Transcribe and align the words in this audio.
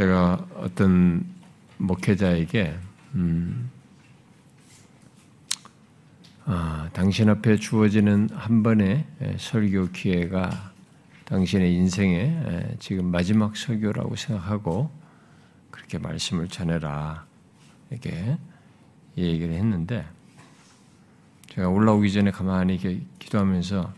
제가 0.00 0.46
어떤 0.54 1.26
목회자에게 1.76 2.74
음, 3.16 3.70
아, 6.46 6.88
당신 6.94 7.28
앞에 7.28 7.56
주어지는 7.56 8.30
한 8.32 8.62
번의 8.62 9.04
설교 9.38 9.90
기회가 9.90 10.72
당신의 11.26 11.74
인생의 11.74 12.76
지금 12.78 13.10
마지막 13.10 13.54
설교라고 13.54 14.16
생각하고 14.16 14.90
그렇게 15.70 15.98
말씀을 15.98 16.48
전해라 16.48 17.26
이렇게 17.90 18.38
얘기를 19.18 19.52
했는데 19.52 20.06
제가 21.50 21.68
올라오기 21.68 22.10
전에 22.10 22.30
가만히 22.30 22.76
이렇게 22.76 23.02
기도하면서 23.18 23.92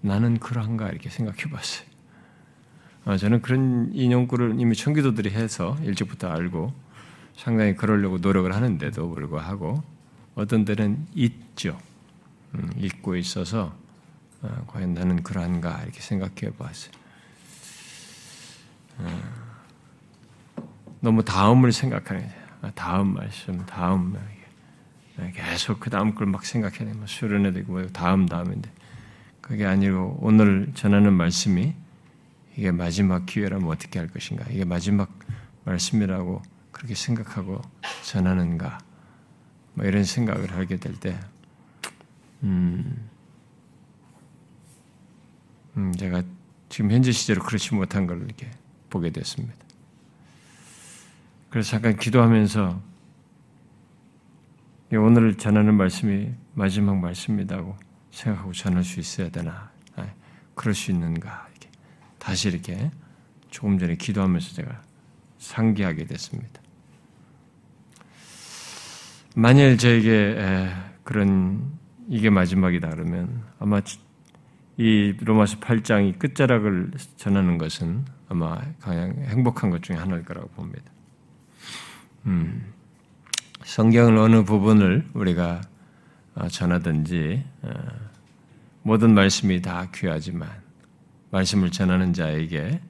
나는 0.00 0.38
그런가 0.38 0.88
이렇게 0.88 1.10
생각해 1.10 1.50
봤어요. 1.50 1.91
아, 3.04 3.16
저는 3.16 3.42
그런 3.42 3.90
인용구를 3.92 4.54
이미 4.58 4.76
청기도들이 4.76 5.30
해서 5.30 5.76
일찍부터 5.82 6.28
알고 6.28 6.72
상당히 7.36 7.74
그러려고 7.74 8.18
노력을 8.18 8.52
하는데도 8.54 9.10
불구하고 9.10 9.82
어떤 10.34 10.64
때는 10.64 11.06
잊죠. 11.14 11.78
음, 12.54 12.70
잊고 12.76 13.16
있어서 13.16 13.74
어, 14.42 14.64
과연 14.68 14.94
나는 14.94 15.22
그러한가 15.22 15.82
이렇게 15.82 16.00
생각해 16.00 16.52
봤어요. 16.58 16.92
어, 18.98 19.20
너무 21.00 21.24
다음을 21.24 21.72
생각하는 21.72 22.28
아, 22.60 22.70
다음 22.74 23.14
말씀, 23.14 23.64
다음 23.66 24.16
계속 25.34 25.80
그 25.80 25.90
다음 25.90 26.14
걸 26.14 26.26
막 26.26 26.44
생각해야 26.44 26.94
뭐 26.94 27.06
수련회 27.06 27.52
되고 27.52 27.72
뭐 27.72 27.86
다음 27.88 28.26
다음인데 28.26 28.70
그게 29.40 29.66
아니고 29.66 30.18
오늘 30.20 30.70
전하는 30.74 31.12
말씀이 31.12 31.74
이게 32.56 32.70
마지막 32.70 33.24
기회라면 33.26 33.68
어떻게 33.68 33.98
할 33.98 34.08
것인가? 34.08 34.44
이게 34.50 34.64
마지막 34.64 35.10
말씀이라고 35.64 36.42
그렇게 36.70 36.94
생각하고 36.94 37.62
전하는가? 38.02 38.78
뭐 39.74 39.86
이런 39.86 40.04
생각을 40.04 40.52
하게 40.52 40.76
될 40.76 40.94
때, 40.98 41.18
음, 42.42 43.08
음, 45.76 45.92
제가 45.94 46.22
지금 46.68 46.90
현재 46.90 47.12
시제로 47.12 47.42
그렇지 47.42 47.74
못한 47.74 48.06
걸 48.06 48.22
이렇게 48.22 48.50
보게 48.90 49.10
됐습니다. 49.10 49.54
그래서 51.48 51.70
잠깐 51.70 51.96
기도하면서 51.96 52.80
오늘 54.92 55.36
전하는 55.38 55.74
말씀이 55.74 56.30
마지막 56.54 56.98
말씀이라고 56.98 57.76
생각하고 58.10 58.52
전할 58.52 58.84
수 58.84 59.00
있어야 59.00 59.30
되나? 59.30 59.70
아, 59.96 60.06
그럴 60.54 60.74
수 60.74 60.90
있는가? 60.90 61.51
다시 62.22 62.48
이렇게 62.50 62.88
조금 63.50 63.80
전에 63.80 63.96
기도하면서 63.96 64.54
제가 64.54 64.80
상기하게 65.38 66.04
됐습니다. 66.04 66.62
만일 69.34 69.76
저에게 69.76 70.70
그런 71.02 71.72
이게 72.08 72.30
마지막이다 72.30 72.90
그러면 72.90 73.42
아마 73.58 73.80
이 74.76 75.16
로마서 75.20 75.58
8장이 75.58 76.16
끝자락을 76.20 76.92
전하는 77.16 77.58
것은 77.58 78.04
아마 78.28 78.60
가장 78.78 79.16
행복한 79.24 79.70
것 79.70 79.82
중에 79.82 79.96
하나일 79.96 80.24
거라고 80.24 80.48
봅니다. 80.50 80.92
음, 82.26 82.72
성경을 83.64 84.16
어느 84.18 84.44
부분을 84.44 85.08
우리가 85.12 85.60
어, 86.36 86.46
전하든지 86.46 87.44
어, 87.62 87.70
모든 88.82 89.12
말씀이 89.12 89.60
다 89.60 89.88
귀하지만 89.92 90.61
말씀을 91.32 91.70
전하는 91.70 92.12
자에게 92.12 92.80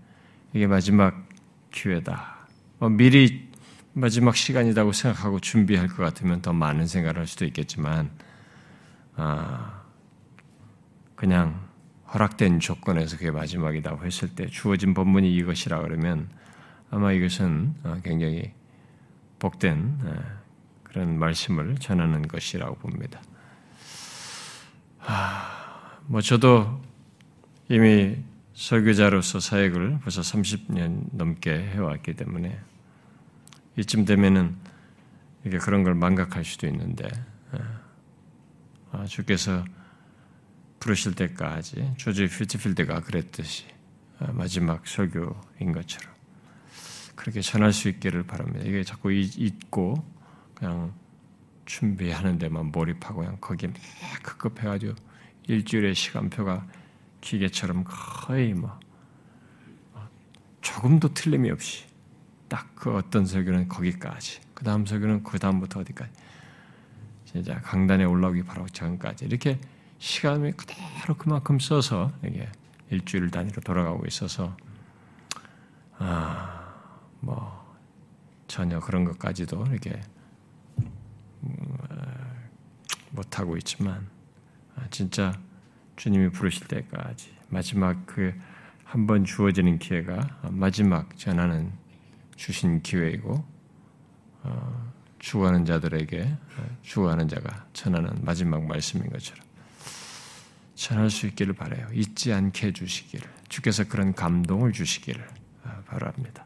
이게 0.53 0.67
마지막 0.67 1.29
기회다. 1.71 2.47
뭐 2.79 2.89
미리 2.91 3.49
마지막 3.95 4.37
시간이라고 4.37 4.93
생각하고 4.93 5.41
준비할 5.41 5.89
것 5.89 6.03
같으면 6.03 6.43
더 6.43 6.53
많은 6.53 6.87
생각을 6.87 7.19
할 7.19 7.27
수도 7.27 7.45
있겠지만 7.45 8.11
아, 9.17 9.83
그냥 11.15 11.69
허락된 12.13 12.61
조건에서 12.61 13.17
그게 13.17 13.31
마지막이라고 13.31 14.05
했을 14.05 14.35
때 14.35 14.47
주어진 14.47 14.93
본문이 14.93 15.33
이것이라 15.35 15.81
그러면 15.83 16.29
아마 16.91 17.13
이것은 17.13 17.75
어, 17.85 18.01
굉장히 18.03 18.53
복된 19.39 19.99
어, 20.03 20.15
그런 20.83 21.19
말씀을 21.19 21.77
전하는 21.77 22.27
것이라고 22.27 22.75
봅니다. 22.77 23.23
뭐 26.07 26.21
저도 26.21 26.83
이미 27.69 28.17
설교자로서 28.55 29.41
사역을 29.41 30.01
벌써 30.01 30.21
30년 30.21 31.09
넘게 31.13 31.51
해왔기 31.51 32.15
때문에 32.15 32.59
이쯤 33.77 34.05
되면은 34.05 34.57
이게 35.45 35.59
그런 35.59 35.83
걸 35.83 35.95
망각할 35.95 36.45
수도 36.45 36.67
있는데 36.67 37.09
어, 37.53 37.59
아, 38.93 39.05
주께서 39.07 39.65
부르실 40.79 41.15
때까지 41.15 41.95
조지 41.97 42.27
퓨티필드가 42.27 43.01
그랬듯이 43.01 43.65
어, 44.19 44.31
마지막 44.33 44.87
설교인 44.87 45.73
것처럼 45.73 46.13
그렇게 47.15 47.41
전할 47.41 47.73
수 47.73 47.89
있기를 47.89 48.25
바랍니다. 48.25 48.65
이게 48.67 48.83
자꾸 48.83 49.13
잊고 49.13 49.95
그냥 50.55 50.93
준비하는 51.65 52.39
데만 52.39 52.67
몰입하고 52.67 53.21
그냥 53.21 53.39
거기에 53.41 53.73
급급해가지고 54.23 54.95
일주일의 55.47 55.95
시간표가 55.95 56.67
기계처럼 57.23 57.85
거의 57.87 58.53
뭐 58.53 58.79
어, 59.95 60.07
조금도 60.61 61.15
틀림이 61.15 61.51
없이 61.51 61.87
딱 62.49 62.73
그 62.83 62.93
어떤 62.97 63.25
설교는 63.25 63.69
거기까지 63.69 64.41
그 64.55 64.65
다음 64.65 64.85
설교는 64.85 65.23
그 65.23 65.39
다음부터 65.39 65.79
어디까지 65.79 66.11
진짜 67.25 67.61
강단에 67.61 68.03
올라오기 68.03 68.43
바로 68.43 68.67
전까지 68.67 69.25
이렇게 69.25 69.61
시간을 70.01 70.55
그대로 70.57 71.15
그만큼 71.17 71.61
써서 71.61 72.11
이게 72.25 72.51
일주일 72.91 73.31
단위로 73.31 73.61
돌아가고 73.61 74.05
있어서 74.07 74.57
아, 75.97 76.75
뭐 77.21 77.73
전혀 78.49 78.81
그런 78.81 79.05
것까지도 79.05 79.65
이렇게 79.71 80.01
음, 81.45 81.77
못 83.13 83.39
하고 83.39 83.57
있지만 83.59 84.09
아, 84.75 84.89
진짜 84.91 85.33
주님이 85.97 86.31
부르실 86.31 86.67
때까지 86.69 87.33
마지막 87.49 88.07
그 88.07 88.35
한 88.93 89.07
번 89.07 89.25
주어지는 89.25 89.79
기회가 89.79 90.29
마지막 90.51 91.17
전하는 91.17 91.73
주신 92.37 92.83
기회이고 92.83 93.43
어, 94.43 94.93
죽어가는 95.19 95.65
자들에게 95.65 96.21
어, 96.59 96.77
죽어가는 96.83 97.27
자가 97.27 97.65
전하는 97.73 98.11
마지막 98.21 98.63
말씀인 98.67 99.09
것처럼 99.09 99.43
전할 100.75 101.09
수 101.09 101.27
있기를 101.27 101.55
바래요. 101.55 101.87
잊지 101.95 102.35
않게 102.35 102.67
해주시기를 102.67 103.27
주께서 103.49 103.85
그런 103.85 104.13
감동을 104.15 104.73
주시기를 104.73 105.27
아, 105.65 105.81
바랍니다. 105.87 106.45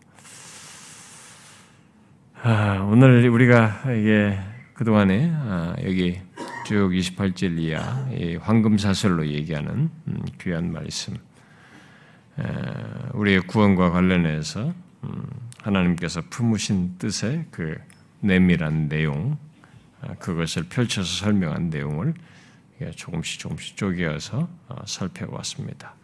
아, 2.43 2.79
오늘 2.89 3.29
우리가 3.29 3.91
이게 3.93 4.39
그동안에 4.75 5.33
아, 5.35 5.75
여기 5.83 6.21
쭉 6.67 6.91
28절 6.91 7.61
이하 7.61 8.09
황금 8.41 8.77
사설로 8.77 9.25
얘기하는 9.25 9.89
음, 10.09 10.25
귀한 10.41 10.73
말씀, 10.73 11.17
우리의 13.15 13.43
구원과 13.43 13.93
관련해서 13.93 14.75
음, 15.05 15.27
하나님께서 15.63 16.23
품으신 16.29 16.99
뜻의 16.99 17.45
그 17.53 17.77
내밀한 18.19 18.89
내용, 18.89 19.39
그것을 20.19 20.65
펼쳐서 20.65 21.25
설명한 21.25 21.71
내용을 21.71 22.15
조금씩 22.97 23.39
조금씩 23.39 23.77
쪼개어서 23.77 24.49
어, 24.67 24.77
살펴봤습니다. 24.87 25.95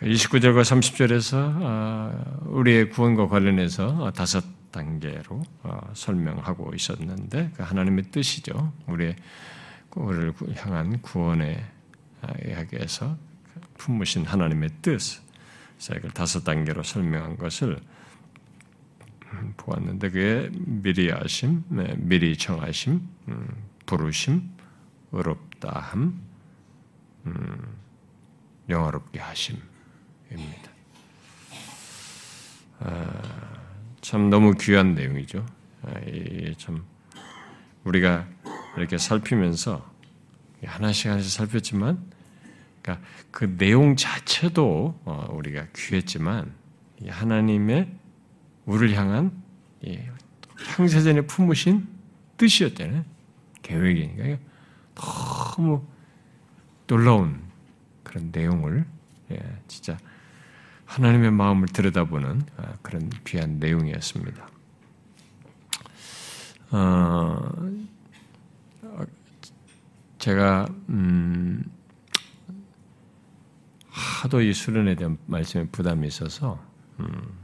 29절과 0.00 0.54
그 0.54 0.62
30절에서 0.62 1.34
어, 1.60 2.40
우리의 2.46 2.88
구원과 2.88 3.28
관련해서 3.28 4.10
다섯 4.12 4.61
단계로 4.72 5.42
어, 5.62 5.90
설명하고 5.94 6.74
있었는데 6.74 7.52
그 7.54 7.62
하나님의 7.62 8.10
뜻이죠. 8.10 8.72
우리의 8.86 9.16
우리를 9.94 10.34
향한 10.56 11.00
구원의 11.02 11.64
이야기에서 12.46 13.16
품으신 13.74 14.24
하나님의 14.24 14.70
뜻, 14.80 15.22
이걸 15.90 16.10
다섯 16.12 16.44
단계로 16.44 16.82
설명한 16.82 17.36
것을 17.36 17.80
보았는데 19.56 20.10
그게 20.10 20.50
미리 20.52 21.12
아심, 21.12 21.64
네, 21.68 21.94
미리 21.96 22.36
정하심, 22.36 23.08
음, 23.28 23.48
부르심, 23.86 24.50
의롭다함, 25.10 26.22
음, 27.26 27.76
영화롭게 28.68 29.18
하심입니다. 29.20 30.72
아, 34.02 34.04
참 34.04 34.30
너무 34.30 34.54
귀한 34.54 34.94
내용이죠. 34.94 35.46
아, 35.82 35.94
참 36.58 36.84
우리가 37.84 38.26
이렇게 38.76 38.98
살피면서 38.98 39.90
하나씩 40.64 41.10
하나씩 41.10 41.30
살폈지만, 41.30 41.98
그러니까 42.82 43.06
그 43.30 43.56
내용 43.56 43.96
자체도 43.96 45.00
어, 45.04 45.28
우리가 45.32 45.68
귀했지만 45.74 46.52
하나님의 47.06 47.92
우리를 48.66 48.96
향한 48.96 49.42
형세전에 50.76 51.22
품으신 51.22 51.88
뜻이었잖아요. 52.36 53.04
계획이니까 53.62 54.38
너무 54.94 55.86
놀라운 56.86 57.40
그런 58.02 58.30
내용을 58.32 58.84
예, 59.30 59.38
진짜 59.68 59.96
하나님의 60.92 61.30
마음을 61.30 61.68
들여다보는 61.68 62.42
아, 62.58 62.74
그런 62.82 63.08
귀한 63.24 63.58
내용이었습니다. 63.58 64.46
어, 66.72 67.38
제가 70.18 70.66
음, 70.90 71.64
하도 73.88 74.42
이 74.42 74.52
수련에 74.52 74.94
대한 74.94 75.16
말씀에 75.24 75.66
부담이 75.68 76.06
있어서 76.08 76.62
음, 77.00 77.38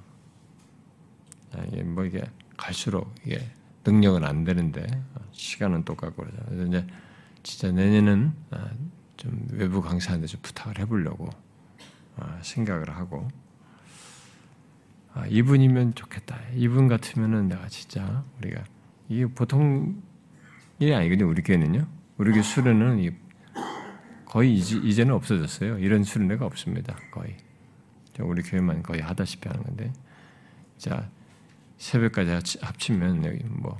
뭐 1.95 2.05
이게 2.05 2.23
갈수록 2.59 3.15
이게 3.25 3.51
능력은 3.87 4.25
안 4.25 4.45
되는데 4.45 4.87
시간은 5.33 5.87
똑같고 5.87 6.23
그래서 6.23 6.67
이제 6.67 6.87
진짜 7.43 7.73
내년은 7.73 8.35
아, 8.51 8.69
좀 9.17 9.47
외부 9.53 9.81
강사한테 9.81 10.27
좀 10.27 10.39
부탁을 10.43 10.81
해보려고 10.81 11.31
아, 11.31 11.48
생각을 12.43 12.91
하고 12.91 13.29
아, 15.15 15.27
이분이면 15.27 15.95
좋겠다. 15.95 16.39
이분 16.55 16.87
같으면은 16.87 17.49
내가 17.49 17.69
진짜 17.69 18.25
우리가 18.39 18.63
이게 19.09 19.27
보통 19.27 20.03
일이 20.79 20.95
아니거든요. 20.95 21.29
우리 21.29 21.43
교회는요. 21.43 21.87
우리 22.19 22.33
교회 22.33 22.43
수련은 22.43 23.17
거의 24.27 24.55
이제 24.55 25.05
는 25.05 25.15
없어졌어요. 25.15 25.79
이런 25.79 26.05
수련회가 26.05 26.45
없습니다. 26.47 26.97
거의 27.11 27.37
우리 28.21 28.43
교회만 28.43 28.83
거의 28.83 29.01
하다시피 29.01 29.49
하는 29.49 29.63
건데 29.63 29.93
자 30.77 31.09
새벽까지 31.79 32.59
합치면 32.61 33.25
여기 33.25 33.45
뭐 33.45 33.77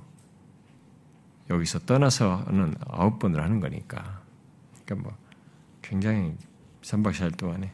여기서 1.51 1.81
떠나서는 1.81 2.75
아홉 2.87 3.19
번을 3.19 3.43
하는 3.43 3.61
거니까 3.61 4.23
그러니까 4.85 5.09
뭐 5.09 5.19
굉장히 5.83 6.37
3박 6.83 7.13
4일 7.13 7.37
동안에 7.37 7.73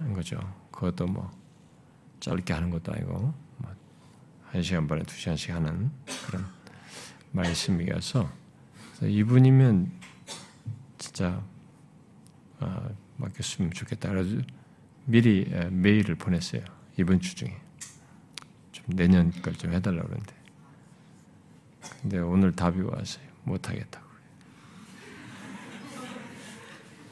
하는 0.00 0.14
거죠. 0.14 0.38
그것도 0.72 1.06
뭐 1.06 1.30
짧게 2.20 2.52
하는 2.52 2.70
것도 2.70 2.92
아니고 2.92 3.34
뭐1 4.52 4.62
시간 4.64 4.88
반에 4.88 5.02
2 5.02 5.10
시간씩 5.10 5.50
하는 5.54 5.90
그런 6.26 6.44
말씀이어서 7.32 8.28
이분이면 9.02 9.92
진짜 10.98 11.42
아, 12.58 12.88
맡겼으면 13.16 13.72
좋겠다. 13.72 14.10
그래서 14.10 14.36
미리 15.04 15.50
메일을 15.70 16.14
보냈어요. 16.16 16.62
이번 16.98 17.20
주 17.20 17.34
중에. 17.34 17.58
내년 18.86 19.30
걸좀 19.30 19.72
해달라고 19.72 20.08
그러는데. 20.08 20.34
근데 22.02 22.18
오늘 22.18 22.54
답이 22.54 22.80
왔어요. 22.80 23.24
못 23.44 23.68
하겠다고. 23.68 24.10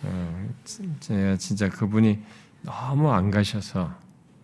어, 0.02 0.48
제가 1.00 1.36
진짜 1.36 1.68
그분이 1.68 2.22
너무 2.62 3.10
안 3.10 3.30
가셔서 3.30 3.94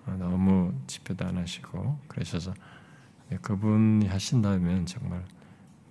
너무 0.06 0.72
집회도 0.86 1.24
안 1.26 1.36
하시고 1.38 1.98
그러셔서 2.08 2.54
그분이 3.42 4.06
하신다면 4.06 4.86
정말 4.86 5.24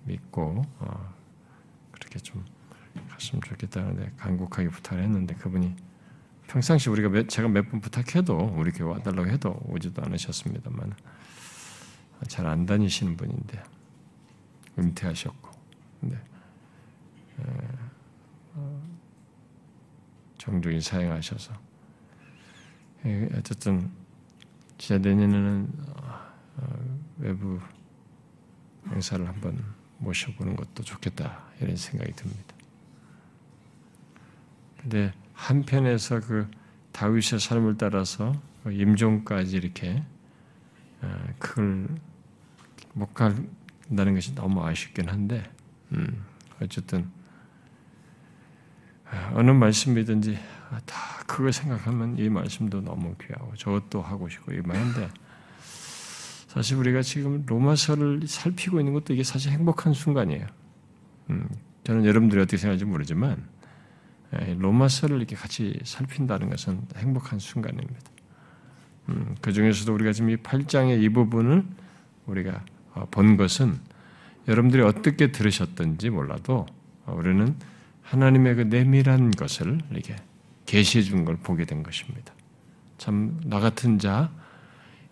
믿고 0.04 0.62
어, 0.78 1.14
그렇게 1.92 2.18
좀 2.18 2.44
갔으면 3.10 3.42
좋겠다는데 3.42 4.12
간곡하게 4.16 4.68
부탁을 4.68 5.02
했는데 5.02 5.34
그분이 5.34 5.74
평상시 6.46 6.90
우리가 6.90 7.08
몇, 7.08 7.28
제가 7.28 7.48
몇 7.48 7.68
번 7.70 7.80
부탁해도 7.80 8.54
우리 8.56 8.70
교회 8.70 8.90
와달라고 8.90 9.28
해도 9.28 9.58
오지도 9.66 10.02
않으셨습니다만 10.02 10.94
잘 12.28 12.46
안 12.46 12.64
다니시는 12.64 13.16
분인데 13.16 13.62
은퇴하셨고, 14.78 15.50
근데 16.00 16.18
어, 18.54 18.82
정중히 20.38 20.80
사행하셔서 20.80 21.52
어쨌든 23.36 23.90
진짜 24.78 24.98
내년에는 24.98 25.68
어, 25.96 26.34
외부 27.18 27.60
행사를 28.88 29.26
한번 29.26 29.62
모셔보는 29.98 30.56
것도 30.56 30.82
좋겠다 30.82 31.44
이런 31.60 31.76
생각이 31.76 32.12
듭니다. 32.12 32.54
근데 34.80 35.12
한편에서 35.32 36.20
그 36.20 36.50
다윗의 36.92 37.40
삶을 37.40 37.76
따라서 37.76 38.40
그 38.62 38.72
임종까지 38.72 39.56
이렇게 39.56 40.02
어, 41.02 41.24
그걸 41.38 41.88
못 42.94 43.12
간다는 43.12 44.14
것이 44.14 44.34
너무 44.34 44.64
아쉽긴 44.64 45.08
한데, 45.08 45.42
음, 45.92 46.24
어쨌든 46.62 47.10
아, 49.10 49.32
어느 49.34 49.50
말씀이든지 49.50 50.38
다 50.86 51.22
그걸 51.26 51.52
생각하면 51.52 52.18
이 52.18 52.28
말씀도 52.28 52.80
너무 52.82 53.14
귀하고 53.20 53.54
저것도 53.56 54.02
하고 54.02 54.28
싶고 54.28 54.52
이만한데 54.52 55.08
사실 56.48 56.76
우리가 56.76 57.02
지금 57.02 57.44
로마서를 57.46 58.26
살피고 58.26 58.80
있는 58.80 58.92
것도 58.92 59.12
이게 59.12 59.24
사실 59.24 59.50
행복한 59.52 59.92
순간이에요. 59.92 60.46
음, 61.30 61.48
저는 61.82 62.04
여러분들이 62.04 62.40
어떻게 62.40 62.56
생각할지 62.56 62.84
모르지만 62.84 63.48
로마서를 64.58 65.18
이렇게 65.18 65.36
같이 65.36 65.78
살핀다는 65.84 66.50
것은 66.50 66.80
행복한 66.96 67.38
순간입니다. 67.38 68.00
음, 69.10 69.34
그 69.40 69.52
중에서도 69.52 69.92
우리가 69.92 70.12
지금 70.12 70.30
이 70.30 70.36
8장의 70.36 71.02
이 71.02 71.08
부분을 71.08 71.64
우리가 72.26 72.64
어, 72.94 73.06
본 73.10 73.36
것은 73.36 73.78
여러분들이 74.48 74.82
어떻게 74.82 75.32
들으셨던지 75.32 76.10
몰라도 76.10 76.66
우리는 77.06 77.56
하나님의 78.02 78.54
그 78.54 78.60
내밀한 78.62 79.30
것을 79.32 79.78
이렇게 79.90 80.16
계시해 80.74 81.04
준 81.04 81.24
걸 81.24 81.36
보게 81.36 81.64
된 81.64 81.82
것입니다. 81.84 82.34
참 82.98 83.38
나 83.44 83.60
같은 83.60 83.98
자, 83.98 84.32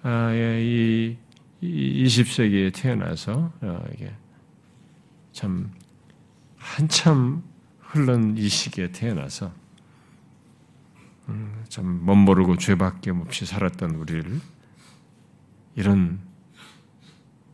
아, 0.03 0.31
예, 0.35 0.61
이 0.61 1.17
20세기에 1.63 2.75
태어나서 2.75 3.53
어, 3.61 3.85
이게 3.95 4.13
참 5.33 5.71
한참 6.57 7.45
흘른 7.79 8.37
이 8.37 8.49
시기에 8.49 8.91
태어나서 8.91 9.53
음, 11.29 11.65
참 11.69 12.05
멋모르고 12.05 12.57
죄밖에 12.57 13.13
없이 13.13 13.47
살았던 13.47 13.95
우리를 13.95 14.41
이런 15.77 16.21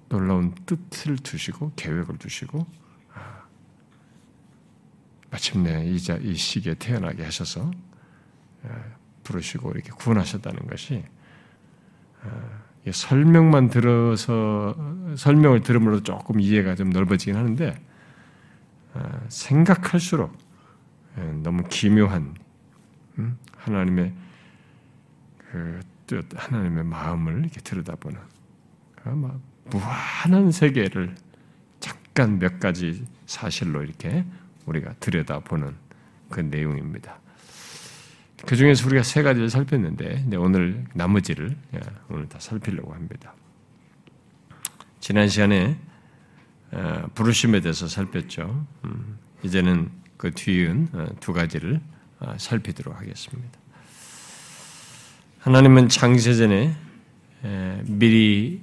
놀라운 0.08 0.54
뜻을 0.64 1.18
두시고 1.18 1.72
계획을 1.76 2.16
두시고 2.16 2.66
아, 3.12 3.42
마침내 5.30 5.86
이자 5.90 6.16
이 6.16 6.34
시기에 6.34 6.74
태어나게 6.74 7.22
하셔서 7.24 7.70
아, 7.70 7.88
부르시고 9.24 9.72
이렇게 9.72 9.90
구원하셨다는 9.90 10.66
것이 10.66 11.04
아, 12.22 12.90
설명만 12.90 13.68
들어서 13.68 14.74
설명을 15.16 15.60
들음으로 15.60 16.02
조금 16.02 16.40
이해가 16.40 16.74
좀 16.74 16.90
넓어지긴 16.90 17.36
하는데 17.36 17.78
생각할수록 19.28 20.36
예, 21.18 21.22
너무 21.42 21.64
기묘한 21.68 22.34
음, 23.18 23.38
하나님의 23.56 24.14
그 25.50 25.80
뜻, 26.06 26.26
하나님의 26.34 26.84
마음을 26.84 27.40
이렇게 27.40 27.60
들여다보는 27.60 28.18
막 29.04 29.40
무한한 29.66 30.50
세계를 30.50 31.14
잠깐 31.80 32.38
몇 32.38 32.60
가지 32.60 33.04
사실로 33.26 33.82
이렇게 33.82 34.24
우리가 34.66 34.94
들여다보는 35.00 35.74
그 36.30 36.40
내용입니다. 36.40 37.20
그 38.47 38.57
중에서 38.57 38.87
우리가 38.87 39.02
세 39.02 39.23
가지를 39.23 39.50
살폈는데 39.50 40.37
오늘 40.37 40.85
나머지를 40.95 41.57
예, 41.75 41.80
오늘 42.09 42.28
다 42.28 42.38
살피려고 42.38 42.95
합니다. 42.95 43.35
지난 45.00 45.28
시간에 45.28 45.78
어, 46.71 47.09
부르심에 47.14 47.61
대해서 47.61 47.88
살폈죠. 47.88 48.66
음, 48.85 49.18
이제는 49.42 49.90
그 50.16 50.30
뒤은 50.33 50.88
어, 50.92 51.07
두 51.21 51.33
가지를 51.33 51.80
어, 52.21 52.35
살피도록 52.38 52.99
하겠습니다. 52.99 53.59
하나님은 55.40 55.88
창세전에 55.88 56.76
미리 57.85 58.61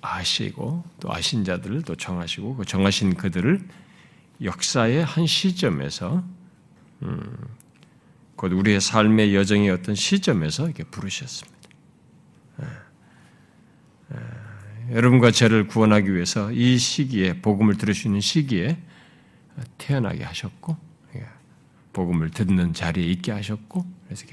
아시고 0.00 0.84
또 0.98 1.12
아신 1.12 1.44
자들을 1.44 1.82
또 1.82 1.94
정하시고 1.94 2.56
그 2.56 2.64
정하신 2.64 3.14
그들을 3.14 3.60
역사의 4.42 5.04
한 5.04 5.26
시점에서 5.26 6.24
음, 7.02 7.36
곧 8.40 8.54
우리의 8.54 8.80
삶의 8.80 9.34
여정의 9.34 9.68
어떤 9.68 9.94
시점에서 9.94 10.64
이렇게 10.64 10.82
부르셨습니다. 10.84 11.58
여러분과 14.92 15.30
저를 15.30 15.66
구원하기 15.66 16.14
위해서 16.14 16.50
이 16.50 16.78
시기에 16.78 17.42
복음을 17.42 17.76
들을 17.76 17.92
수 17.92 18.08
있는 18.08 18.22
시기에 18.22 18.78
태어나게 19.76 20.24
하셨고 20.24 20.74
예, 21.16 21.26
복음을 21.92 22.30
듣는 22.30 22.72
자리에 22.72 23.04
있게 23.08 23.30
하셨고 23.30 23.84
그래서 24.06 24.24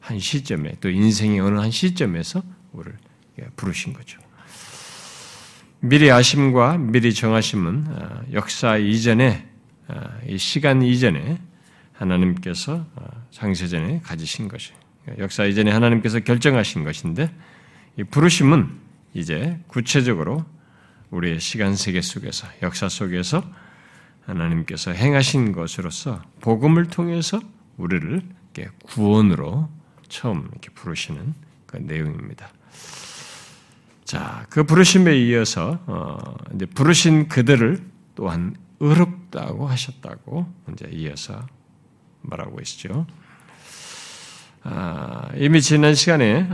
한 0.00 0.18
시점에 0.18 0.76
또 0.80 0.88
인생의 0.88 1.40
어느 1.40 1.58
한 1.58 1.70
시점에서 1.70 2.42
우리를 2.72 2.96
예, 3.40 3.44
부르신 3.54 3.92
거죠. 3.92 4.18
미리 5.80 6.10
아심과 6.10 6.78
미리 6.78 7.12
정하심은 7.12 7.86
어, 7.86 8.22
역사 8.32 8.78
이전에 8.78 9.46
어, 9.88 10.00
이 10.26 10.38
시간 10.38 10.80
이전에 10.80 11.51
하나님께서 12.02 12.84
장세전에 13.30 13.96
어, 13.96 14.00
가지신 14.02 14.48
것이 14.48 14.72
역사 15.18 15.44
이전에 15.44 15.70
하나님께서 15.70 16.20
결정하신 16.20 16.84
것인데 16.84 17.32
이 17.98 18.04
부르심은 18.04 18.68
이제 19.14 19.58
구체적으로 19.66 20.44
우리의 21.10 21.40
시간 21.40 21.76
세계 21.76 22.00
속에서 22.00 22.46
역사 22.62 22.88
속에서 22.88 23.42
하나님께서 24.24 24.92
행하신 24.92 25.52
것으로서 25.52 26.22
복음을 26.40 26.86
통해서 26.86 27.40
우리를 27.76 28.22
구원으로 28.84 29.68
처음 30.08 30.48
이렇게 30.52 30.70
부르시는 30.70 31.34
그 31.66 31.78
내용입니다. 31.78 32.48
자, 34.04 34.46
그 34.50 34.64
부르심에 34.64 35.18
이어서 35.18 35.80
어, 35.86 36.18
이제 36.54 36.66
부르신 36.66 37.28
그들을 37.28 37.82
또한 38.14 38.54
의롭다고 38.78 39.66
하셨다고 39.66 40.46
이제 40.72 40.88
이어서 40.92 41.46
말하고 42.22 42.60
있죠. 42.60 43.06
아, 44.64 45.28
이미 45.36 45.60
지난 45.60 45.94
시간에 45.94 46.48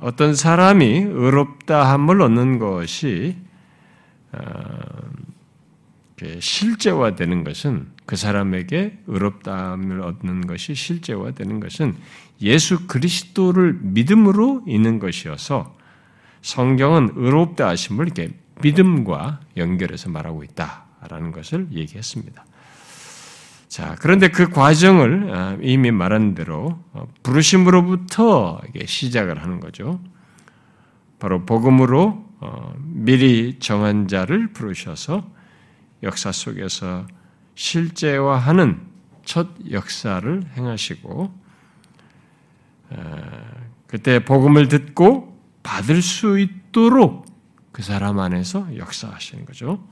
어떤 0.00 0.34
사람이 0.34 0.86
의롭다함을 1.08 2.20
얻는 2.20 2.58
것이 2.58 3.36
어, 4.32 4.40
실제화되는 6.38 7.44
것은 7.44 7.88
그 8.06 8.16
사람에게 8.16 8.98
의롭다함을 9.06 10.00
얻는 10.00 10.46
것이 10.46 10.74
실제화되는 10.74 11.60
것은 11.60 11.96
예수 12.40 12.86
그리스도를 12.86 13.78
믿음으로 13.80 14.64
있는 14.66 14.98
것이어서 14.98 15.76
성경은 16.42 17.12
의롭다 17.14 17.68
하심을 17.68 18.06
이렇게 18.06 18.30
믿음과 18.62 19.40
연결해서 19.56 20.10
말하고 20.10 20.44
있다라는 20.44 21.32
것을 21.32 21.68
얘기했습니다. 21.72 22.44
자, 23.72 23.96
그런데 24.00 24.28
그 24.28 24.50
과정을 24.50 25.34
아, 25.34 25.56
이미 25.62 25.90
말한 25.90 26.34
대로 26.34 26.78
어, 26.92 27.06
부르심으로부터 27.22 28.60
시작을 28.84 29.42
하는 29.42 29.60
거죠. 29.60 29.98
바로 31.18 31.46
복음으로 31.46 32.22
어, 32.40 32.74
미리 32.76 33.58
정한 33.60 34.08
자를 34.08 34.52
부르셔서 34.52 35.26
역사 36.02 36.32
속에서 36.32 37.06
실제화하는 37.54 38.78
첫 39.24 39.48
역사를 39.70 40.42
행하시고 40.54 41.32
그때 43.86 44.22
복음을 44.22 44.68
듣고 44.68 45.40
받을 45.62 46.02
수 46.02 46.38
있도록 46.38 47.24
그 47.72 47.82
사람 47.82 48.18
안에서 48.18 48.76
역사하시는 48.76 49.46
거죠. 49.46 49.82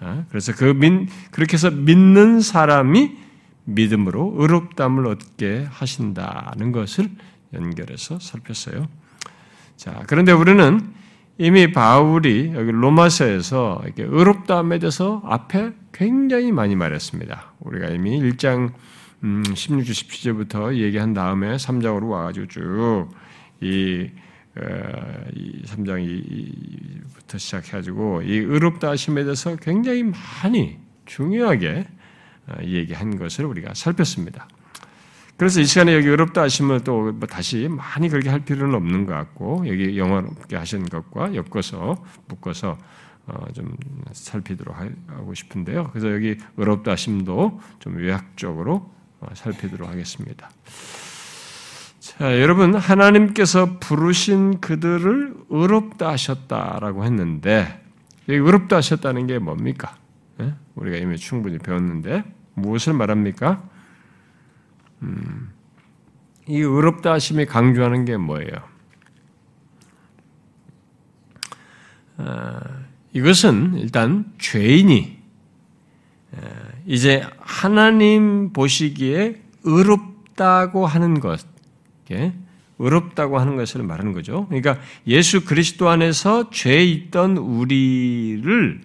어? 0.00 0.24
그래서 0.28 0.54
그 0.54 0.64
민, 0.64 1.08
그렇게 1.30 1.54
해서 1.54 1.70
믿는 1.70 2.40
사람이 2.40 3.16
믿음으로 3.64 4.34
의롭담을 4.36 5.06
얻게 5.06 5.66
하신다는 5.70 6.72
것을 6.72 7.10
연결해서 7.52 8.18
살폈어요. 8.18 8.88
자, 9.76 10.02
그런데 10.06 10.32
우리는 10.32 10.92
이미 11.38 11.72
바울이 11.72 12.52
여기 12.54 12.70
로마서에서 12.70 13.80
이렇게 13.84 14.02
의롭다함에 14.02 14.78
대해서 14.78 15.22
앞에 15.24 15.72
굉장히 15.92 16.52
많이 16.52 16.76
말했습니다. 16.76 17.54
우리가 17.60 17.88
이미 17.88 18.20
1장 18.20 18.72
16주 19.22 19.90
17절부터 19.90 20.76
얘기한 20.76 21.14
다음에 21.14 21.56
3장으로 21.56 22.10
와가지고 22.10 22.46
쭉이 23.60 24.10
3장부터 25.66 27.38
시작해가지고 27.38 28.22
이 28.22 28.36
의롭다 28.38 28.90
하심에 28.90 29.24
대해서 29.24 29.56
굉장히 29.56 30.04
많이 30.04 30.78
중요하게 31.06 31.86
어, 32.46 32.54
얘기한 32.62 33.18
것을 33.18 33.44
우리가 33.46 33.74
살폈습니다. 33.74 34.48
그래서 35.36 35.60
이 35.60 35.64
시간에 35.64 35.94
여기 35.94 36.06
의롭다 36.08 36.42
하심을 36.42 36.84
또뭐 36.84 37.18
다시 37.28 37.66
많이 37.68 38.08
그렇게 38.08 38.28
할 38.28 38.44
필요는 38.44 38.74
없는 38.74 39.06
것 39.06 39.14
같고 39.14 39.64
여기 39.68 39.98
영어롭게 39.98 40.56
하신 40.56 40.84
것과 40.84 41.34
엮어서 41.34 42.04
묶어서 42.28 42.76
어, 43.26 43.52
좀 43.52 43.74
살피도록 44.12 44.76
하고 45.06 45.34
싶은데요. 45.34 45.90
그래서 45.92 46.12
여기 46.12 46.36
의롭다 46.56 46.92
하심도 46.92 47.60
좀 47.78 48.00
요약적으로 48.00 48.90
어, 49.20 49.28
살피도록 49.34 49.88
하겠습니다. 49.88 50.50
자, 52.20 52.38
여러분 52.38 52.74
하나님께서 52.74 53.78
부르신 53.78 54.60
그들을 54.60 55.36
의롭다 55.48 56.10
하셨다라고 56.10 57.06
했는데 57.06 57.82
의롭다 58.28 58.76
하셨다는 58.76 59.26
게 59.26 59.38
뭡니까? 59.38 59.96
네? 60.36 60.52
우리가 60.74 60.98
이미 60.98 61.16
충분히 61.16 61.56
배웠는데 61.56 62.24
무엇을 62.52 62.92
말합니까? 62.92 63.62
음, 65.00 65.50
이 66.46 66.58
의롭다 66.58 67.12
하심이 67.12 67.46
강조하는 67.46 68.04
게 68.04 68.18
뭐예요? 68.18 68.52
아, 72.18 72.60
이것은 73.14 73.78
일단 73.78 74.30
죄인이 74.36 75.18
이제 76.84 77.26
하나님 77.38 78.52
보시기에 78.52 79.40
의롭다고 79.64 80.86
하는 80.86 81.18
것, 81.18 81.49
의롭다고 82.78 83.38
하는 83.38 83.56
것을 83.56 83.82
말하는 83.82 84.12
거죠. 84.12 84.46
그러니까 84.46 84.78
예수 85.06 85.44
그리스도 85.44 85.88
안에서 85.90 86.50
죄 86.50 86.82
있던 86.82 87.36
우리를 87.36 88.80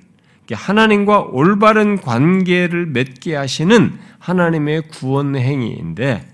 하나님과 0.51 1.21
올바른 1.21 1.99
관계를 1.99 2.85
맺게 2.87 3.35
하시는 3.35 3.97
하나님의 4.19 4.89
구원 4.89 5.35
행위인데 5.35 6.27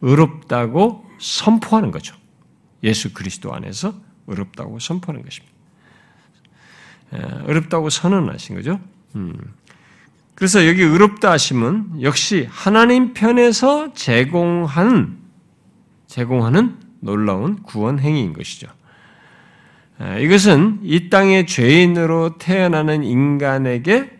의롭다고 0.00 1.04
선포하는 1.18 1.90
거죠. 1.90 2.16
예수 2.82 3.12
그리스도 3.12 3.52
안에서 3.54 3.94
의롭다고 4.26 4.78
선포하는 4.78 5.22
것입니다. 5.24 5.54
의롭다고 7.46 7.90
선언하신 7.90 8.56
거죠. 8.56 8.80
음. 9.16 9.34
그래서 10.34 10.66
여기 10.68 10.82
의롭다 10.82 11.32
하심은 11.32 12.02
역시 12.02 12.46
하나님 12.50 13.12
편에서 13.12 13.92
제공한 13.94 15.18
제공하는 16.08 16.76
놀라운 17.00 17.62
구원 17.62 18.00
행위인 18.00 18.32
것이죠. 18.32 18.66
아, 19.98 20.16
이것은 20.18 20.80
이 20.82 21.10
땅의 21.10 21.46
죄인으로 21.46 22.38
태어나는 22.38 23.04
인간에게 23.04 24.18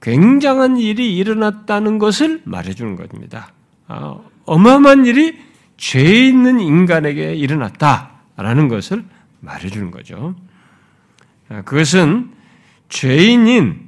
굉장한 0.00 0.76
일이 0.76 1.16
일어났다는 1.16 1.98
것을 1.98 2.42
말해주는 2.44 2.96
것입니다. 2.96 3.52
아, 3.86 4.18
어마어마한 4.44 5.06
일이 5.06 5.38
죄 5.76 6.28
있는 6.28 6.60
인간에게 6.60 7.34
일어났다라는 7.34 8.68
것을 8.68 9.04
말해주는 9.40 9.90
거죠. 9.90 10.34
아, 11.48 11.62
그것은 11.62 12.32
죄인인 12.88 13.84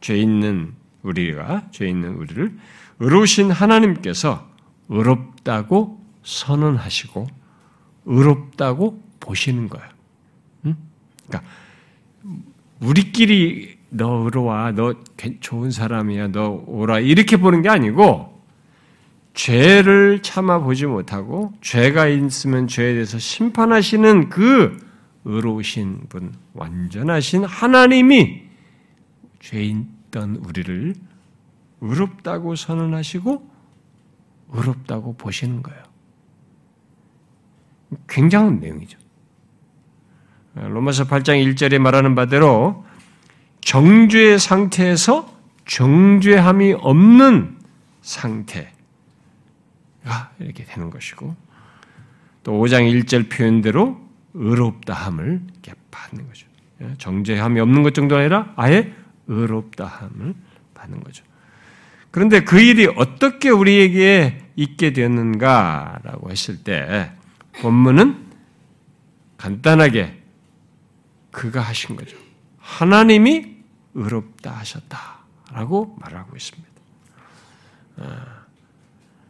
죄 0.00 0.16
있는 0.16 0.72
우리가 1.02 1.68
죄 1.72 1.88
있는 1.88 2.14
우리를 2.14 2.56
의로우신 3.00 3.50
하나님께서 3.50 4.48
의롭다고 4.88 6.00
선언하시고 6.22 7.26
의롭다고 8.06 9.02
보시는 9.20 9.68
거예요. 9.68 9.88
응? 10.66 10.76
그러니까 11.26 11.50
우리끼리 12.80 13.76
너 13.90 14.24
의로와, 14.24 14.72
너 14.72 14.94
좋은 15.40 15.70
사람이야, 15.70 16.28
너 16.28 16.62
오라 16.66 17.00
이렇게 17.00 17.36
보는 17.36 17.62
게 17.62 17.68
아니고 17.68 18.42
죄를 19.34 20.22
참아 20.22 20.60
보지 20.60 20.86
못하고 20.86 21.52
죄가 21.60 22.06
있으면 22.08 22.68
죄에 22.68 22.94
대해서 22.94 23.18
심판하시는 23.18 24.28
그 24.28 24.78
의로우신 25.24 26.06
분, 26.08 26.32
완전하신 26.54 27.44
하나님이 27.44 28.42
죄인 29.40 29.88
던 30.10 30.36
우리를 30.36 30.94
의롭다고 31.80 32.56
선언하시고 32.56 33.50
의롭다고 34.52 35.16
보시는 35.16 35.62
거예요. 35.62 35.82
굉장한 38.08 38.60
내용이죠. 38.60 38.98
로마서 40.54 41.04
8장 41.04 41.54
1절에 41.54 41.78
말하는 41.78 42.14
바대로 42.14 42.84
정죄의 43.60 44.38
상태에서 44.38 45.36
정죄함이 45.66 46.74
없는 46.74 47.58
상태가 48.00 48.70
이렇게 50.38 50.64
되는 50.64 50.90
것이고 50.90 51.34
또 52.42 52.52
5장 52.52 52.90
1절 53.02 53.30
표현대로 53.30 54.00
의롭다함을 54.34 55.42
이렇게 55.52 55.74
받는 55.90 56.26
거죠. 56.26 56.46
정죄함이 56.98 57.60
없는 57.60 57.82
것 57.82 57.92
정도 57.92 58.16
아니라 58.16 58.52
아예 58.56 58.94
의롭다함을 59.26 60.34
받는 60.74 61.02
거죠. 61.02 61.24
그런데 62.10 62.44
그 62.44 62.60
일이 62.60 62.86
어떻게 62.86 63.50
우리에게 63.50 64.50
있게 64.56 64.92
되었는가라고 64.92 66.30
했을 66.30 66.62
때 66.62 67.12
본문은 67.60 68.26
간단하게 69.36 70.22
그가 71.30 71.60
하신 71.60 71.96
거죠. 71.96 72.16
하나님이 72.58 73.56
의롭다 73.94 74.50
하셨다라고 74.50 75.96
말하고 76.00 76.36
있습니다. 76.36 76.68
아, 77.98 78.46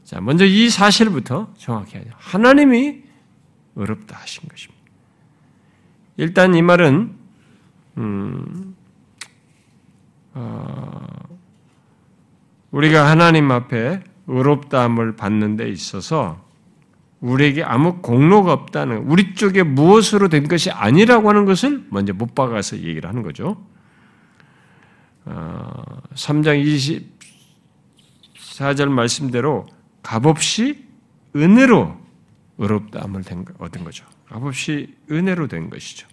자, 0.04 0.20
먼저 0.20 0.44
이 0.44 0.70
사실부터 0.70 1.52
정확히 1.58 1.98
하죠. 1.98 2.10
하나님이 2.14 3.02
의롭다 3.74 4.16
하신 4.16 4.48
것입니다. 4.48 4.76
일단 6.16 6.54
이 6.54 6.62
말은 6.62 7.14
음, 7.98 8.76
어, 10.34 11.25
우리가 12.76 13.08
하나님 13.08 13.50
앞에 13.50 14.02
의롭다함을 14.26 15.16
받는 15.16 15.56
데 15.56 15.66
있어서 15.70 16.44
우리에게 17.20 17.62
아무 17.62 18.02
공로가 18.02 18.52
없다는 18.52 18.98
우리 19.08 19.34
쪽에 19.34 19.62
무엇으로 19.62 20.28
된 20.28 20.46
것이 20.46 20.70
아니라고 20.70 21.30
하는 21.30 21.46
것을 21.46 21.86
먼저 21.88 22.12
못 22.12 22.34
박아서 22.34 22.76
얘기를 22.76 23.08
하는 23.08 23.22
거죠. 23.22 23.64
어, 25.24 25.72
3장 26.12 26.62
24절 28.34 28.90
말씀대로 28.90 29.66
값없이 30.02 30.84
은혜로 31.34 31.96
의롭다함을 32.58 33.22
얻은 33.58 33.84
거죠. 33.84 34.04
값없이 34.28 34.94
은혜로 35.10 35.48
된 35.48 35.70
것이죠. 35.70 36.06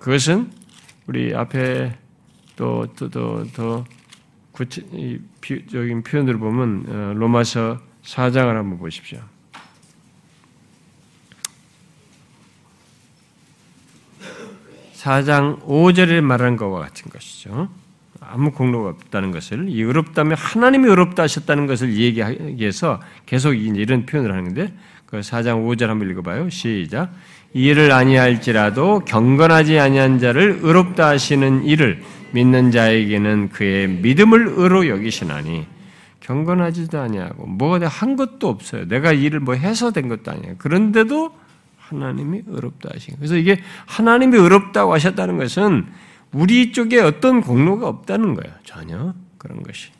그것은 0.00 0.50
우리 1.06 1.32
앞에 1.36 1.96
또또더 2.56 3.84
구체적인 4.54 6.02
표현들을 6.04 6.38
보면 6.38 6.84
어, 6.88 7.12
로마서 7.14 7.80
4장을 8.04 8.46
한번 8.46 8.78
보십시오. 8.78 9.20
4장 14.94 15.60
5절에 15.62 16.22
말한 16.22 16.56
것과 16.56 16.78
같은 16.78 17.10
것이죠. 17.10 17.68
아무 18.20 18.52
공로가 18.52 18.90
없다는 18.90 19.32
것을 19.32 19.68
이 19.68 19.82
의롭다면 19.82 20.36
하나님이 20.38 20.88
의롭다 20.88 21.24
하셨다는 21.24 21.66
것을 21.66 21.94
얘기하기 21.94 22.56
위해서 22.56 23.00
계속 23.26 23.52
이런 23.52 24.06
표현을 24.06 24.32
하는데 24.32 24.72
그 25.04 25.20
4장 25.20 25.66
5절 25.66 25.88
한번 25.88 26.10
읽어봐요. 26.10 26.48
시작. 26.48 27.12
이를 27.52 27.92
아니할지라도 27.92 29.00
경건하지 29.00 29.78
아니한 29.78 30.18
자를 30.18 30.60
의롭다 30.62 31.08
하시는 31.08 31.64
이를 31.64 32.02
믿는 32.34 32.72
자에게는 32.72 33.50
그의 33.50 33.88
믿음을 33.88 34.54
의로 34.56 34.88
여기시나니 34.88 35.68
경건하지도 36.18 37.00
아니하고 37.00 37.46
뭐가 37.46 37.86
한 37.86 38.16
것도 38.16 38.48
없어요. 38.48 38.88
내가 38.88 39.12
일을 39.12 39.38
뭐 39.38 39.54
해서 39.54 39.92
된 39.92 40.08
것도 40.08 40.32
아니에요. 40.32 40.56
그런데도 40.58 41.32
하나님이 41.76 42.42
의롭다 42.46 42.90
하신. 42.92 43.14
그래서 43.18 43.36
이게 43.36 43.62
하나님이 43.86 44.36
의롭다고 44.36 44.92
하셨다는 44.94 45.38
것은 45.38 45.86
우리 46.32 46.72
쪽에 46.72 46.98
어떤 46.98 47.40
공로가 47.40 47.86
없다는 47.86 48.34
거예요. 48.34 48.52
전혀 48.64 49.14
그런 49.38 49.62
것이. 49.62 49.92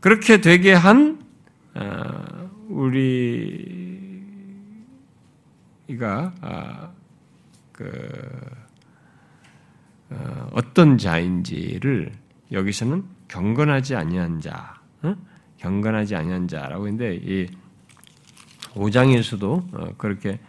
그렇게 0.00 0.40
되게 0.40 0.72
한 0.72 1.20
어, 1.74 2.50
우리가 2.68 4.10
아, 6.40 6.90
그 7.72 8.59
어, 10.10 10.50
어떤 10.52 10.98
자인지를 10.98 12.12
여기서는 12.52 13.04
경건하지 13.28 13.94
아니한 13.94 14.40
자, 14.40 14.80
경건하지 15.58 16.16
아니한 16.16 16.48
자라고 16.48 16.88
했는데 16.88 17.16
이 17.16 17.46
5장에서도 18.74 19.44
어, 19.44 19.94
그렇게 19.96 20.40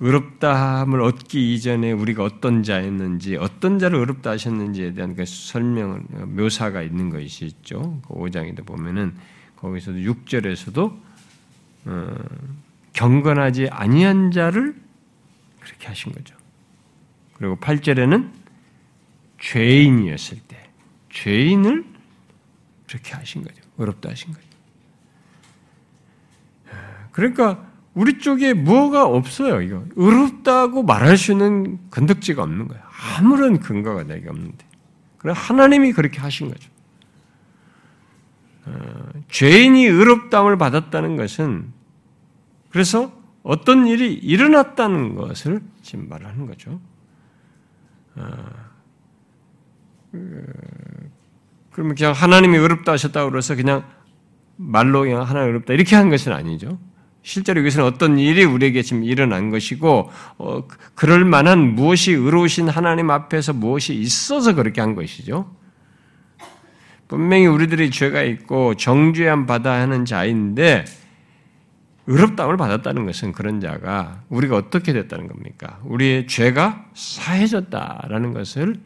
의롭다함을 0.00 1.00
얻기 1.00 1.54
이전에 1.54 1.92
우리가 1.92 2.24
어떤 2.24 2.64
자였는지, 2.64 3.36
어떤 3.36 3.78
자를 3.78 4.00
의롭다 4.00 4.30
하셨는지에 4.30 4.94
대한 4.94 5.14
그 5.14 5.24
설명을, 5.24 6.00
어, 6.14 6.26
묘사가 6.26 6.82
있는 6.82 7.08
것이 7.08 7.46
있죠. 7.46 8.00
그 8.06 8.14
5장에도 8.14 8.66
보면은 8.66 9.14
거기서도 9.56 9.98
6절에서도 9.98 10.98
어, 11.84 12.14
경건하지 12.94 13.68
아니한 13.68 14.32
자를 14.32 14.74
그렇게 15.60 15.86
하신 15.86 16.12
거죠. 16.12 16.34
그리고 17.34 17.56
8절에는 17.56 18.41
죄인이었을 19.42 20.38
때 20.46 20.70
죄인을 21.10 21.84
그렇게 22.86 23.12
하신 23.14 23.42
거죠. 23.42 23.60
의롭다 23.76 24.10
하신 24.10 24.32
거죠. 24.32 24.46
그러니까 27.10 27.66
우리 27.92 28.18
쪽에 28.18 28.54
뭐가 28.54 29.04
없어요. 29.04 29.60
이거 29.60 29.84
의롭다고 29.96 30.84
말할 30.84 31.18
수 31.18 31.32
있는 31.32 31.78
건덕지가 31.90 32.42
없는 32.42 32.68
거예요. 32.68 32.82
아무런 33.18 33.58
근거가 33.58 34.04
내게 34.04 34.28
없는데. 34.28 34.64
그래 35.18 35.34
하나님이 35.36 35.92
그렇게 35.92 36.20
하신 36.20 36.48
거죠. 36.48 36.70
어, 38.64 39.08
죄인이 39.28 39.84
의롭다함을 39.84 40.56
받았다는 40.56 41.16
것은 41.16 41.72
그래서 42.70 43.12
어떤 43.42 43.88
일이 43.88 44.14
일어났다는 44.14 45.16
것을 45.16 45.60
지금 45.82 46.08
말하는 46.08 46.46
거죠. 46.46 46.80
어, 48.14 48.71
그, 50.12 50.44
그러면 51.72 51.94
그냥 51.96 52.12
하나님이 52.12 52.58
의롭다 52.58 52.92
하셨다고 52.92 53.30
그래서 53.30 53.56
그냥 53.56 53.84
말로 54.56 55.00
그냥 55.02 55.22
하나님 55.22 55.48
의롭다 55.48 55.72
이렇게 55.72 55.96
하는 55.96 56.10
것은 56.10 56.32
아니죠. 56.32 56.78
실제로 57.22 57.60
여기서는 57.60 57.86
어떤 57.86 58.18
일이 58.18 58.44
우리에게 58.44 58.82
지금 58.82 59.04
일어난 59.04 59.50
것이고, 59.50 60.10
어, 60.38 60.68
그럴 60.94 61.24
만한 61.24 61.74
무엇이 61.74 62.12
의로우신 62.12 62.68
하나님 62.68 63.10
앞에서 63.10 63.52
무엇이 63.52 63.94
있어서 63.94 64.54
그렇게 64.54 64.80
한 64.80 64.94
것이죠. 64.94 65.54
분명히 67.06 67.46
우리들이 67.46 67.90
죄가 67.90 68.22
있고 68.22 68.74
정죄함 68.74 69.46
받아야 69.46 69.82
하는 69.82 70.04
자인데, 70.04 70.84
의롭다함을 72.08 72.56
받았다는 72.56 73.06
것은 73.06 73.30
그런 73.30 73.60
자가 73.60 74.22
우리가 74.28 74.56
어떻게 74.56 74.92
됐다는 74.92 75.28
겁니까? 75.28 75.78
우리의 75.84 76.26
죄가 76.26 76.86
사해졌다라는 76.94 78.34
것을 78.34 78.80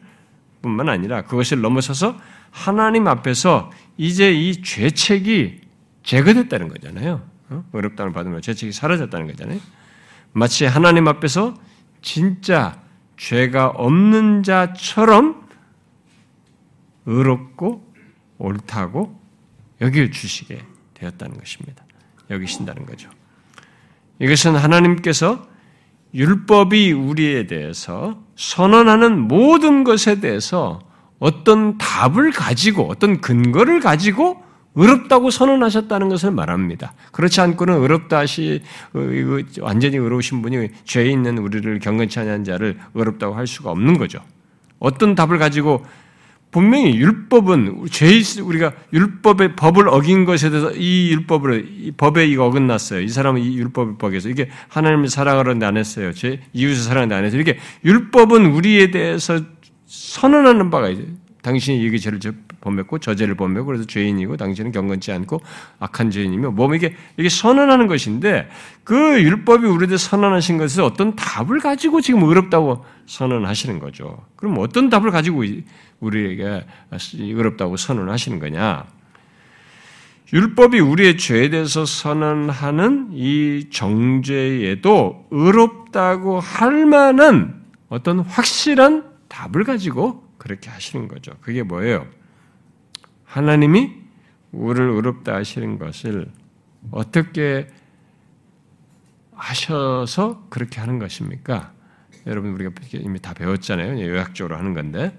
뿐만 0.61 0.89
아니라 0.89 1.23
그것을 1.23 1.61
넘어서서 1.61 2.17
하나님 2.51 3.07
앞에서 3.07 3.71
이제 3.97 4.31
이 4.33 4.61
죄책이 4.61 5.61
제거됐다는 6.03 6.69
거잖아요. 6.69 7.21
어? 7.49 7.63
어렵다는 7.71 8.13
받으면 8.13 8.41
죄책이 8.41 8.71
사라졌다는 8.71 9.27
거잖아요. 9.27 9.59
마치 10.33 10.65
하나님 10.65 11.07
앞에서 11.07 11.53
진짜 12.01 12.81
죄가 13.17 13.67
없는 13.67 14.43
자처럼 14.43 15.47
의롭고 17.05 17.93
옳다고 18.37 19.19
여길 19.81 20.11
주시게 20.11 20.61
되었다는 20.93 21.37
것입니다. 21.37 21.83
여기신다는 22.29 22.85
거죠. 22.85 23.09
이것은 24.19 24.55
하나님께서 24.55 25.47
율법이 26.13 26.91
우리에 26.93 27.47
대해서 27.47 28.19
선언하는 28.35 29.19
모든 29.19 29.83
것에 29.83 30.19
대해서 30.19 30.79
어떤 31.19 31.77
답을 31.77 32.31
가지고 32.31 32.87
어떤 32.89 33.21
근거를 33.21 33.79
가지고 33.79 34.41
의롭다고 34.75 35.31
선언하셨다는 35.31 36.07
것을 36.07 36.31
말합니다. 36.31 36.93
그렇지 37.11 37.41
않고는 37.41 37.81
의롭다 37.81 38.19
하시 38.19 38.61
어, 38.93 38.99
완전히 39.61 39.97
의로우신 39.97 40.43
분이 40.43 40.69
죄 40.85 41.05
있는 41.05 41.39
우리를 41.39 41.79
경건치 41.79 42.19
않은 42.19 42.43
자를 42.43 42.77
의롭다고 42.93 43.33
할 43.33 43.47
수가 43.47 43.71
없는 43.71 43.97
거죠. 43.97 44.19
어떤 44.79 45.15
답을 45.15 45.39
가지고 45.39 45.83
분명히 46.51 46.95
율법은 46.97 47.87
죄 47.91 48.21
우리가 48.41 48.73
율법의 48.93 49.55
법을 49.55 49.89
어긴 49.89 50.25
것에 50.25 50.49
대해서 50.49 50.71
이 50.71 51.11
율법을 51.11 51.67
이 51.81 51.91
법에 51.91 52.25
이거 52.25 52.45
어긋났어요. 52.45 53.01
이 53.01 53.09
사람은 53.09 53.41
이 53.41 53.57
율법을 53.57 53.95
어겨서 54.01 54.29
이게 54.29 54.49
하나님을 54.69 55.09
사랑하는데 55.09 55.65
안 55.65 55.77
했어요. 55.77 56.13
제 56.13 56.39
이웃을 56.53 56.83
사랑하는데 56.83 57.15
안 57.15 57.25
했어요. 57.25 57.41
이게 57.41 57.57
율법은 57.83 58.45
우리에 58.47 58.91
대해서 58.91 59.41
선언하는 59.85 60.69
바가 60.69 60.89
이제 60.89 61.07
당신이 61.41 61.81
이게 61.81 61.97
죄를 61.97 62.19
범했고 62.67 62.99
저죄를 62.99 63.35
범했고 63.35 63.65
그래서 63.65 63.85
죄인이고 63.85 64.37
당신은 64.37 64.71
경건치 64.71 65.11
않고 65.11 65.41
악한 65.79 66.11
죄인이며 66.11 66.51
뭐 66.51 66.73
이게 66.75 66.95
이게 67.17 67.29
선언하는 67.29 67.87
것인데 67.87 68.49
그 68.83 69.21
율법이 69.21 69.65
우리들 69.65 69.97
선언하신 69.97 70.57
것을 70.57 70.83
어떤 70.83 71.15
답을 71.15 71.59
가지고 71.59 72.01
지금 72.01 72.23
어렵다고 72.23 72.85
선언하시는 73.05 73.79
거죠. 73.79 74.25
그럼 74.35 74.57
어떤 74.59 74.89
답을 74.89 75.11
가지고 75.11 75.43
우리에게 75.99 76.65
어렵다고 77.35 77.77
선언하시는 77.77 78.39
거냐? 78.39 78.85
율법이 80.33 80.81
우리의 80.81 81.17
죄에 81.17 81.49
대해서 81.49 81.85
선언하는 81.85 83.11
이 83.13 83.67
정죄에도 83.71 85.25
의롭다고 85.31 86.41
할 86.41 86.85
만한 86.85 87.63
어떤 87.87 88.19
확실한 88.19 89.05
답을 89.29 89.63
가지고 89.63 90.27
그렇게 90.37 90.69
하시는 90.69 91.07
거죠. 91.07 91.31
그게 91.41 91.63
뭐예요? 91.63 92.07
하나님이 93.27 93.93
우리를 94.51 94.89
의롭다 94.89 95.35
하시는 95.35 95.77
것을 95.77 96.31
어떻게 96.91 97.67
하셔서 99.33 100.47
그렇게 100.49 100.79
하는 100.79 100.97
것입니까? 100.97 101.73
여러분 102.25 102.51
우리가 102.53 102.71
이미 102.93 103.19
다 103.19 103.33
배웠잖아요. 103.33 104.01
요약적으로 104.01 104.57
하는 104.57 104.73
건데 104.73 105.17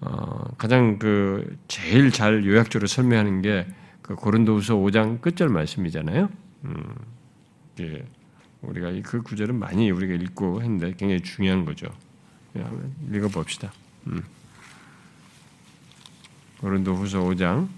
어, 0.00 0.44
가장 0.56 0.98
그 0.98 1.58
제일 1.68 2.12
잘 2.12 2.46
요약적으로 2.46 2.86
설명하는 2.86 3.42
게 3.42 3.66
그 4.10 4.16
고린도후서 4.16 4.74
5장 4.74 5.20
끝절 5.20 5.48
말씀이잖아요. 5.50 6.28
음, 6.64 6.94
예, 7.78 8.04
우리가 8.60 8.90
그 9.04 9.22
구절은 9.22 9.54
많이 9.54 9.88
우리가 9.88 10.14
읽고 10.14 10.62
했는데 10.62 10.94
굉장히 10.96 11.20
중요한 11.20 11.64
거죠. 11.64 11.86
읽어봅시다. 13.12 13.72
음. 14.08 14.20
고린도 16.60 16.94
후서 16.94 17.20
5장 17.20 17.68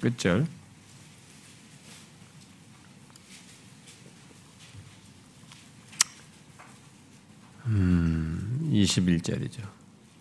끝절 0.00 0.44
음, 7.66 8.70
21절이죠. 8.72 9.60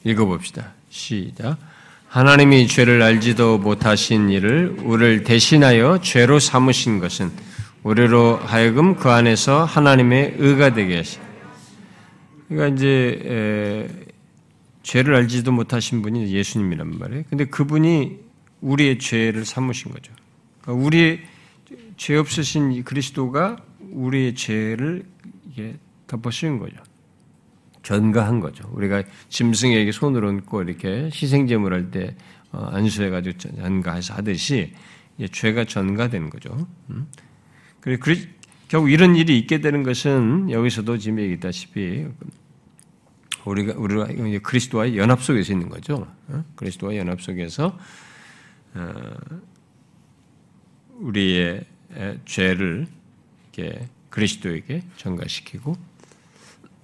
읽어봅시다. 0.03 0.73
시작. 0.89 1.57
하나님이 2.07 2.67
죄를 2.67 3.01
알지도 3.01 3.57
못하신 3.57 4.29
이를 4.29 4.75
우리를 4.83 5.23
대신하여 5.23 6.01
죄로 6.01 6.39
삼으신 6.39 6.99
것은 6.99 7.31
우리로 7.83 8.37
하여금 8.37 8.95
그 8.95 9.09
안에서 9.09 9.65
하나님의 9.65 10.35
의가 10.37 10.73
되게 10.73 10.97
하시. 10.97 11.19
그러니까 12.47 12.75
이제 12.75 13.19
에, 13.25 14.06
죄를 14.87 15.15
알지도 15.15 15.51
못하신 15.51 16.01
분이 16.01 16.31
예수님이란 16.31 16.97
말이에요. 16.97 17.23
근데 17.29 17.43
그분이 17.43 18.19
우리의 18.61 18.99
죄를 18.99 19.43
삼으신 19.43 19.91
거죠. 19.91 20.13
그러니까 20.61 20.85
우리의 20.85 21.19
죄 21.97 22.15
없으신 22.15 22.85
그리스도가 22.85 23.57
우리의 23.91 24.33
죄를 24.35 25.03
이게 25.51 25.75
덮어씌운 26.07 26.57
거죠. 26.57 26.77
전가한 27.83 28.39
거죠. 28.39 28.65
우리가 28.71 29.03
짐승에게 29.27 29.91
손을 29.91 30.23
얹고 30.23 30.63
이렇게 30.63 31.09
희생제물 31.13 31.73
할때 31.73 32.15
어, 32.53 32.69
안수해가지고 32.71 33.37
전가해서 33.39 34.13
하듯이 34.13 34.71
죄가 35.29 35.65
전가되는 35.65 36.29
거죠. 36.29 36.65
음? 36.91 37.07
그리고 37.81 38.13
결국 38.69 38.89
이런 38.89 39.17
일이 39.17 39.37
있게 39.37 39.59
되는 39.59 39.83
것은 39.83 40.49
여기서도 40.49 40.97
지금 40.97 41.19
얘기했다시피 41.19 42.05
우리가 43.47 43.73
우리가 43.77 44.07
그리스도와의 44.43 44.97
연합 44.97 45.23
속에서 45.23 45.53
있는 45.53 45.69
거죠. 45.69 46.07
어? 46.27 46.43
그리스도와 46.55 46.95
연합 46.97 47.21
속에서 47.21 47.77
어, 48.73 49.13
우리의 50.99 51.65
죄를 52.25 52.87
이렇게 53.53 53.87
그리스도에게 54.09 54.83
전가시키고 54.97 55.75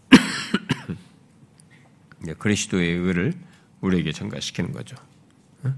그리스도의 2.40 2.98
의를 2.98 3.34
우리에게 3.82 4.12
전가시키는 4.12 4.72
거죠. 4.72 4.96
어? 5.64 5.74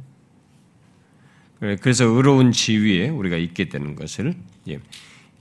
그래서 1.59 2.05
의로운 2.05 2.51
지위에 2.51 3.09
우리가 3.09 3.37
있게 3.37 3.69
되는 3.69 3.95
것을 3.95 4.35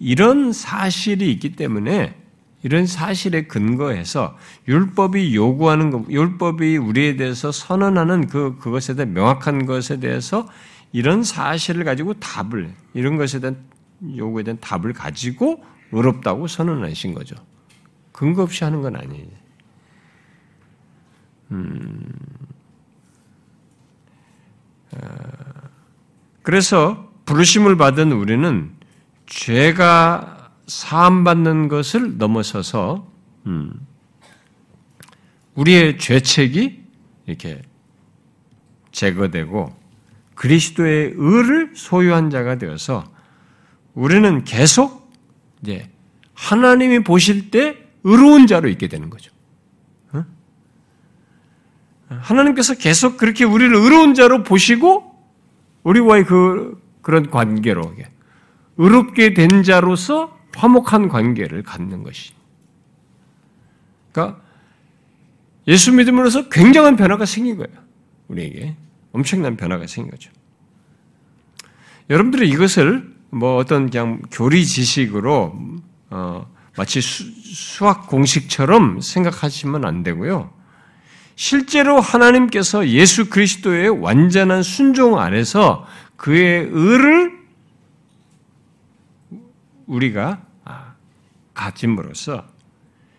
이런 0.00 0.52
사실이 0.52 1.30
있기 1.33 1.57
때문에 1.57 2.24
이런 2.64 2.87
사실에 2.87 3.42
근거해서 3.42 4.38
율법이 4.66 5.37
요구하는 5.37 5.90
것, 5.90 6.11
율법이 6.11 6.79
우리에 6.79 7.14
대해서 7.16 7.53
선언하는 7.53 8.27
그 8.27 8.57
그것에 8.59 8.94
대한 8.94 9.12
명확한 9.12 9.66
것에 9.66 10.00
대해서 10.00 10.48
이런 10.90 11.22
사실을 11.22 11.85
가지고 11.85 12.14
답을 12.14 12.74
이런 12.94 13.18
것에 13.18 13.40
대한 13.40 13.59
요구에 14.16 14.44
대한 14.44 14.59
답을 14.61 14.94
가지고 14.94 15.62
의롭다고 15.92 16.46
선언하신 16.46 17.12
거죠. 17.12 17.37
근거 18.12 18.42
없이 18.42 18.64
하는 18.64 18.81
건 18.81 18.96
아니에요. 18.96 19.27
음, 21.50 22.12
어, 24.92 24.98
그래서 26.42 27.12
부르심을 27.27 27.77
받은 27.77 28.11
우리는 28.11 28.72
죄가 29.27 30.34
사함받는 30.66 31.68
것을 31.68 32.18
넘어서서 32.18 33.07
음, 33.46 33.72
우리의 35.55 35.98
죄책이 35.98 36.83
이렇게 37.27 37.62
제거되고 38.92 39.74
그리스도의 40.35 41.14
의를 41.16 41.72
소유한 41.74 42.31
자가 42.31 42.59
되어서 42.59 43.05
우리는 43.94 44.44
계속 44.44 45.12
이제 45.62 45.90
하나님이 46.35 47.05
보실 47.05 47.50
때 47.50 47.79
의로운 48.03 48.46
자로 48.46 48.68
있게 48.68 48.88
되는 48.88 49.11
거죠. 49.11 49.35
하나님께서 52.09 52.74
계속 52.74 53.16
그렇게 53.16 53.44
우리를 53.44 53.74
의로운 53.74 54.14
자로 54.14 54.42
보시고 54.42 55.14
우리와의 55.83 56.24
그 56.24 56.81
그런 57.03 57.31
관계로 57.31 57.94
의롭게 58.77 59.35
된 59.35 59.62
자로서 59.62 60.38
화목한 60.57 61.09
관계를 61.09 61.62
갖는 61.62 62.03
것이. 62.03 62.33
그러니까 64.12 64.40
예수 65.67 65.93
믿음으로서 65.93 66.49
굉장한 66.49 66.97
변화가 66.97 67.27
생긴 67.27 67.57
거예요. 67.57 67.73
우리에게 68.29 68.77
엄청난 69.12 69.57
변화가 69.57 69.87
생긴 69.87 70.11
거죠. 70.11 70.31
여러분들이 72.11 72.49
이것을 72.49 73.14
뭐 73.31 73.57
어떤 73.57 73.90
그냥 73.90 74.21
교리 74.31 74.64
지식으로 74.64 75.59
어, 76.11 76.47
마치 76.77 77.01
수, 77.01 77.87
학 77.87 78.07
공식처럼 78.07 79.01
생각하시면 79.01 79.85
안 79.85 80.03
되고요. 80.03 80.53
실제로 81.37 82.01
하나님께서 82.01 82.88
예수 82.88 83.29
그리스도의 83.29 83.88
완전한 83.88 84.62
순종 84.62 85.19
안에서 85.19 85.87
그의 86.17 86.69
의를 86.71 87.33
우리가 89.87 90.40
아, 90.40 90.43
가짐으로써 91.55 92.47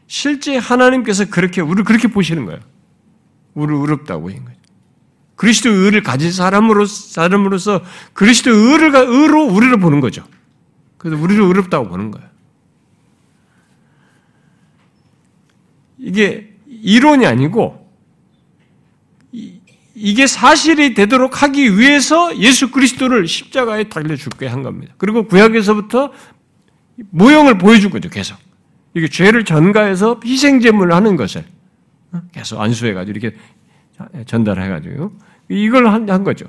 실제 0.08 0.58
하나님께서 0.58 1.26
그렇게 1.26 1.62
우리를 1.62 1.84
그렇게 1.84 2.08
보시는 2.08 2.46
거예요. 2.46 2.60
우리를 3.54 3.80
의롭다고 3.80 4.24
보인 4.24 4.44
거죠. 4.46 4.56
그리스도 5.36 5.70
의를 5.70 6.04
가진 6.04 6.32
사람으로 6.32 6.86
사람으로서 6.86 7.82
그리스도 8.14 8.52
의를 8.52 8.96
의로 8.96 9.46
우리를 9.46 9.78
보는 9.80 10.00
거죠. 10.00 10.26
그래서 10.98 11.22
우리를 11.22 11.44
의롭다고 11.44 11.90
보는 11.90 12.12
거예요. 12.12 12.30
이게 15.98 16.54
이론이 16.68 17.26
아니고 17.26 17.86
이게 19.96 20.28
사실이 20.28 20.94
되도록 20.94 21.42
하기 21.42 21.78
위해서 21.78 22.38
예수 22.38 22.70
그리스도를 22.70 23.28
십자가에 23.28 23.86
달려 23.86 24.16
죽게 24.16 24.46
한 24.46 24.62
겁니다. 24.62 24.94
그리고 24.98 25.26
구약에서부터 25.26 26.12
모형을 27.12 27.58
보여준 27.58 27.90
거죠, 27.90 28.10
계속. 28.10 28.38
이게 28.94 29.08
죄를 29.08 29.44
전가해서 29.44 30.20
희생제물을 30.24 30.94
하는 30.94 31.16
것을 31.16 31.44
어? 32.12 32.22
계속 32.32 32.62
안수해가지고 32.62 33.18
이렇게 33.18 33.38
전달해가지고 34.26 35.12
이걸 35.50 35.88
한, 35.88 36.24
거죠. 36.24 36.46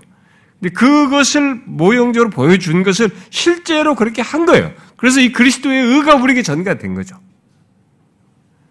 근데 0.58 0.72
그것을 0.72 1.62
모형적으로 1.66 2.30
보여준 2.30 2.82
것을 2.82 3.10
실제로 3.30 3.94
그렇게 3.94 4.22
한 4.22 4.46
거예요. 4.46 4.72
그래서 4.96 5.20
이 5.20 5.32
그리스도의 5.32 5.82
의가 5.82 6.14
우리에게 6.14 6.42
전가된 6.42 6.94
거죠. 6.94 7.16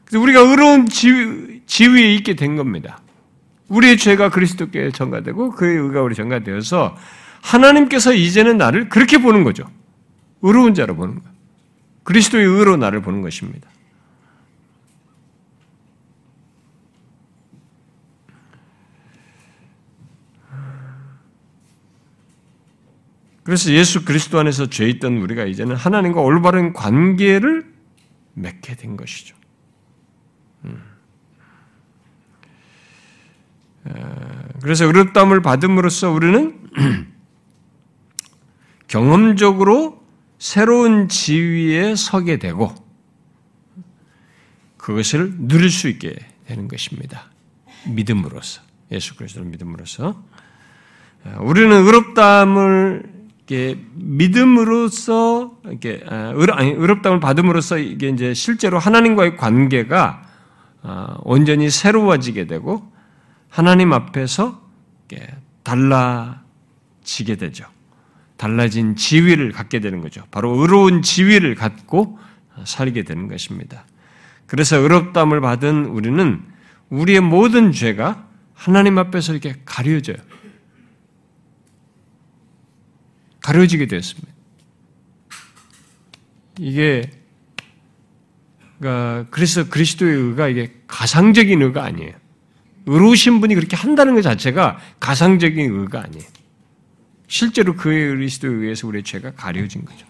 그래서 0.05 0.21
우리가 0.21 0.39
의로운 0.39 0.87
지위, 0.87 1.61
지위에 1.65 2.13
있게 2.15 2.35
된 2.35 2.55
겁니다. 2.55 3.01
우리의 3.67 3.97
죄가 3.97 4.29
그리스도께 4.29 4.91
전가되고 4.91 5.51
그의 5.51 5.77
의가 5.77 6.01
우리 6.01 6.15
전가되어서 6.15 6.95
하나님께서 7.41 8.13
이제는 8.13 8.57
나를 8.57 8.89
그렇게 8.89 9.17
보는 9.17 9.43
거죠. 9.43 9.65
의로운 10.41 10.73
자로 10.73 10.95
보는 10.95 11.19
거예요. 11.21 11.34
그리스도의 12.05 12.45
의로 12.45 12.77
나를 12.77 13.01
보는 13.01 13.21
것입니다. 13.21 13.69
그래서 23.43 23.71
예수 23.71 24.05
그리스도 24.05 24.39
안에서 24.39 24.69
죄 24.69 24.87
있던 24.89 25.17
우리가 25.17 25.45
이제는 25.45 25.75
하나님과 25.75 26.21
올바른 26.21 26.73
관계를 26.73 27.71
맺게 28.33 28.75
된 28.75 28.97
것이죠. 28.97 29.35
음. 30.65 30.81
그래서 34.61 34.85
의롭다함을 34.85 35.43
받음으로써 35.43 36.09
우리는 36.09 36.59
경험적으로 38.87 40.04
새로운 40.37 41.07
지위에 41.07 41.95
서게 41.95 42.37
되고 42.37 42.73
그것을 44.77 45.33
누릴 45.39 45.69
수 45.69 45.87
있게 45.87 46.15
되는 46.45 46.67
것입니다. 46.67 47.31
믿음으로써 47.87 48.61
예수 48.91 49.15
그리스도를 49.15 49.47
믿음으로써 49.49 50.23
우리는 51.39 51.71
의롭다함을 51.71 53.15
이게 53.43 53.79
믿음으로써 53.93 55.57
이렇게 55.65 56.03
아, 56.07 56.33
아니 56.53 56.71
의롭다움을 56.71 57.19
받음으로써 57.19 57.77
이게 57.77 58.09
이제 58.09 58.33
실제로 58.33 58.79
하나님과의 58.79 59.37
관계가 59.37 60.23
아, 60.81 61.17
온전히 61.23 61.69
새로워지게 61.69 62.47
되고 62.47 62.91
하나님 63.49 63.93
앞에서 63.93 64.65
달라지게 65.63 67.37
되죠. 67.37 67.65
달라진 68.37 68.95
지위를 68.95 69.51
갖게 69.51 69.79
되는 69.79 70.01
거죠. 70.01 70.23
바로 70.31 70.59
의로운 70.59 71.01
지위를 71.01 71.55
갖고 71.55 72.19
살게 72.65 73.03
되는 73.03 73.27
것입니다. 73.27 73.85
그래서 74.45 74.77
의롭다함을 74.77 75.41
받은 75.41 75.85
우리는 75.85 76.41
우리의 76.89 77.21
모든 77.21 77.71
죄가 77.71 78.27
하나님 78.53 78.97
앞에서 78.97 79.33
이렇게 79.33 79.55
가려져요. 79.65 80.17
가려지게 83.41 83.87
되었습니다. 83.87 84.33
이게 86.59 87.11
그러니까 88.79 89.27
그래서 89.29 89.67
그리스도의 89.69 90.15
의가 90.15 90.47
이게 90.47 90.73
가상적인 90.87 91.61
의가 91.61 91.83
아니에요. 91.83 92.13
의로우신 92.87 93.41
분이 93.41 93.55
그렇게 93.55 93.75
한다는 93.75 94.15
것 94.15 94.21
자체가 94.21 94.79
가상적인 94.99 95.79
의가 95.79 96.03
아니에요. 96.03 96.25
실제로 97.27 97.75
그의 97.75 98.09
그리스도에 98.09 98.49
의해서 98.51 98.87
우리의 98.87 99.03
죄가 99.03 99.31
가려진 99.33 99.83
거죠. 99.85 100.05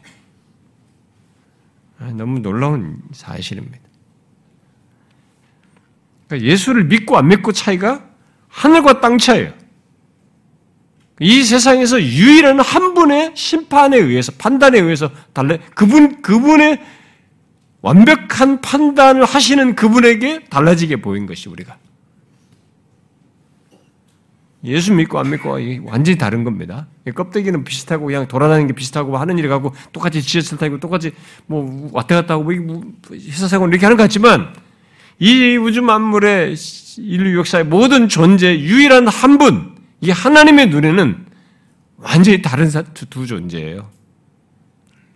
아, 1.99 2.11
너무 2.11 2.39
놀라운 2.39 3.01
사실입니다. 3.11 3.79
그러니까 6.27 6.49
예수를 6.49 6.85
믿고 6.85 7.17
안 7.17 7.27
믿고 7.27 7.51
차이가 7.51 8.03
하늘과 8.49 9.01
땅 9.01 9.17
차이예요. 9.17 9.53
이 11.21 11.43
세상에서 11.43 12.01
유일한 12.01 12.59
한 12.59 12.93
분의 12.93 13.31
심판에 13.35 13.97
의해서 13.97 14.33
판단에 14.37 14.79
의해서 14.79 15.09
달래 15.33 15.59
그분 15.73 16.21
그분의 16.21 16.81
완벽한 17.81 18.59
판단을 18.61 19.23
하시는 19.23 19.75
그분에게 19.75 20.45
달라지게 20.49 20.97
보인 20.97 21.25
것이 21.25 21.47
우리가 21.47 21.77
예수 24.65 24.93
믿고 24.93 25.19
안 25.19 25.29
믿고 25.29 25.57
완전히 25.83 26.17
다른 26.17 26.43
겁니다. 26.43 26.87
껍데기는 27.13 27.63
비슷하고 27.63 28.05
그냥 28.07 28.27
돌아다니는 28.27 28.67
게 28.67 28.73
비슷하고 28.73 29.17
하는 29.17 29.37
일 29.37 29.51
하고 29.51 29.73
똑같이 29.91 30.21
지하철 30.21 30.57
타고 30.57 30.79
똑같이 30.79 31.11
뭐 31.45 31.89
왔다 31.93 32.15
갔다 32.15 32.33
하고 32.35 32.43
뭐 32.43 32.83
회사 33.11 33.47
생활 33.47 33.69
이렇게 33.69 33.85
하는 33.85 33.97
것 33.97 34.03
같지만 34.03 34.53
이 35.19 35.55
우주 35.57 35.81
만물의 35.81 36.55
인류 36.97 37.37
역사의 37.39 37.65
모든 37.65 38.09
존재 38.09 38.59
유일한 38.59 39.07
한 39.07 39.37
분, 39.37 39.75
이 40.01 40.11
하나님의 40.11 40.69
눈에는 40.69 41.25
완전히 41.97 42.41
다른 42.41 42.69
두 43.09 43.25
존재예요. 43.25 43.89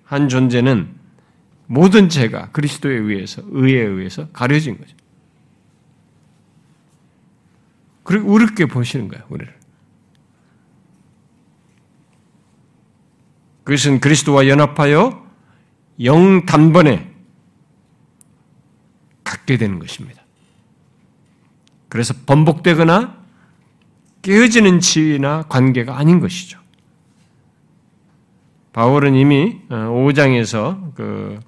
한 0.03 0.29
존재는 0.29 0.87
모든 1.67 2.09
죄가 2.09 2.49
그리스도에 2.51 2.95
의해서, 2.95 3.41
의에 3.51 3.81
의해서 3.81 4.27
가려진 4.29 4.77
거죠. 4.77 4.95
그리고 8.09 8.33
어렵게 8.33 8.65
보시는 8.65 9.07
거예요, 9.07 9.23
우리를. 9.29 9.53
그것은 13.63 13.99
그리스도와 13.99 14.47
연합하여 14.47 15.27
영 16.05 16.43
단번에 16.47 17.13
갖게 19.23 19.57
되는 19.57 19.77
것입니다. 19.77 20.23
그래서 21.87 22.15
번복되거나 22.25 23.15
깨어지는 24.23 24.79
지위나 24.79 25.43
관계가 25.43 25.95
아닌 25.95 26.19
것이죠. 26.19 26.59
바울은 28.73 29.13
이미 29.13 29.61
5장에서 29.69 30.57
어, 30.57 30.93
그, 30.95 31.39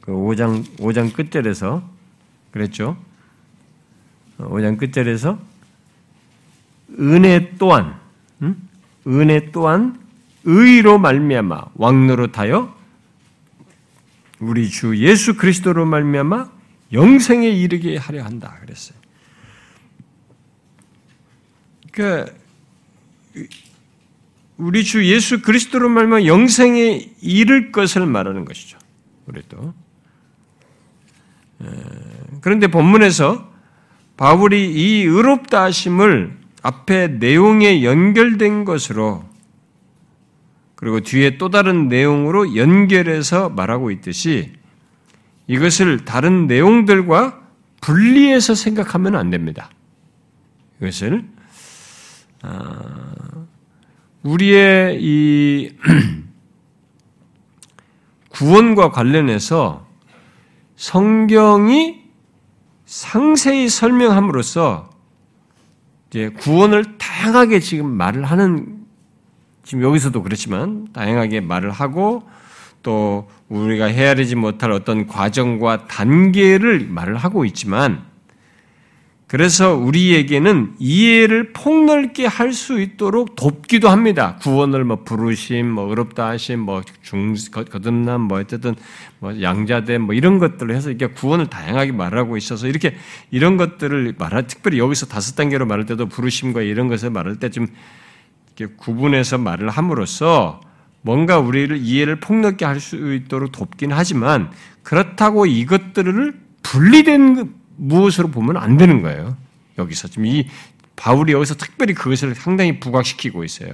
그 0.00 0.12
5장, 0.12 0.64
5장 0.78 1.12
끝절에서 1.12 1.86
그랬죠. 2.52 2.96
5장 4.38 4.74
어, 4.74 4.76
끝절에서 4.76 5.38
은혜 6.98 7.52
또한, 7.58 7.98
음? 8.42 8.68
은혜 9.06 9.50
또한 9.50 9.98
의로 10.44 10.98
말미암아 10.98 11.66
왕노릇하여 11.74 12.74
우리 14.40 14.68
주 14.68 14.96
예수 14.98 15.36
그리스도로 15.36 15.86
말미암아 15.86 16.50
영생에 16.92 17.48
이르게 17.48 17.96
하려 17.96 18.24
한다 18.24 18.58
그랬어요. 18.60 18.98
그러니까 21.90 22.32
우리 24.56 24.84
주 24.84 25.04
예수 25.06 25.42
그리스도로 25.42 25.88
말면 25.88 26.26
영생에 26.26 27.10
이를 27.20 27.72
것을 27.72 28.06
말하는 28.06 28.44
것이죠. 28.44 28.78
우리도. 29.26 29.74
그런데 32.40 32.66
본문에서 32.68 33.53
바울이 34.16 34.72
이 34.72 35.02
의롭다 35.02 35.64
하심을 35.64 36.38
앞에 36.62 37.08
내용에 37.08 37.82
연결된 37.82 38.64
것으로 38.64 39.24
그리고 40.76 41.00
뒤에 41.00 41.38
또 41.38 41.50
다른 41.50 41.88
내용으로 41.88 42.56
연결해서 42.56 43.48
말하고 43.48 43.90
있듯이 43.90 44.52
이것을 45.46 46.04
다른 46.04 46.46
내용들과 46.46 47.42
분리해서 47.80 48.54
생각하면 48.54 49.16
안 49.16 49.30
됩니다. 49.30 49.70
이것을 50.80 51.24
아, 52.42 53.12
우리의 54.22 54.98
이 55.02 55.76
구원과 58.30 58.90
관련해서 58.90 59.86
성경이 60.76 62.03
상세히 62.94 63.68
설명함으로써 63.68 64.88
이제 66.08 66.28
구원을 66.28 66.96
다양하게 66.96 67.58
지금 67.58 67.90
말을 67.90 68.22
하는 68.22 68.84
지금 69.64 69.82
여기서도 69.82 70.22
그렇지만 70.22 70.86
다양하게 70.92 71.40
말을 71.40 71.72
하고 71.72 72.22
또 72.84 73.28
우리가 73.48 73.86
헤아리지 73.86 74.36
못할 74.36 74.70
어떤 74.70 75.08
과정과 75.08 75.88
단계를 75.88 76.86
말을 76.88 77.16
하고 77.16 77.44
있지만 77.44 78.04
그래서 79.34 79.74
우리에게는 79.74 80.76
이해를 80.78 81.52
폭넓게 81.52 82.24
할 82.24 82.52
수 82.52 82.80
있도록 82.80 83.34
돕기도 83.34 83.88
합니다. 83.88 84.36
구원을 84.40 84.84
뭐 84.84 85.02
부르심, 85.02 85.68
뭐 85.72 85.88
의롭다 85.88 86.28
하심, 86.28 86.60
뭐 86.60 86.82
중, 87.02 87.34
거듭남, 87.50 88.20
뭐 88.20 88.38
어쨌든 88.38 88.76
뭐 89.18 89.42
양자됨, 89.42 90.02
뭐 90.02 90.14
이런 90.14 90.38
것들을 90.38 90.72
해서 90.72 90.92
이게 90.92 91.08
구원을 91.08 91.48
다양하게 91.48 91.90
말하고 91.90 92.36
있어서 92.36 92.68
이렇게 92.68 92.94
이런 93.32 93.56
것들을 93.56 94.14
말할, 94.16 94.46
특별히 94.46 94.78
여기서 94.78 95.06
다섯 95.06 95.34
단계로 95.34 95.66
말할 95.66 95.84
때도 95.86 96.06
부르심과 96.06 96.62
이런 96.62 96.86
것을 96.86 97.10
말할 97.10 97.40
때 97.40 97.48
좀 97.48 97.66
이렇게 98.56 98.72
구분해서 98.76 99.38
말을 99.38 99.68
함으로써 99.68 100.60
뭔가 101.02 101.40
우리를 101.40 101.76
이해를 101.78 102.20
폭넓게 102.20 102.64
할 102.64 102.78
수 102.78 103.12
있도록 103.12 103.50
돕긴 103.50 103.90
하지만 103.90 104.52
그렇다고 104.84 105.46
이것들을 105.46 106.34
분리된 106.62 107.63
무엇으로 107.76 108.28
보면 108.28 108.56
안 108.56 108.76
되는 108.76 109.02
거예요. 109.02 109.36
여기서 109.78 110.08
지금 110.08 110.26
이 110.26 110.46
바울이 110.96 111.32
여기서 111.32 111.54
특별히 111.54 111.94
그것을 111.94 112.34
상당히 112.34 112.78
부각시키고 112.78 113.44
있어요. 113.44 113.70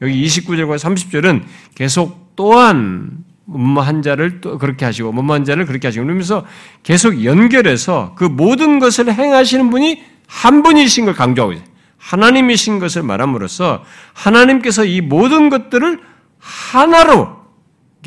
여기 0.00 0.24
29절과 0.24 0.78
30절은 0.78 1.44
계속 1.74 2.34
또한 2.34 3.24
뭐한 3.44 4.02
자를 4.02 4.40
또 4.40 4.58
그렇게 4.58 4.84
하시고 4.84 5.12
뭐한 5.12 5.44
자를 5.44 5.66
그렇게 5.66 5.88
하시고 5.88 6.04
그러면서 6.04 6.46
계속 6.82 7.24
연결해서 7.24 8.14
그 8.16 8.24
모든 8.24 8.78
것을 8.78 9.12
행하시는 9.12 9.70
분이 9.70 10.02
한 10.26 10.62
분이신 10.62 11.04
걸 11.04 11.14
강조하고 11.14 11.52
있어요. 11.52 11.66
하나님이신 11.98 12.78
것을 12.78 13.02
말함으로써 13.02 13.84
하나님께서 14.12 14.84
이 14.84 15.00
모든 15.00 15.50
것들을 15.50 16.00
하나로 16.38 17.36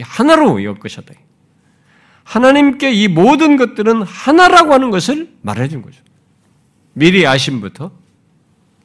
하나로 0.01 0.63
엮으셨다. 0.63 1.13
하나님께 2.25 2.91
이 2.91 3.07
모든 3.07 3.55
것들은 3.55 4.01
하나라고 4.01 4.73
하는 4.73 4.89
것을 4.89 5.31
말해 5.41 5.69
준 5.69 5.81
거죠. 5.81 6.01
미리 6.93 7.25
아심부터 7.25 7.91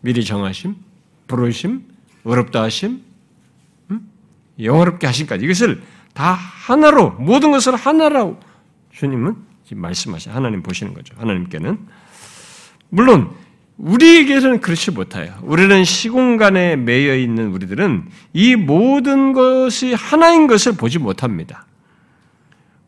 미리 0.02 0.24
정하심, 0.24 0.76
부르심, 1.26 1.82
어렵다 2.22 2.62
하심, 2.62 3.02
음? 3.90 4.10
영어롭게 4.62 5.06
하심까지 5.06 5.44
이것을 5.44 5.82
다 6.12 6.32
하나로 6.32 7.12
모든 7.12 7.50
것을 7.50 7.76
하나라고 7.76 8.38
주님은 8.92 9.36
말씀하셔 9.72 10.30
하나님 10.32 10.62
보시는 10.62 10.94
거죠. 10.94 11.14
하나님께는 11.18 11.78
물론 12.90 13.30
우리에게는 13.78 14.60
그렇지 14.60 14.90
못해요. 14.90 15.32
우리는 15.42 15.84
시공간에 15.84 16.76
매여 16.76 17.16
있는 17.16 17.52
우리들은 17.52 18.08
이 18.34 18.56
모든 18.56 19.32
것이 19.32 19.94
하나인 19.94 20.46
것을 20.46 20.72
보지 20.72 20.98
못합니다. 20.98 21.64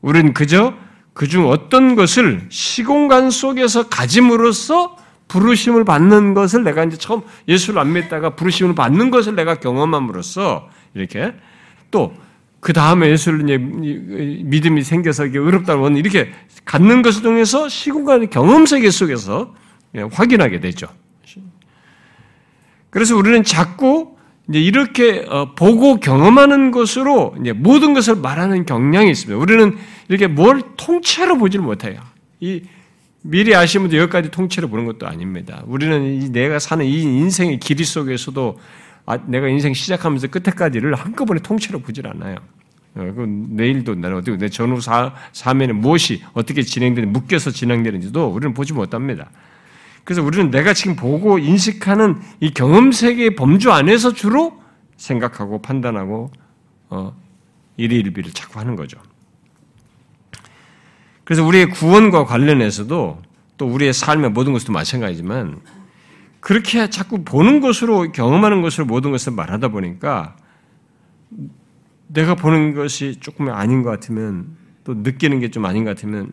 우리는 0.02 0.34
그저 0.34 0.74
그중 1.14 1.48
어떤 1.48 1.94
것을 1.94 2.46
시공간 2.48 3.30
속에서 3.30 3.88
가짐으로써 3.88 4.96
부르심을 5.28 5.84
받는 5.84 6.34
것을 6.34 6.64
내가 6.64 6.84
이제 6.84 6.96
처음 6.96 7.22
예수를 7.48 7.80
안 7.80 7.92
믿다가 7.92 8.36
부르심을 8.36 8.74
받는 8.74 9.10
것을 9.10 9.34
내가 9.34 9.54
경험함으로써 9.54 10.68
이렇게 10.94 11.32
또 11.90 12.14
그 12.62 12.72
다음에 12.72 13.10
예수를 13.10 13.42
이제 13.42 13.58
믿음이 13.58 14.84
생겨서 14.84 15.26
이게 15.26 15.40
어렵다고 15.40 15.86
하는 15.86 15.96
이렇게 15.96 16.32
갖는 16.64 17.02
것을 17.02 17.22
통해서 17.22 17.68
시공간의 17.68 18.30
경험 18.30 18.66
세계 18.66 18.88
속에서 18.88 19.52
확인하게 20.12 20.60
되죠. 20.60 20.86
그래서 22.88 23.16
우리는 23.16 23.42
자꾸 23.42 24.11
이제 24.48 24.60
이렇게 24.60 25.24
어, 25.28 25.54
보고 25.54 26.00
경험하는 26.00 26.70
것으로 26.70 27.34
이제 27.40 27.52
모든 27.52 27.94
것을 27.94 28.16
말하는 28.16 28.66
경향이 28.66 29.10
있습니다. 29.10 29.40
우리는 29.40 29.76
이렇게 30.08 30.26
뭘 30.26 30.62
통째로 30.76 31.38
보지를 31.38 31.64
못해요. 31.64 32.00
이 32.40 32.62
미리 33.22 33.54
아시면 33.54 33.92
여기까지 33.92 34.30
통째로 34.30 34.68
보는 34.68 34.84
것도 34.84 35.06
아닙니다. 35.06 35.62
우리는 35.66 36.32
내가 36.32 36.58
사는 36.58 36.84
이 36.84 37.02
인생의 37.02 37.60
길이 37.60 37.84
속에서도 37.84 38.58
아, 39.06 39.18
내가 39.26 39.48
인생 39.48 39.74
시작하면서 39.74 40.28
끝에까지를 40.28 40.94
한꺼번에 40.94 41.40
통째로 41.40 41.80
보질 41.80 42.06
않아요. 42.08 42.36
어, 42.94 43.24
내일도 43.26 43.94
나는 43.94 44.18
어떻게 44.18 44.36
내 44.36 44.48
전후 44.48 44.80
사, 44.80 45.14
사면에 45.32 45.72
무엇이 45.72 46.22
어떻게 46.34 46.62
진행되는 46.62 47.12
묶여서 47.12 47.50
진행되는지도 47.50 48.26
우리는 48.26 48.54
보지 48.54 48.72
못합니다. 48.72 49.30
그래서 50.04 50.22
우리는 50.22 50.50
내가 50.50 50.74
지금 50.74 50.96
보고 50.96 51.38
인식하는 51.38 52.20
이 52.40 52.52
경험 52.52 52.92
세계의 52.92 53.36
범주 53.36 53.70
안에서 53.70 54.12
주로 54.12 54.60
생각하고 54.96 55.62
판단하고 55.62 56.30
어, 56.90 57.16
일일비를 57.76 58.32
자꾸 58.32 58.58
하는 58.60 58.76
거죠. 58.76 58.98
그래서 61.24 61.44
우리의 61.44 61.70
구원과 61.70 62.24
관련해서도 62.24 63.22
또 63.56 63.66
우리의 63.66 63.92
삶의 63.92 64.30
모든 64.30 64.52
것도 64.52 64.72
마찬가지지만 64.72 65.60
그렇게 66.40 66.90
자꾸 66.90 67.22
보는 67.22 67.60
것으로 67.60 68.10
경험하는 68.10 68.62
것으로 68.62 68.86
모든 68.86 69.12
것을 69.12 69.32
말하다 69.32 69.68
보니까 69.68 70.36
내가 72.08 72.34
보는 72.34 72.74
것이 72.74 73.16
조금 73.20 73.48
아닌 73.48 73.82
것 73.82 73.90
같으면 73.90 74.56
또 74.84 74.94
느끼는 74.94 75.40
게 75.40 75.48
좀 75.48 75.64
아닌 75.64 75.84
것 75.84 75.90
같으면 75.90 76.32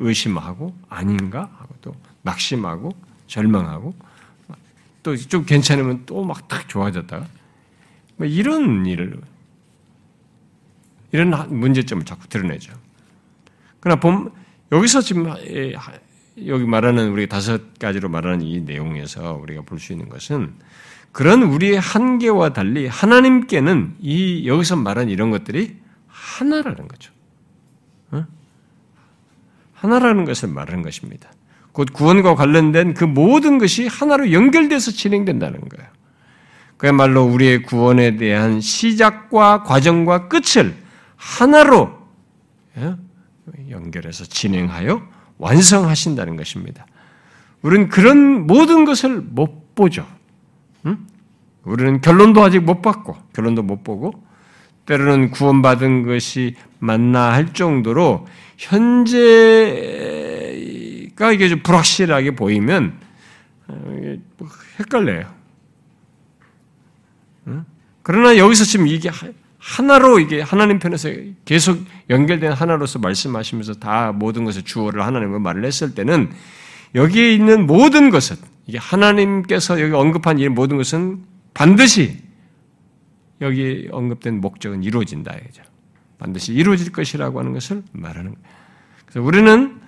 의심하고 0.00 0.74
아닌가 0.88 1.48
하고 1.58 1.74
또 1.80 1.94
낙심하고 2.22 2.90
절망하고 3.26 3.94
또 5.02 5.16
좀 5.16 5.44
괜찮으면 5.44 6.06
또막딱 6.06 6.68
좋아졌다가 6.68 7.26
뭐 8.16 8.26
이런 8.26 8.86
일을 8.86 9.20
이런 11.10 11.30
문제점을 11.58 12.04
자꾸 12.04 12.28
드러내죠. 12.28 12.72
그러나 13.80 14.00
봄, 14.00 14.30
여기서 14.70 15.00
지금 15.00 15.32
여기 16.46 16.64
말하는 16.64 17.10
우리 17.10 17.26
다섯 17.28 17.78
가지로 17.78 18.08
말하는 18.08 18.42
이 18.42 18.60
내용에서 18.60 19.34
우리가 19.34 19.62
볼 19.62 19.78
수 19.78 19.92
있는 19.92 20.08
것은 20.08 20.54
그런 21.10 21.42
우리의 21.42 21.78
한계와 21.78 22.54
달리 22.54 22.86
하나님께는 22.86 23.96
이 24.00 24.46
여기서 24.46 24.76
말한 24.76 25.10
이런 25.10 25.30
것들이 25.30 25.76
하나라는 26.06 26.88
거죠. 26.88 27.12
하나라는 29.74 30.24
것을 30.24 30.48
말하는 30.48 30.82
것입니다. 30.82 31.30
곧 31.72 31.88
구원과 31.92 32.34
관련된 32.34 32.94
그 32.94 33.04
모든 33.04 33.58
것이 33.58 33.86
하나로 33.86 34.32
연결돼서 34.32 34.90
진행된다는 34.90 35.60
거예요. 35.60 35.90
그야말로 36.76 37.24
우리의 37.24 37.62
구원에 37.62 38.16
대한 38.16 38.60
시작과 38.60 39.62
과정과 39.62 40.28
끝을 40.28 40.74
하나로 41.16 41.90
연결해서 43.70 44.24
진행하여 44.24 45.02
완성하신다는 45.38 46.36
것입니다. 46.36 46.86
우리는 47.62 47.88
그런 47.88 48.46
모든 48.46 48.84
것을 48.84 49.20
못 49.20 49.74
보죠. 49.74 50.06
응? 50.86 50.98
우리는 51.64 52.00
결론도 52.00 52.42
아직 52.42 52.60
못 52.60 52.82
봤고, 52.82 53.16
결론도 53.32 53.62
못 53.62 53.84
보고, 53.84 54.12
때로는 54.86 55.30
구원받은 55.30 56.04
것이 56.04 56.56
맞나 56.80 57.32
할 57.32 57.52
정도로 57.52 58.26
현재 58.58 60.21
가 61.22 61.30
이게 61.30 61.48
좀 61.48 61.60
불확실하게 61.62 62.32
보이면 62.32 62.98
어, 63.68 64.16
뭐 64.38 64.48
헷갈려요. 64.80 65.32
그러나 68.02 68.36
여기서 68.36 68.64
지금 68.64 68.88
이게 68.88 69.10
하나로 69.58 70.18
이게 70.18 70.40
하나님 70.40 70.80
편에서 70.80 71.08
계속 71.44 71.84
연결된 72.10 72.52
하나로서 72.52 72.98
말씀하시면서 72.98 73.74
다 73.74 74.10
모든 74.12 74.44
것을 74.44 74.62
주어를 74.62 75.06
하나님을 75.06 75.38
말을 75.38 75.64
했을 75.64 75.94
때는 75.94 76.32
여기에 76.96 77.32
있는 77.32 77.66
모든 77.66 78.10
것은 78.10 78.36
이게 78.66 78.78
하나님께서 78.78 79.80
여기 79.80 79.94
언급한 79.94 80.40
이 80.40 80.48
모든 80.48 80.76
것은 80.76 81.22
반드시 81.54 82.18
여기 83.40 83.88
언급된 83.92 84.40
목적은 84.40 84.82
이루어진다. 84.82 85.36
이죠. 85.48 85.62
반드시 86.18 86.52
이루어질 86.52 86.90
것이라고 86.92 87.38
하는 87.38 87.52
것을 87.52 87.82
말하는 87.92 88.34
거예요. 88.34 88.46
그래서 89.06 89.22
우리는 89.22 89.80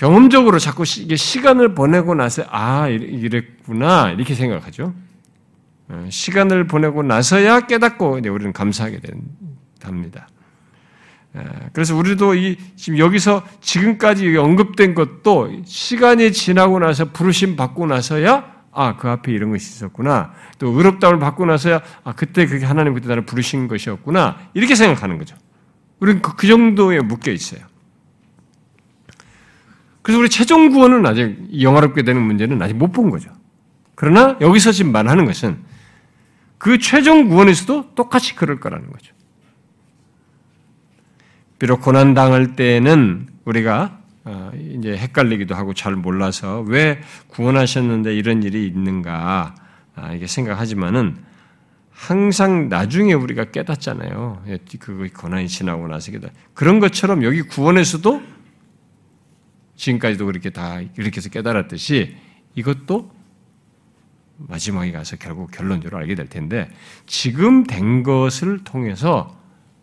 경험적으로 0.00 0.58
자꾸 0.58 0.86
시간을 0.86 1.74
보내고 1.74 2.14
나서 2.14 2.42
아 2.48 2.88
이랬구나 2.88 4.12
이렇게 4.12 4.34
생각하죠. 4.34 4.94
어, 5.90 6.06
시간을 6.08 6.66
보내고 6.66 7.02
나서야 7.02 7.66
깨닫고 7.66 8.18
이제 8.18 8.30
우리는 8.30 8.50
감사하게 8.54 9.00
된답니다. 9.78 10.26
어, 11.34 11.42
그래서 11.74 11.94
우리도 11.94 12.34
이 12.34 12.56
지금 12.76 12.98
여기서 12.98 13.46
지금까지 13.60 14.34
언급된 14.38 14.94
것도 14.94 15.64
시간이 15.66 16.32
지나고 16.32 16.78
나서 16.78 17.12
부르심 17.12 17.56
받고 17.56 17.84
나서야 17.84 18.54
아, 18.72 18.96
그 18.96 19.06
앞에 19.10 19.30
이런 19.32 19.50
것이 19.50 19.68
있었구나. 19.68 20.32
또 20.58 20.68
의롭다움을 20.68 21.18
받고 21.18 21.44
나서야 21.44 21.82
아, 22.04 22.14
그때 22.14 22.46
그게 22.46 22.64
하나님 22.64 22.94
그때 22.94 23.06
나를 23.06 23.26
부르신 23.26 23.68
것이었구나. 23.68 24.38
이렇게 24.54 24.74
생각하는 24.74 25.18
거죠. 25.18 25.36
우리는 25.98 26.22
그, 26.22 26.36
그 26.36 26.46
정도에 26.46 27.00
묶여 27.00 27.30
있어요. 27.30 27.69
그래서 30.10 30.18
우리 30.18 30.28
최종 30.28 30.70
구원은 30.70 31.06
아직 31.06 31.36
영화롭게 31.62 32.02
되는 32.02 32.20
문제는 32.20 32.60
아직 32.60 32.74
못 32.74 32.90
본 32.90 33.10
거죠. 33.10 33.30
그러나 33.94 34.36
여기서 34.40 34.72
지금 34.72 34.90
말하는 34.90 35.24
것은 35.24 35.58
그 36.58 36.78
최종 36.78 37.28
구원에서도 37.28 37.94
똑같이 37.94 38.34
그럴 38.34 38.58
거라는 38.58 38.90
거죠. 38.90 39.14
비록 41.60 41.80
고난 41.80 42.14
당할 42.14 42.56
때에는 42.56 43.28
우리가 43.44 44.00
어, 44.24 44.50
이제 44.56 44.96
헷갈리기도 44.96 45.54
하고 45.54 45.74
잘 45.74 45.94
몰라서 45.94 46.64
왜 46.66 47.00
구원하셨는데 47.28 48.12
이런 48.12 48.42
일이 48.42 48.66
있는가 48.66 49.54
아, 49.94 50.12
이게 50.12 50.26
생각하지만은 50.26 51.18
항상 51.92 52.68
나중에 52.68 53.12
우리가 53.12 53.44
깨닫잖아요. 53.44 54.42
그 54.80 55.08
고난이 55.16 55.46
지나고 55.46 55.86
나서 55.86 56.10
깨닫. 56.10 56.32
그런 56.54 56.80
것처럼 56.80 57.22
여기 57.22 57.42
구원에서도 57.42 58.39
지금까지도 59.80 60.26
그렇게 60.26 60.50
다 60.50 60.80
이렇게 60.80 61.16
해서 61.16 61.30
깨달았듯이 61.30 62.14
이것도 62.54 63.10
마지막에 64.36 64.92
가서 64.92 65.16
결국 65.16 65.50
결론적으로 65.50 65.98
알게 65.98 66.14
될 66.14 66.28
텐데 66.28 66.70
지금 67.06 67.64
된 67.64 68.02
것을 68.02 68.62
통해서 68.62 69.38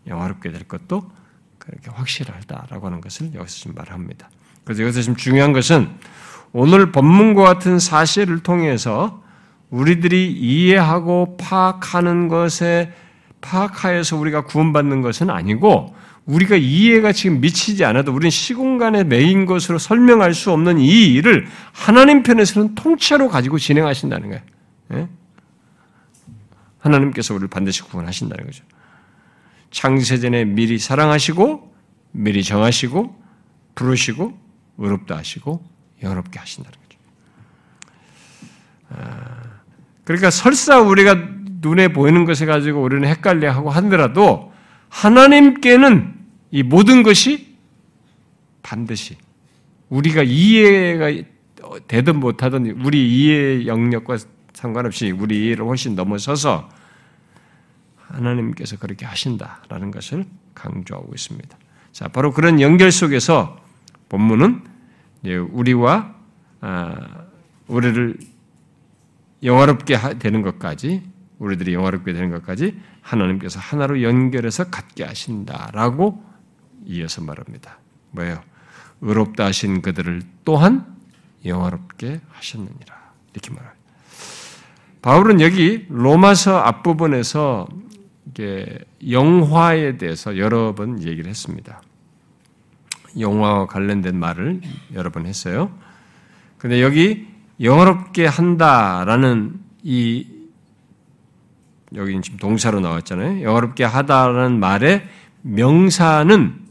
영화롭게 0.06 0.52
될 0.52 0.62
것도 0.64 1.10
그렇게 1.58 1.90
확실하다라고 1.90 2.86
하는 2.86 3.00
것을 3.00 3.34
여기서 3.34 3.58
좀 3.58 3.74
말합니다. 3.74 4.30
그래서 4.62 4.84
여기서 4.84 5.02
지금 5.02 5.16
중요한 5.16 5.52
것은 5.52 5.90
오늘 6.52 6.92
본문과 6.92 7.42
같은 7.42 7.80
사실을 7.80 8.40
통해서 8.44 9.22
우리들이 9.70 10.32
이해하고 10.32 11.36
파악하는 11.38 12.28
것에 12.28 12.92
파악하여서 13.40 14.16
우리가 14.16 14.44
구원받는 14.44 15.02
것은 15.02 15.28
아니고 15.28 15.94
우리가 16.28 16.56
이해가 16.56 17.12
지금 17.12 17.40
미치지 17.40 17.86
않아도 17.86 18.12
우리는 18.12 18.28
시공간에 18.28 19.02
매인 19.02 19.46
것으로 19.46 19.78
설명할 19.78 20.34
수 20.34 20.52
없는 20.52 20.78
이 20.78 21.14
일을 21.14 21.46
하나님 21.72 22.22
편에서는 22.22 22.74
통째로 22.74 23.28
가지고 23.28 23.58
진행하신다는 23.58 24.28
거예요. 24.28 24.42
예? 24.92 25.08
하나님께서 26.80 27.32
우리를 27.32 27.48
반드시 27.48 27.82
구원하신다는 27.82 28.44
거죠. 28.44 28.62
창세전에 29.70 30.44
미리 30.44 30.78
사랑하시고 30.78 31.74
미리 32.12 32.44
정하시고 32.44 33.22
부르시고 33.74 34.38
의롭다 34.76 35.16
하시고 35.16 35.64
영롭게 36.02 36.38
하신다는 36.38 36.78
거죠. 36.78 36.98
아, 38.90 39.60
그러니까 40.04 40.30
설사 40.30 40.78
우리가 40.78 41.16
눈에 41.62 41.88
보이는 41.88 42.26
것에 42.26 42.44
가지고 42.44 42.82
우리는 42.82 43.08
헷갈려하고 43.08 43.70
하더라도 43.70 44.52
하나님께는 44.90 46.17
이 46.50 46.62
모든 46.62 47.02
것이 47.02 47.56
반드시 48.62 49.16
우리가 49.88 50.22
이해가 50.22 51.22
되든 51.86 52.20
못하든 52.20 52.82
우리 52.84 53.08
이해 53.18 53.66
영역과 53.66 54.18
상관없이 54.52 55.10
우리 55.10 55.46
이해를 55.46 55.64
훨씬 55.64 55.94
넘어서서 55.94 56.68
하나님께서 57.96 58.76
그렇게 58.78 59.06
하신다라는 59.06 59.90
것을 59.90 60.24
강조하고 60.54 61.12
있습니다. 61.14 61.56
자, 61.92 62.08
바로 62.08 62.32
그런 62.32 62.60
연결 62.60 62.90
속에서 62.90 63.58
본문은 64.08 64.64
우리와 65.50 66.14
아, 66.60 66.96
우리를 67.66 68.18
영화롭게 69.42 69.96
되는 70.18 70.42
것까지 70.42 71.02
우리들이 71.38 71.74
영화롭게 71.74 72.12
되는 72.12 72.30
것까지 72.30 72.80
하나님께서 73.00 73.60
하나로 73.60 74.02
연결해서 74.02 74.70
갖게 74.70 75.04
하신다라고 75.04 76.27
이어서 76.88 77.22
말합니다. 77.22 77.78
뭐예요? 78.10 78.42
의롭다 79.00 79.46
하신 79.46 79.82
그들을 79.82 80.22
또한 80.44 80.84
영화롭게 81.44 82.20
하셨느니라. 82.30 82.98
이렇게 83.32 83.50
말해요. 83.50 83.72
바울은 85.02 85.40
여기 85.40 85.86
로마서 85.88 86.58
앞부분에서 86.58 87.68
영화에 89.08 89.96
대해서 89.96 90.36
여러 90.38 90.74
번 90.74 91.02
얘기를 91.02 91.28
했습니다. 91.28 91.82
영화와 93.18 93.66
관련된 93.66 94.18
말을 94.18 94.60
여러 94.94 95.10
번 95.10 95.26
했어요. 95.26 95.70
근데 96.56 96.82
여기 96.82 97.28
영화롭게 97.60 98.26
한다라는 98.26 99.60
이 99.82 100.26
여기 101.94 102.20
지금 102.20 102.38
동사로 102.38 102.80
나왔잖아요. 102.80 103.42
영화롭게 103.42 103.84
하다라는 103.84 104.60
말의 104.60 105.08
명사는 105.42 106.67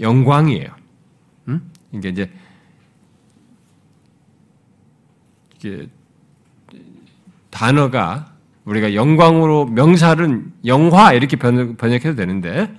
영광이에요. 0.00 0.68
음? 1.48 1.70
이게 1.92 2.08
이제 2.10 2.30
이게 5.56 5.88
단어가 7.50 8.32
우리가 8.64 8.94
영광으로 8.94 9.66
명사는 9.66 10.52
영화 10.66 11.12
이렇게 11.12 11.36
번역해도 11.36 12.14
되는데 12.14 12.72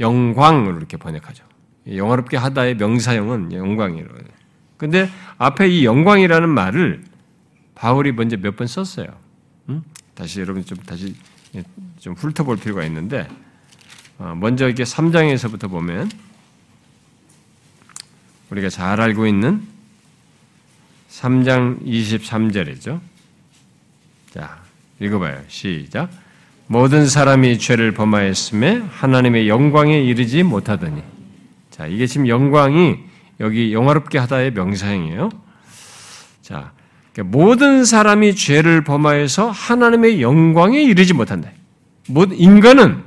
영광으로 0.00 0.76
이렇게 0.76 0.96
번역하죠. 0.96 1.44
영화롭게 1.86 2.36
하다의 2.36 2.76
명사형은 2.76 3.52
영광이에요. 3.52 4.06
근데 4.76 5.08
앞에 5.38 5.68
이 5.68 5.84
영광이라는 5.84 6.48
말을 6.48 7.04
바울이 7.74 8.12
먼저 8.12 8.36
몇 8.36 8.56
번 8.56 8.66
썼어요. 8.66 9.06
음? 9.68 9.82
다시 10.14 10.40
여러분 10.40 10.64
좀 10.64 10.78
다시 10.78 11.14
좀 11.98 12.14
훑어볼 12.14 12.56
필요가 12.56 12.84
있는데 12.84 13.28
어, 14.18 14.34
먼저 14.36 14.66
이렇게 14.66 14.82
3장에서부터 14.82 15.70
보면 15.70 16.10
우리가 18.54 18.68
잘 18.68 19.00
알고 19.00 19.26
있는 19.26 19.62
3장 21.10 21.84
23절이죠. 21.84 23.00
자, 24.30 24.58
읽어봐요. 25.00 25.42
시작. 25.48 26.08
모든 26.66 27.06
사람이 27.06 27.58
죄를 27.58 27.92
범하였음에 27.92 28.84
하나님의 28.90 29.48
영광에 29.48 30.00
이르지 30.00 30.44
못하더니. 30.44 31.02
자, 31.70 31.86
이게 31.86 32.06
지금 32.06 32.28
영광이 32.28 32.98
여기 33.40 33.72
영화롭게 33.72 34.18
하다의 34.18 34.52
명사형이에요. 34.52 35.30
자, 36.40 36.72
그러니까 37.12 37.36
모든 37.36 37.84
사람이 37.84 38.36
죄를 38.36 38.84
범하여서 38.84 39.50
하나님의 39.50 40.22
영광에 40.22 40.80
이르지 40.80 41.12
못한다. 41.12 41.50
인간은 42.08 43.02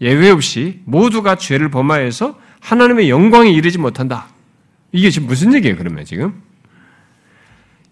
예외 0.00 0.30
없이 0.30 0.82
모두가 0.84 1.36
죄를 1.36 1.68
범하여서 1.70 2.38
하나님의 2.60 3.10
영광에 3.10 3.50
이르지 3.50 3.78
못한다. 3.78 4.33
이게 4.94 5.10
지금 5.10 5.26
무슨 5.26 5.52
얘기예요, 5.54 5.76
그러면 5.76 6.04
지금? 6.04 6.40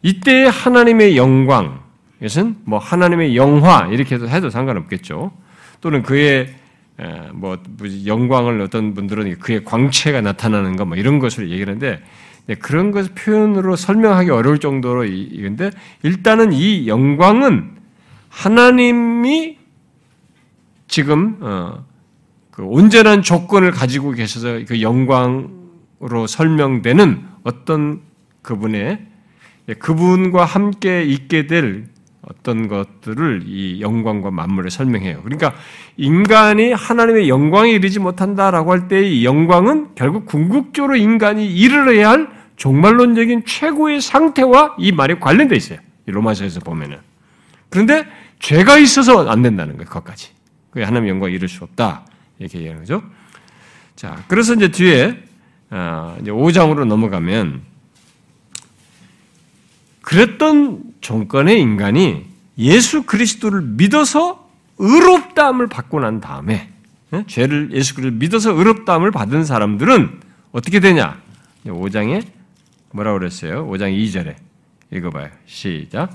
이때 0.02 0.44
하나님의 0.44 1.16
영광, 1.16 1.82
이것은 2.20 2.58
뭐 2.62 2.78
하나님의 2.78 3.34
영화, 3.34 3.88
이렇게 3.90 4.14
해도 4.14 4.50
상관없겠죠. 4.50 5.32
또는 5.80 6.04
그의 6.04 6.54
뭐 7.32 7.58
영광을 8.06 8.60
어떤 8.60 8.94
분들은 8.94 9.40
그의 9.40 9.64
광채가 9.64 10.20
나타나는 10.20 10.76
것, 10.76 10.84
뭐 10.84 10.96
이런 10.96 11.18
것을 11.18 11.50
얘기하는데, 11.50 12.00
그런 12.60 12.92
것을 12.92 13.14
표현으로 13.16 13.74
설명하기 13.74 14.30
어려울 14.30 14.60
정도로 14.60 15.04
이건데, 15.04 15.72
일단은 16.04 16.52
이 16.52 16.86
영광은 16.86 17.78
하나님이 18.28 19.58
지금, 20.86 21.36
어, 21.40 21.84
그 22.52 22.62
온전한 22.62 23.22
조건을 23.22 23.72
가지고 23.72 24.12
계셔서 24.12 24.60
그 24.68 24.82
영광, 24.82 25.61
로 26.02 26.26
설명되는 26.26 27.24
어떤 27.44 28.00
그분의 28.42 29.06
그분과 29.78 30.44
함께 30.44 31.04
있게 31.04 31.46
될 31.46 31.86
어떤 32.22 32.66
것들을 32.68 33.42
이 33.46 33.80
영광과 33.80 34.30
만물에 34.32 34.68
설명해요. 34.70 35.22
그러니까 35.22 35.54
인간이 35.96 36.72
하나님의 36.72 37.28
영광에 37.28 37.70
이르지 37.70 38.00
못한다라고 38.00 38.72
할 38.72 38.88
때 38.88 39.02
이 39.08 39.24
영광은 39.24 39.94
결국 39.94 40.26
궁극적으로 40.26 40.96
인간이 40.96 41.46
이르러야 41.52 42.10
할 42.10 42.28
종말론적인 42.56 43.44
최고의 43.44 44.00
상태와 44.00 44.74
이 44.78 44.90
말이 44.92 45.18
관련돼 45.20 45.54
있어요. 45.56 45.78
로마서에서 46.06 46.60
보면은. 46.60 46.98
그런데 47.70 48.06
죄가 48.40 48.78
있어서 48.78 49.28
안 49.28 49.42
된다는 49.42 49.76
거예요. 49.76 49.88
그것까지. 49.88 50.30
그 50.70 50.80
하나님의 50.80 51.10
영광에 51.10 51.32
이를 51.32 51.48
수 51.48 51.62
없다. 51.64 52.04
이렇게 52.38 52.58
얘기하는 52.58 52.82
거죠. 52.82 53.02
자, 53.94 54.16
그래서 54.28 54.54
이제 54.54 54.68
뒤에 54.68 55.08
아, 55.10 55.14
이제 56.20 56.30
5장으로 56.30 56.84
넘어가면 56.84 57.62
그랬던 60.02 60.82
정권의 61.00 61.60
인간이 61.60 62.26
예수 62.58 63.04
그리스도를 63.04 63.62
믿어서 63.62 64.48
의롭다함을 64.78 65.68
받고 65.68 66.00
난 66.00 66.20
다음에 66.20 66.68
예? 67.14 67.24
죄를 67.26 67.70
예수 67.72 67.94
그리스도를 67.94 68.18
믿어서 68.18 68.52
의롭다함을 68.52 69.10
받은 69.10 69.44
사람들은 69.44 70.20
어떻게 70.52 70.80
되냐? 70.80 71.18
5장에 71.66 72.22
뭐라고 72.90 73.18
그랬어요? 73.18 73.66
5장 73.68 73.96
2절에 73.96 74.34
읽어봐요. 74.92 75.28
시작. 75.46 76.10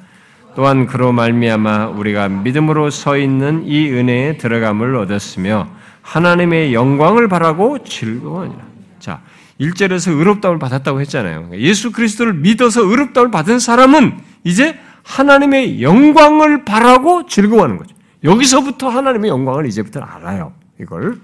또한 0.55 0.85
그로 0.85 1.11
말미암아 1.11 1.87
우리가 1.89 2.29
믿음으로 2.29 2.89
서 2.89 3.17
있는 3.17 3.65
이 3.65 3.89
은혜에 3.89 4.37
들어감을 4.37 4.95
얻었으며 4.95 5.69
하나님의 6.01 6.73
영광을 6.73 7.27
바라고 7.27 7.83
즐거워하니라. 7.83 8.65
자, 8.99 9.21
1절에서 9.59 10.11
의롭다움을 10.17 10.59
받았다고 10.59 11.01
했잖아요. 11.01 11.49
예수 11.53 11.91
그리스도를 11.91 12.33
믿어서 12.33 12.81
의롭다움을 12.83 13.31
받은 13.31 13.59
사람은 13.59 14.19
이제 14.43 14.77
하나님의 15.03 15.81
영광을 15.81 16.65
바라고 16.65 17.25
즐거워하는 17.27 17.77
거죠. 17.77 17.95
여기서부터 18.23 18.89
하나님의 18.89 19.29
영광을 19.29 19.65
이제부터 19.65 20.01
알아요. 20.01 20.53
이걸. 20.79 21.19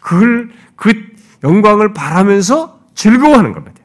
그걸, 0.00 0.50
그 0.76 0.94
영광을 1.44 1.92
바라면서 1.92 2.80
즐거워하는 2.94 3.52
겁니다. 3.52 3.80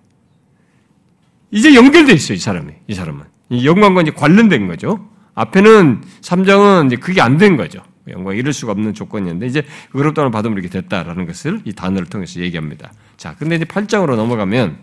이제 1.51 1.75
연결돼 1.75 2.13
있어요, 2.13 2.35
이 2.35 2.39
사람이. 2.39 2.73
이 2.87 2.93
사람은. 2.93 3.23
이 3.49 3.65
영광과 3.67 4.01
이제 4.01 4.11
관련된 4.11 4.67
거죠. 4.67 5.07
앞에는 5.35 6.01
3장은 6.21 6.87
이제 6.87 6.95
그게 6.95 7.21
안 7.21 7.37
된 7.37 7.57
거죠. 7.57 7.81
영광 8.09 8.35
이룰 8.35 8.53
수가 8.53 8.71
없는 8.71 8.93
조건이었는데 8.93 9.45
이제 9.47 9.63
의롭다는 9.93 10.31
받으면 10.31 10.57
이렇게 10.57 10.69
됐다라는 10.69 11.25
것을 11.25 11.61
이 11.65 11.73
단어를 11.73 12.07
통해서 12.07 12.39
얘기합니다. 12.39 12.91
자, 13.17 13.35
근데 13.37 13.55
이제 13.55 13.65
8장으로 13.65 14.15
넘어가면 14.15 14.77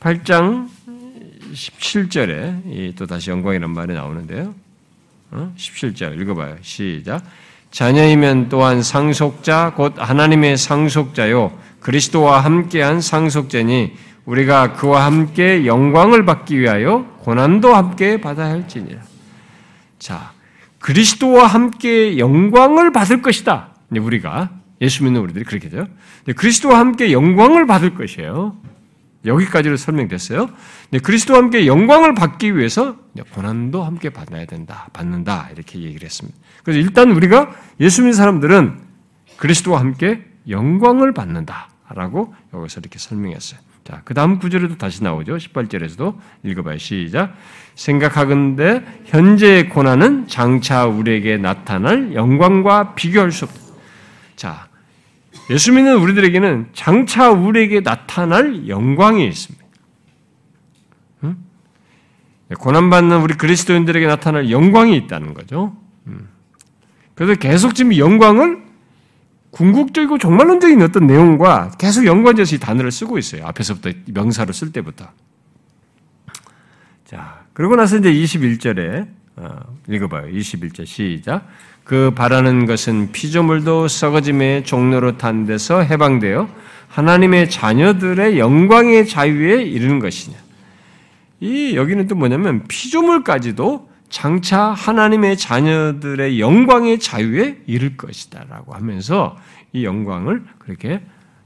8장 0.00 0.68
17절에 1.52 2.96
또 2.96 3.06
다시 3.06 3.30
영광이란 3.30 3.70
말이 3.70 3.94
나오는데요. 3.94 4.54
17절 5.32 6.10
어? 6.10 6.14
읽어봐요. 6.14 6.56
시작. 6.62 7.22
자녀이면 7.70 8.48
또한 8.48 8.82
상속자 8.82 9.72
곧 9.74 9.94
하나님의 9.96 10.56
상속자요 10.56 11.58
그리스도와 11.80 12.40
함께한 12.40 13.00
상속자니 13.00 13.92
우리가 14.24 14.74
그와 14.74 15.04
함께 15.04 15.66
영광을 15.66 16.24
받기 16.24 16.58
위하여 16.58 17.04
고난도 17.20 17.74
함께 17.74 18.20
받아야 18.20 18.50
할지니라. 18.50 19.00
자, 19.98 20.32
그리스도와 20.78 21.46
함께 21.46 22.18
영광을 22.18 22.92
받을 22.92 23.22
것이다. 23.22 23.70
우리가 23.90 24.50
예수 24.80 25.04
믿는 25.04 25.20
우리들이 25.20 25.44
그렇게 25.44 25.68
돼요. 25.68 25.86
그리스도와 26.36 26.78
함께 26.78 27.12
영광을 27.12 27.66
받을 27.66 27.94
것이에요. 27.94 28.56
여기까지로 29.24 29.76
설명됐어요. 29.76 30.50
그리스도와 31.02 31.40
함께 31.40 31.66
영광을 31.66 32.14
받기 32.14 32.56
위해서 32.56 32.96
고난도 33.32 33.82
함께 33.82 34.10
받아야 34.10 34.44
된다, 34.44 34.88
받는다 34.92 35.48
이렇게 35.52 35.80
얘기를 35.80 36.04
했습니다. 36.04 36.38
그래서 36.62 36.80
일단 36.80 37.10
우리가 37.10 37.54
예수 37.80 38.02
믿는 38.02 38.12
사람들은 38.12 38.78
그리스도와 39.36 39.80
함께 39.80 40.24
영광을 40.48 41.12
받는다라고 41.12 42.34
여기서 42.54 42.80
이렇게 42.80 42.98
설명했어요. 42.98 43.60
자, 43.84 44.02
그 44.04 44.14
다음 44.14 44.38
구절에도 44.38 44.76
다시 44.78 45.02
나오죠. 45.02 45.36
18절에서도 45.36 46.16
읽어봐요. 46.44 46.78
시작. 46.78 47.34
생각하건대 47.74 48.82
현재의 49.04 49.68
고난은 49.68 50.26
장차 50.26 50.86
우리에게 50.86 51.36
나타날 51.36 52.14
영광과 52.14 52.94
비교할 52.94 53.30
수 53.30 53.44
없다. 53.44 53.65
자, 54.36 54.68
예수 55.50 55.72
믿는 55.72 55.96
우리들에게는 55.96 56.70
장차 56.72 57.30
우리에게 57.30 57.80
나타날 57.80 58.68
영광이 58.68 59.26
있습니다. 59.26 59.66
응? 61.24 61.36
고난받는 62.58 63.20
우리 63.20 63.34
그리스도인들에게 63.34 64.06
나타날 64.06 64.50
영광이 64.50 64.96
있다는 64.96 65.34
거죠. 65.34 65.76
그래서 67.16 67.34
계속 67.34 67.74
지금 67.74 67.96
영광을 67.96 68.62
궁극적이고 69.50 70.18
종말론적인 70.18 70.82
어떤 70.82 71.06
내용과 71.06 71.72
계속 71.78 72.04
연관져서 72.04 72.56
이 72.56 72.58
단어를 72.58 72.92
쓰고 72.92 73.18
있어요. 73.18 73.46
앞에서부터 73.46 73.90
명사로 74.12 74.52
쓸 74.52 74.70
때부터. 74.70 75.10
자, 77.06 77.46
그러고 77.54 77.74
나서 77.74 77.96
이제 77.96 78.12
21절에 78.12 79.08
어, 79.36 79.60
읽어봐요. 79.88 80.30
21절 80.30 80.84
시작. 80.84 81.48
그 81.86 82.10
바라는 82.10 82.66
것은 82.66 83.12
피조물도 83.12 83.86
썩어짐의 83.86 84.64
종로로 84.64 85.18
탄 85.18 85.46
데서 85.46 85.82
해방되어 85.82 86.48
하나님의 86.88 87.48
자녀들의 87.48 88.40
영광의 88.40 89.06
자유에 89.06 89.62
이르는 89.62 90.00
것이냐. 90.00 90.36
이 91.38 91.76
여기는 91.76 92.08
또 92.08 92.16
뭐냐면 92.16 92.64
피조물까지도 92.66 93.88
장차 94.08 94.72
하나님의 94.72 95.36
자녀들의 95.36 96.40
영광의 96.40 96.98
자유에 96.98 97.62
이를 97.66 97.96
것이다라고 97.96 98.74
하면서 98.74 99.36
이 99.72 99.84
영광을 99.84 100.44
그렇게 100.58 101.00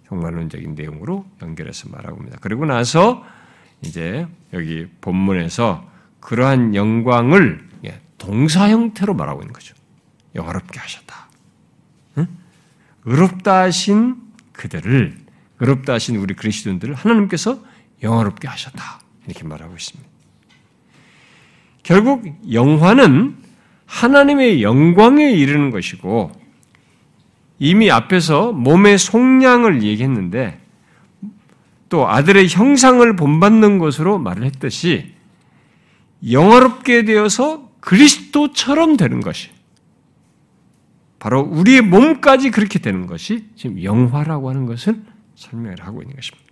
종말론적인 0.08 0.74
내용으로 0.74 1.26
연결해서 1.42 1.88
있습니다. 1.88 2.38
그리고 2.40 2.64
나서 2.64 3.22
이제 3.82 4.26
여기 4.54 4.86
본문에서 5.02 5.86
그러한 6.20 6.74
영광을 6.74 7.68
예, 7.84 8.00
동사 8.16 8.70
형태로 8.70 9.12
말하고 9.12 9.42
있는 9.42 9.52
거죠. 9.52 9.74
영화롭게 10.34 10.78
하셨다. 10.78 11.28
응? 12.18 12.28
의롭다 13.04 13.62
하신 13.62 14.16
그들을 14.52 15.18
의롭다 15.60 15.94
하신 15.94 16.16
우리 16.16 16.34
그리스도인들을 16.34 16.94
하나님께서 16.94 17.62
영화롭게 18.02 18.48
하셨다. 18.48 19.00
이렇게 19.26 19.44
말하고 19.44 19.74
있습니다. 19.74 20.08
결국 21.82 22.24
영화는 22.52 23.36
하나님의 23.86 24.62
영광에 24.62 25.30
이르는 25.32 25.70
것이고 25.70 26.32
이미 27.58 27.90
앞에서 27.90 28.52
몸의 28.52 28.98
속량을 28.98 29.82
얘기했는데 29.82 30.60
또 31.88 32.08
아들의 32.08 32.48
형상을 32.48 33.16
본받는 33.16 33.78
것으로 33.78 34.18
말을 34.18 34.44
했듯이 34.44 35.12
영화롭게 36.30 37.04
되어서 37.04 37.68
그리스도처럼 37.80 38.96
되는 38.96 39.20
것이 39.20 39.50
바로 41.20 41.42
우리의 41.42 41.82
몸까지 41.82 42.50
그렇게 42.50 42.80
되는 42.80 43.06
것이 43.06 43.44
지금 43.54 43.80
영화라고 43.82 44.48
하는 44.48 44.66
것을 44.66 44.96
설명을 45.36 45.76
하고 45.82 46.02
있는 46.02 46.16
것입니다. 46.16 46.44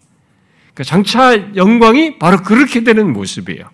그러니까 0.75 0.85
장차 0.85 1.57
영광이 1.57 2.19
바로 2.19 2.43
그렇게 2.43 2.85
되는 2.85 3.13
모습이에요. 3.13 3.65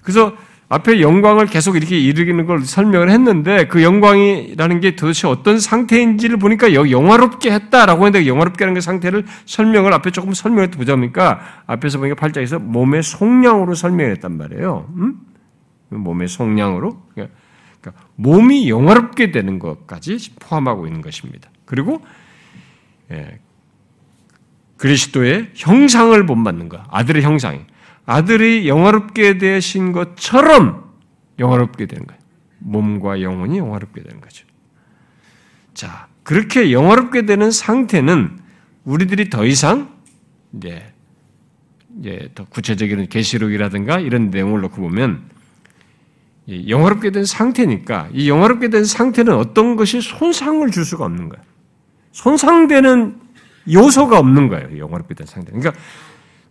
그래서 0.00 0.36
앞에 0.68 1.00
영광을 1.00 1.46
계속 1.46 1.76
이렇게 1.76 1.98
이르기는 1.98 2.46
걸 2.46 2.60
설명을 2.62 3.10
했는데 3.10 3.66
그 3.66 3.82
영광이라는 3.82 4.80
게 4.80 4.96
도대체 4.96 5.26
어떤 5.26 5.58
상태인지를 5.58 6.38
보니까 6.38 6.72
영화롭게 6.72 7.50
했다라고 7.50 8.06
했는데 8.06 8.26
영화롭게 8.26 8.64
하는 8.64 8.74
그 8.74 8.80
상태를 8.80 9.24
설명을 9.44 9.92
앞에 9.92 10.10
조금 10.10 10.32
설명해 10.32 10.70
보자니까 10.70 11.40
앞에서 11.66 11.98
보니까 11.98 12.14
팔자에서 12.14 12.60
몸의 12.60 13.02
속량으로 13.02 13.74
설명했단 13.74 14.38
말이에요. 14.38 14.88
음? 14.96 15.16
몸의 15.90 16.28
속량으로. 16.28 17.02
그러니까 17.12 17.36
몸이 18.16 18.68
영화롭게 18.68 19.30
되는 19.30 19.58
것까지 19.58 20.34
포함하고 20.40 20.86
있는 20.86 21.00
것입니다. 21.00 21.50
그리고 21.64 22.04
예, 23.10 23.38
그리스도의 24.76 25.50
형상을 25.54 26.26
본받는 26.26 26.68
것, 26.68 26.82
아들의 26.88 27.22
형상이 27.22 27.60
아들이 28.06 28.68
영화롭게 28.68 29.38
되신 29.38 29.92
것처럼 29.92 30.92
영화롭게 31.38 31.86
되는 31.86 32.06
거예요. 32.06 32.20
몸과 32.58 33.20
영혼이 33.22 33.58
영화롭게 33.58 34.02
되는 34.02 34.20
거죠. 34.20 34.46
자, 35.74 36.08
그렇게 36.22 36.72
영화롭게 36.72 37.26
되는 37.26 37.50
상태는 37.50 38.38
우리들이 38.84 39.30
더 39.30 39.44
이상 39.44 39.94
이제 40.56 40.92
이제 41.98 42.30
더 42.34 42.44
구체적인 42.44 43.08
계시록이라든가 43.08 44.00
이런 44.00 44.30
내용을 44.30 44.60
놓고 44.62 44.80
보면 44.80 45.30
영화롭게 46.48 47.10
된 47.10 47.24
상태니까 47.24 48.08
이 48.12 48.28
영화롭게 48.28 48.68
된 48.68 48.84
상태는 48.84 49.34
어떤 49.34 49.76
것이 49.76 50.00
손상을 50.00 50.70
줄 50.70 50.84
수가 50.84 51.04
없는 51.04 51.28
거예요. 51.28 51.42
손상되는 52.12 53.16
요소가 53.72 54.18
없는 54.18 54.48
거예요. 54.48 54.78
영화롭게 54.78 55.14
된 55.14 55.26
상태. 55.26 55.50
그러니까 55.52 55.72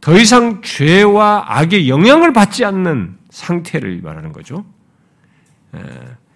더 0.01 0.17
이상 0.17 0.61
죄와 0.61 1.45
악의 1.47 1.87
영향을 1.89 2.33
받지 2.33 2.65
않는 2.65 3.15
상태를 3.29 4.01
말하는 4.03 4.33
거죠. 4.33 4.65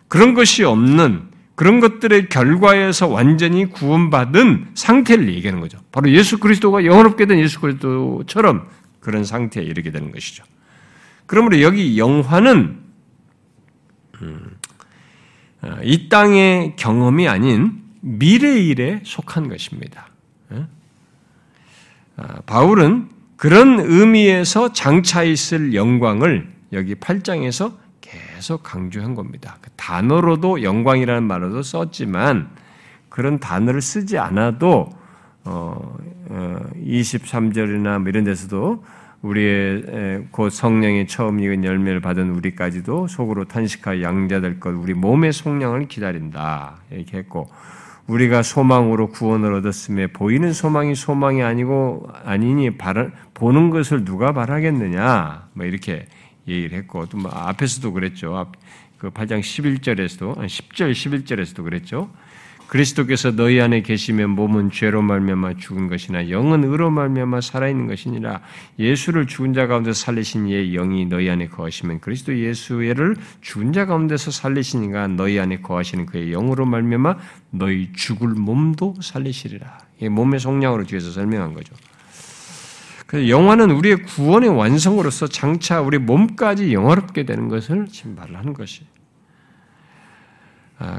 그런 0.07 0.33
것이 0.33 0.63
없는 0.63 1.23
그런 1.55 1.79
것들의 1.79 2.29
결과에서 2.29 3.07
완전히 3.07 3.65
구원받은 3.65 4.67
상태를 4.75 5.33
얘기하는 5.33 5.59
거죠. 5.59 5.79
바로 5.91 6.11
예수 6.11 6.37
그리스도가 6.37 6.85
영원롭게 6.85 7.25
된 7.25 7.39
예수 7.39 7.59
그리스도처럼 7.59 8.67
그런 8.99 9.23
상태에 9.23 9.63
이르게 9.63 9.91
되는 9.91 10.11
것이죠. 10.11 10.43
그러므로 11.25 11.61
여기 11.61 11.97
영화는 11.97 12.86
이 15.83 16.09
땅의 16.09 16.75
경험이 16.75 17.27
아닌 17.27 17.83
미래 18.01 18.59
일에 18.59 19.01
속한 19.03 19.49
것입니다. 19.49 20.07
아, 22.17 22.41
바울은 22.45 23.09
그런 23.35 23.79
의미에서 23.79 24.73
장차 24.73 25.23
있을 25.23 25.75
영광을 25.75 26.51
여기 26.73 26.95
8장에서 26.95 27.75
계속 28.01 28.63
강조한 28.63 29.13
겁니다. 29.13 29.57
그 29.61 29.69
단어로도 29.75 30.63
영광이라는 30.63 31.23
말로도 31.23 31.61
썼지만 31.61 32.49
그런 33.09 33.39
단어를 33.39 33.81
쓰지 33.81 34.17
않아도 34.17 34.89
어, 35.43 35.97
어, 36.29 36.59
23절이나 36.75 37.99
뭐 37.99 38.09
이런 38.09 38.23
데서도 38.23 38.83
우리의 39.27 40.27
곧 40.31 40.49
성령의 40.49 41.07
처음 41.07 41.39
익은 41.39 41.63
열매를 41.63 41.99
받은 41.99 42.31
우리까지도 42.31 43.07
속으로 43.07 43.45
탄식하여 43.45 44.01
양자될 44.01 44.59
것 44.59 44.69
우리 44.69 44.93
몸의 44.93 45.33
속량을 45.33 45.87
기다린다 45.87 46.77
이렇게 46.91 47.17
했고 47.17 47.49
우리가 48.07 48.41
소망으로 48.41 49.09
구원을 49.09 49.53
얻었음에 49.55 50.07
보이는 50.07 50.53
소망이 50.53 50.95
소망이 50.95 51.43
아니고 51.43 52.07
아니니 52.23 52.77
바라, 52.77 53.09
보는 53.33 53.69
것을 53.69 54.05
누가 54.05 54.31
바라겠느냐 54.31 55.49
뭐 55.53 55.65
이렇게 55.65 56.05
얘기를 56.47 56.77
했고 56.77 57.05
또 57.07 57.17
뭐 57.17 57.31
앞에서도 57.31 57.91
그랬죠. 57.91 58.51
그 58.97 59.09
8장 59.11 59.41
11절에서도 59.41 60.37
10절 60.37 60.91
11절에서도 60.91 61.63
그랬죠. 61.63 62.09
그리스도께서 62.67 63.31
너희 63.31 63.61
안에 63.61 63.81
계시면 63.81 64.31
몸은 64.31 64.71
죄로 64.71 65.01
말미암아 65.01 65.55
죽은 65.57 65.87
것이나 65.87 66.29
영은 66.29 66.65
의로 66.65 66.89
말미암아 66.89 67.41
살아 67.41 67.69
있는 67.69 67.87
것이니라. 67.87 68.41
예수를 68.77 69.25
죽은 69.25 69.53
자 69.53 69.67
가운데 69.67 69.93
살리신 69.93 70.47
이의 70.47 70.71
영이 70.73 71.05
너희 71.05 71.29
안에 71.29 71.47
거하시면 71.47 72.01
그리스도 72.01 72.37
예수를 72.37 73.15
죽은 73.41 73.71
자 73.71 73.85
가운데서 73.85 74.31
살리시니가 74.31 75.07
너희 75.07 75.39
안에 75.39 75.61
거하시는 75.61 76.05
그의 76.05 76.31
영으로 76.31 76.65
말미암아 76.65 77.15
너희 77.51 77.91
죽을 77.93 78.29
몸도 78.29 78.95
살리시리라. 79.01 79.77
이 80.01 80.09
몸의 80.09 80.39
속량으로 80.39 80.83
뒤에서 80.83 81.11
설명한 81.11 81.53
거죠. 81.53 81.73
그래서 83.07 83.29
영화는 83.29 83.71
우리의 83.71 84.03
구원의 84.03 84.49
완성으로서 84.49 85.27
장차 85.27 85.79
우리 85.81 85.97
몸까지 85.97 86.73
영화롭게 86.73 87.23
되는 87.23 87.47
것을 87.47 87.87
지금 87.89 88.15
말하는 88.15 88.53
것이. 88.53 88.81
아, 88.83 88.96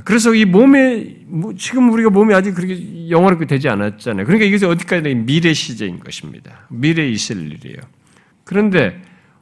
그래서 0.05 0.35
이 0.35 0.45
몸에 0.45 1.19
뭐 1.27 1.55
지금 1.55 1.91
우리가 1.91 2.11
몸이 2.11 2.35
아직 2.35 2.55
그렇게 2.55 3.09
영원롭게 3.11 3.47
되지 3.47 3.69
않았잖아요. 3.69 4.27
그러니까 4.27 4.47
이것이 4.47 4.67
어디까지 4.67 5.15
미래 5.15 5.53
시제인 5.53 6.01
것입니다. 6.01 6.67
미래에 6.69 7.09
있을 7.09 7.53
일이에요. 7.53 7.79
그런데 8.45 9.01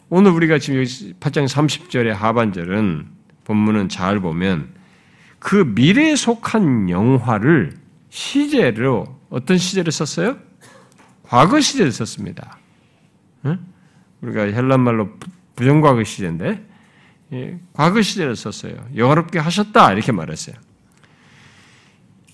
오늘 0.09 0.33
우리가 0.33 0.59
지금 0.59 0.83
8장 0.83 1.49
30절의 1.49 2.09
하반절은 2.13 3.07
본문은 3.45 3.89
잘 3.89 4.21
보면 4.21 4.69
그 5.39 5.57
미래에 5.75 6.17
속한 6.17 6.91
영화를 6.91 7.73
시제로 8.11 9.07
어떤 9.31 9.57
시제를 9.57 9.91
썼어요? 9.91 10.37
과거 11.23 11.61
시제를 11.61 11.93
썼습니다. 11.93 12.59
응? 13.47 13.59
우리가 14.21 14.43
헬란 14.43 14.81
말로 14.81 15.11
부정과거 15.57 16.05
시제인데 16.05 16.47
예, 16.49 16.76
과거 17.73 18.03
시제를 18.03 18.37
썼어요. 18.37 18.75
영화롭게 18.97 19.39
하셨다 19.39 19.93
이렇게 19.93 20.13
말했어요. 20.13 20.57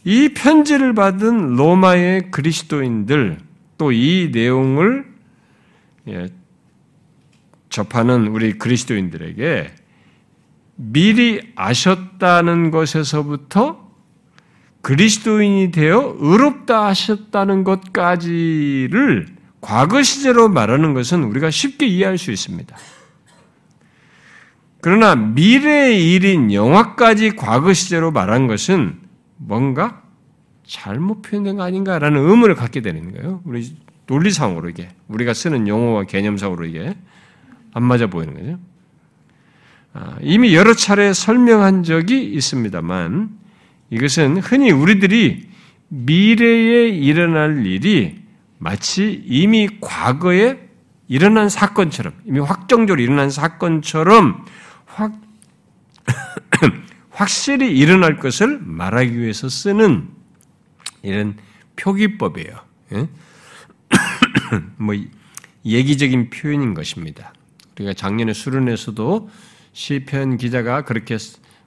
이 0.05 0.31
편지를 0.35 0.95
받은 0.95 1.55
로마의 1.57 2.31
그리스도인들 2.31 3.39
또 3.79 3.93
이 3.93 4.31
내용을 4.33 5.05
예, 6.09 6.29
접하는 7.69 8.29
우리 8.29 8.53
그리스도인들에게 8.53 9.75
미리 10.77 11.53
아셨다는 11.57 12.71
것에서부터 12.71 13.91
그리스도인이 14.83 15.71
되어 15.71 16.17
의롭다 16.19 16.87
하셨다는 16.87 17.65
것까지를 17.65 19.29
과거 19.61 20.03
시제로 20.03 20.49
말하는 20.49 20.93
것은 20.93 21.23
우리가 21.25 21.51
쉽게 21.51 21.87
이해할 21.87 22.19
수 22.19 22.33
있습니다. 22.33 22.77
그러나 24.83 25.15
미래의 25.15 26.13
일인 26.13 26.53
영화까지 26.53 27.37
과거 27.37 27.73
시제로 27.73 28.11
말한 28.11 28.49
것은 28.49 28.99
뭔가 29.37 30.03
잘못 30.67 31.23
표현된 31.23 31.57
거 31.57 31.63
아닌가라는 31.63 32.21
의문을 32.21 32.57
갖게 32.57 32.81
되는 32.81 33.13
거예요. 33.13 33.41
우리 33.45 33.77
논리상으로 34.09 34.71
이게 34.71 34.89
우리가 35.07 35.35
쓰는 35.35 35.69
용어와 35.69 36.05
개념상으로 36.05 36.67
이게 36.67 36.97
안 37.73 37.85
맞아 37.85 38.09
보이는 38.09 38.35
거죠. 38.35 38.59
아, 39.95 40.17
이미 40.21 40.53
여러 40.53 40.75
차례 40.75 41.13
설명한 41.13 41.85
적이 41.85 42.25
있습니다만 42.33 43.31
이것은 43.91 44.39
흔히 44.39 44.73
우리들이 44.73 45.49
미래에 45.91 46.89
일어날 46.89 47.65
일이 47.67 48.21
마치 48.59 49.23
이미 49.27 49.69
과거에 49.81 50.59
일어난 51.07 51.49
사건처럼 51.49 52.15
이미 52.25 52.41
확정적으로 52.41 53.01
일어난 53.01 53.31
사건처럼 53.31 54.45
확 54.95 55.13
확실히 57.11 57.77
일어날 57.77 58.17
것을 58.17 58.59
말하기 58.61 59.19
위해서 59.19 59.49
쓰는 59.49 60.09
이런 61.03 61.37
표기법이에요. 61.77 62.57
예? 62.93 63.09
뭐 64.77 64.95
얘기적인 65.65 66.31
표현인 66.31 66.75
것입니다. 66.75 67.33
우리가 67.77 67.95
작년에 67.95 68.33
수련에서도 68.33 69.31
시편 69.73 70.37
기자가 70.37 70.83
그렇게 70.85 71.17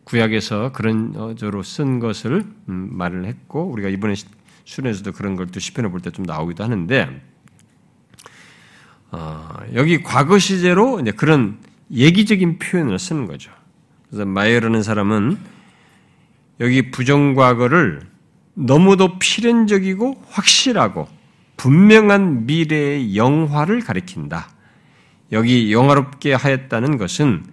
구약에서 0.03 0.71
그런 0.71 1.35
저로 1.37 1.63
쓴 1.63 1.99
것을 1.99 2.43
음, 2.69 2.89
말을 2.91 3.25
했고 3.25 3.63
우리가 3.71 3.89
이번에 3.89 4.13
수련에서도 4.65 5.11
그런 5.13 5.35
걸 5.35 5.47
또 5.47 5.59
시편을 5.59 5.89
볼 5.89 6.01
때 6.01 6.11
좀 6.11 6.25
나오기도 6.25 6.63
하는데 6.63 7.21
어, 9.11 9.49
여기 9.73 10.03
과거 10.03 10.37
시제로 10.37 10.99
이제 10.99 11.11
그런 11.11 11.59
얘기적인 11.91 12.59
표현을 12.59 12.99
쓰는 12.99 13.25
거죠. 13.25 13.51
그래서 14.07 14.25
마이어라는 14.25 14.83
사람은 14.83 15.37
여기 16.59 16.91
부정과거를 16.91 18.01
너무도 18.53 19.19
필연적이고 19.19 20.23
확실하고 20.29 21.07
분명한 21.57 22.45
미래의 22.45 23.15
영화를 23.15 23.81
가리킨다. 23.81 24.49
여기 25.31 25.73
영화롭게 25.73 26.33
하였다는 26.33 26.97
것은 26.97 27.45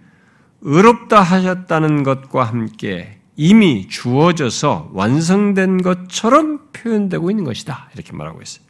의롭다 0.61 1.21
하셨다는 1.21 2.03
것과 2.03 2.45
함께 2.45 3.19
이미 3.37 3.89
주어져서 3.89 4.91
완성된 4.93 5.83
것처럼 5.83 6.69
표현되고 6.73 7.31
있는 7.31 7.45
것이다. 7.45 7.91
이렇게 7.95 8.13
말하고 8.13 8.41
있어요. 8.43 8.65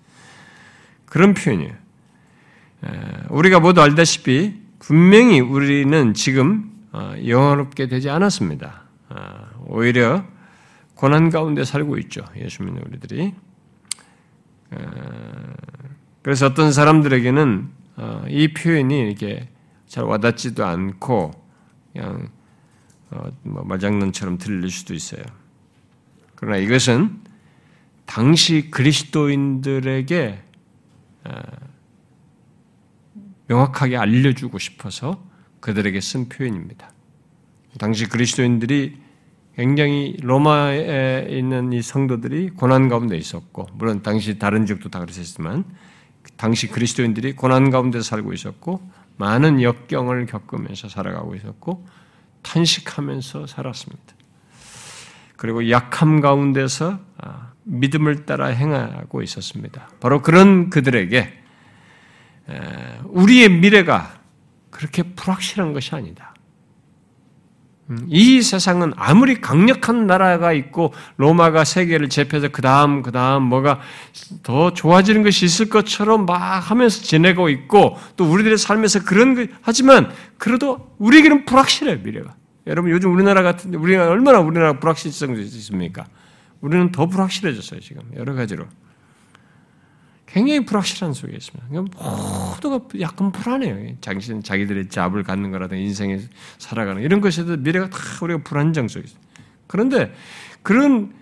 그런 1.04 1.34
표현이에요. 1.34 1.72
우리가 3.28 3.60
모두 3.60 3.82
알다시피 3.82 4.61
분명히 4.82 5.38
우리는 5.38 6.12
지금 6.12 6.72
어, 6.90 7.14
영화롭게 7.24 7.86
되지 7.86 8.10
않았습니다. 8.10 8.82
어, 9.10 9.64
오히려 9.66 10.24
고난 10.96 11.30
가운데 11.30 11.64
살고 11.64 11.98
있죠. 11.98 12.24
예수 12.36 12.64
믿는 12.64 12.82
우리들이. 12.88 13.32
그래서 16.22 16.46
어떤 16.46 16.72
사람들에게는 16.72 17.70
어, 17.96 18.24
이 18.28 18.52
표현이 18.52 18.98
이렇게 18.98 19.48
잘 19.86 20.04
와닿지도 20.04 20.64
않고 20.64 21.30
그냥 21.92 22.30
뭐 23.42 23.62
말장난처럼 23.64 24.38
들릴 24.38 24.70
수도 24.70 24.94
있어요. 24.94 25.22
그러나 26.34 26.56
이것은 26.56 27.20
당시 28.06 28.70
그리스도인들에게 28.70 30.42
명확하게 33.46 33.96
알려주고 33.96 34.58
싶어서 34.58 35.22
그들에게 35.60 36.00
쓴 36.00 36.28
표현입니다. 36.28 36.90
당시 37.78 38.08
그리스도인들이 38.08 38.98
굉장히 39.56 40.16
로마에 40.22 41.26
있는 41.28 41.72
이 41.72 41.82
성도들이 41.82 42.50
고난 42.50 42.88
가운데 42.88 43.16
있었고, 43.16 43.66
물론 43.74 44.02
당시 44.02 44.38
다른 44.38 44.66
지역도 44.66 44.88
다 44.88 44.98
그랬었지만, 45.00 45.64
당시 46.36 46.68
그리스도인들이 46.68 47.34
고난 47.34 47.70
가운데 47.70 48.00
살고 48.00 48.32
있었고, 48.32 48.80
많은 49.18 49.62
역경을 49.62 50.26
겪으면서 50.26 50.88
살아가고 50.88 51.34
있었고, 51.34 51.86
탄식하면서 52.42 53.46
살았습니다. 53.46 54.14
그리고 55.36 55.70
약함 55.70 56.20
가운데서 56.20 57.00
아, 57.18 57.52
믿음을 57.64 58.26
따라 58.26 58.46
행하고 58.46 59.22
있었습니다. 59.22 59.88
바로 60.00 60.22
그런 60.22 60.70
그들에게 60.70 61.41
우리의 63.06 63.48
미래가 63.48 64.14
그렇게 64.70 65.02
불확실한 65.02 65.72
것이 65.72 65.94
아니다. 65.94 66.32
음, 67.90 68.06
이 68.08 68.40
세상은 68.42 68.92
아무리 68.96 69.40
강력한 69.40 70.06
나라가 70.06 70.52
있고 70.52 70.94
로마가 71.16 71.64
세계를 71.64 72.08
제패해서 72.08 72.48
그 72.48 72.62
다음 72.62 73.02
그 73.02 73.10
다음 73.10 73.44
뭐가 73.44 73.80
더 74.42 74.72
좋아지는 74.72 75.22
것이 75.22 75.44
있을 75.44 75.68
것처럼 75.68 76.24
막 76.24 76.36
하면서 76.58 77.02
지내고 77.02 77.48
있고 77.48 77.98
또 78.16 78.24
우리들의 78.24 78.56
삶에서 78.56 79.04
그런 79.04 79.34
것 79.34 79.48
하지만 79.60 80.10
그래도 80.38 80.94
우리에게는 80.98 81.44
불확실해요 81.44 81.98
미래가. 82.02 82.34
여러분 82.68 82.92
요즘 82.92 83.12
우리나라 83.12 83.42
같은 83.42 83.74
우리가 83.74 84.08
얼마나 84.08 84.38
우리나라 84.38 84.78
불확실성이 84.78 85.40
있습니까? 85.42 86.06
우리는 86.60 86.92
더 86.92 87.06
불확실해졌어요 87.06 87.80
지금 87.80 88.02
여러 88.16 88.34
가지로. 88.34 88.66
굉장히 90.32 90.64
불확실한 90.64 91.12
속에 91.12 91.36
있습니다. 91.36 91.66
모두가 91.68 92.80
약간 93.00 93.30
불안해요. 93.32 93.96
자신, 94.00 94.42
자기들의 94.42 94.88
잡을 94.88 95.22
갖는 95.22 95.50
거라든가 95.50 95.78
인생에 95.80 96.20
살아가는 96.56 97.02
이런 97.02 97.20
것에도 97.20 97.58
미래가 97.58 97.90
다 97.90 97.98
우리가 98.22 98.40
불안정 98.42 98.88
속에 98.88 99.04
있어요. 99.04 99.20
그런데 99.66 100.14
그런 100.62 101.12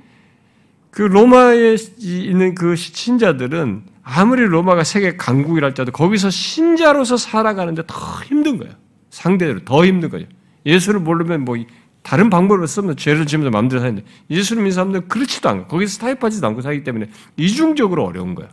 그 0.92 1.02
로마에 1.02 1.76
있는 1.98 2.54
그 2.54 2.76
신자들은 2.76 3.82
아무리 4.04 4.42
로마가 4.44 4.84
세계 4.84 5.16
강국이라 5.16 5.68
할지라도 5.68 5.90
거기서 5.90 6.30
신자로서 6.30 7.16
살아가는데 7.16 7.82
더 7.88 7.96
힘든 8.24 8.58
거예요. 8.58 8.74
상대로 9.10 9.64
더 9.64 9.84
힘든 9.84 10.10
거죠. 10.10 10.26
예수를 10.64 11.00
모르면 11.00 11.44
뭐 11.44 11.56
다른 12.02 12.30
방법을 12.30 12.66
쓰면 12.68 12.96
죄를 12.96 13.26
지면서 13.26 13.50
마음대로 13.50 13.80
사는데 13.80 14.04
예수를 14.30 14.62
믿는 14.62 14.74
사람들은 14.74 15.08
그렇지도 15.08 15.48
않고 15.48 15.66
거기서 15.66 15.98
타협하지도 15.98 16.46
않고 16.46 16.62
살기 16.62 16.84
때문에 16.84 17.08
이중적으로 17.36 18.04
어려운 18.04 18.36
거예 18.36 18.48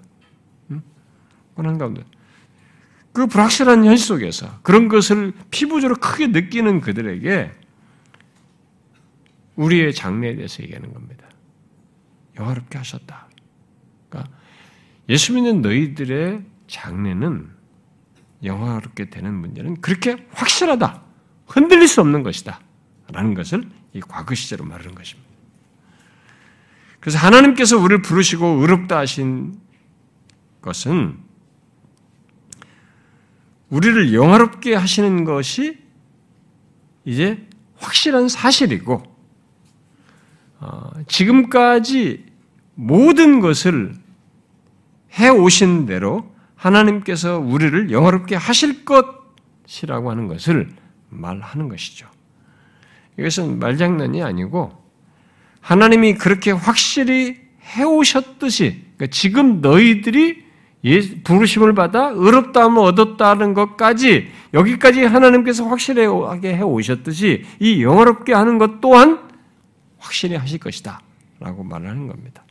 요. 1.57 1.63
고난 1.63 1.77
가운데. 1.77 2.03
그 3.13 3.25
불확실한 3.25 3.83
현실 3.83 4.05
속에서 4.05 4.59
그런 4.61 4.87
것을 4.87 5.33
피부적으로 5.49 5.99
크게 5.99 6.27
느끼는 6.27 6.81
그들에게 6.81 7.51
우리의 9.55 9.93
장래에 9.93 10.35
대해서 10.35 10.61
얘기하는 10.61 10.93
겁니다. 10.93 11.25
영화롭게 12.37 12.77
하셨다. 12.77 13.27
그러니까 14.07 14.31
예수 15.09 15.33
믿는 15.33 15.63
너희들의 15.63 16.45
장래는 16.67 17.49
영화롭게 18.43 19.09
되는 19.09 19.33
문제는 19.33 19.81
그렇게 19.81 20.27
확실하다. 20.31 21.01
흔들릴 21.47 21.87
수 21.87 22.01
없는 22.01 22.21
것이다. 22.21 22.59
라는 23.11 23.33
것을 23.33 23.67
이 23.93 24.01
과거 24.01 24.35
시제로 24.35 24.63
말하는 24.63 24.93
것입니다. 24.93 25.27
그래서 26.99 27.17
하나님께서 27.17 27.77
우리를 27.77 28.03
부르시고 28.03 28.45
의롭다 28.45 28.99
하신 28.99 29.59
것은 30.61 31.26
우리를 33.69 34.13
영화롭게 34.13 34.75
하시는 34.75 35.23
것이 35.23 35.77
이제 37.05 37.47
확실한 37.77 38.29
사실이고, 38.29 39.03
어, 40.59 40.89
지금까지 41.07 42.25
모든 42.75 43.39
것을 43.39 43.93
해 45.19 45.29
오신 45.29 45.85
대로 45.85 46.33
하나님께서 46.55 47.39
우리를 47.39 47.91
영화롭게 47.91 48.35
하실 48.35 48.83
것이라고 48.85 50.11
하는 50.11 50.27
것을 50.27 50.69
말하는 51.09 51.69
것이죠. 51.69 52.07
이것은 53.17 53.59
말장난이 53.59 54.21
아니고 54.21 54.71
하나님이 55.59 56.15
그렇게 56.15 56.51
확실히 56.51 57.37
해 57.75 57.83
오셨듯이 57.83 58.83
그러니까 58.95 59.07
지금 59.07 59.61
너희들이 59.61 60.45
부르심을 61.23 61.73
받아 61.73 62.09
의롭다함을 62.09 62.79
얻었다는 62.79 63.53
것까지 63.53 64.31
여기까지 64.53 65.03
하나님께서 65.03 65.65
확실하게 65.65 66.55
해 66.55 66.61
오셨듯이 66.61 67.43
이 67.59 67.83
영어롭게 67.83 68.33
하는 68.33 68.57
것 68.57 68.81
또한 68.81 69.27
확실히 69.97 70.35
하실 70.35 70.59
것이다 70.59 71.01
라고 71.39 71.63
말을 71.63 71.89
하는 71.89 72.07
겁니다. 72.07 72.43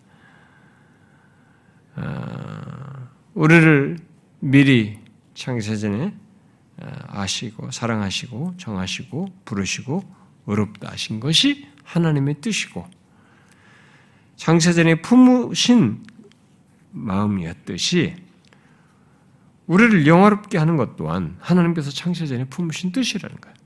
아, 1.97 3.09
우리를 3.35 3.99
미리 4.41 4.99
창세전에 5.35 6.15
아, 6.81 7.21
아시고 7.21 7.71
사랑하시고 7.71 8.55
정하시고 8.59 9.29
부르시고 9.45 10.05
의롭다 10.47 10.93
하신 10.93 11.21
것이 11.21 11.67
하나님의 11.85 12.37
뜻이고 12.41 12.87
창세전에 14.37 14.97
품으신 14.97 16.05
마음이었듯이 16.93 18.26
우리를 19.67 20.07
영화롭게 20.07 20.59
하는 20.59 20.77
것 20.77 20.97
또한 20.97 21.37
하나님께서 21.41 21.91
창세 21.91 22.27
전에 22.27 22.45
품으신 22.45 22.93
뜻이라는 22.93 23.37
거예요. 23.41 23.57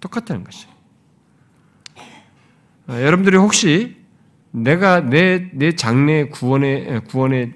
똑같다는 0.00 0.44
것이죠. 0.44 0.68
아, 2.86 3.00
여러분들이 3.00 3.36
혹시 3.36 3.96
내가 4.50 5.00
내, 5.00 5.50
내 5.52 5.74
장래 5.74 6.28
구원의, 6.28 7.04
구원의 7.04 7.52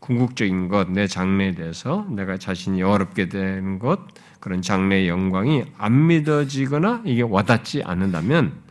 궁극적인 0.00 0.68
것, 0.68 0.90
내 0.90 1.06
장래에 1.06 1.54
대해서 1.54 2.06
내가 2.10 2.36
자신이 2.36 2.80
영화롭게 2.80 3.28
되는 3.28 3.78
것, 3.78 4.00
그런 4.40 4.60
장래의 4.60 5.08
영광이 5.08 5.64
안 5.78 6.08
믿어지거나 6.08 7.02
이게 7.06 7.22
와닿지 7.22 7.84
않는다면 7.84 8.61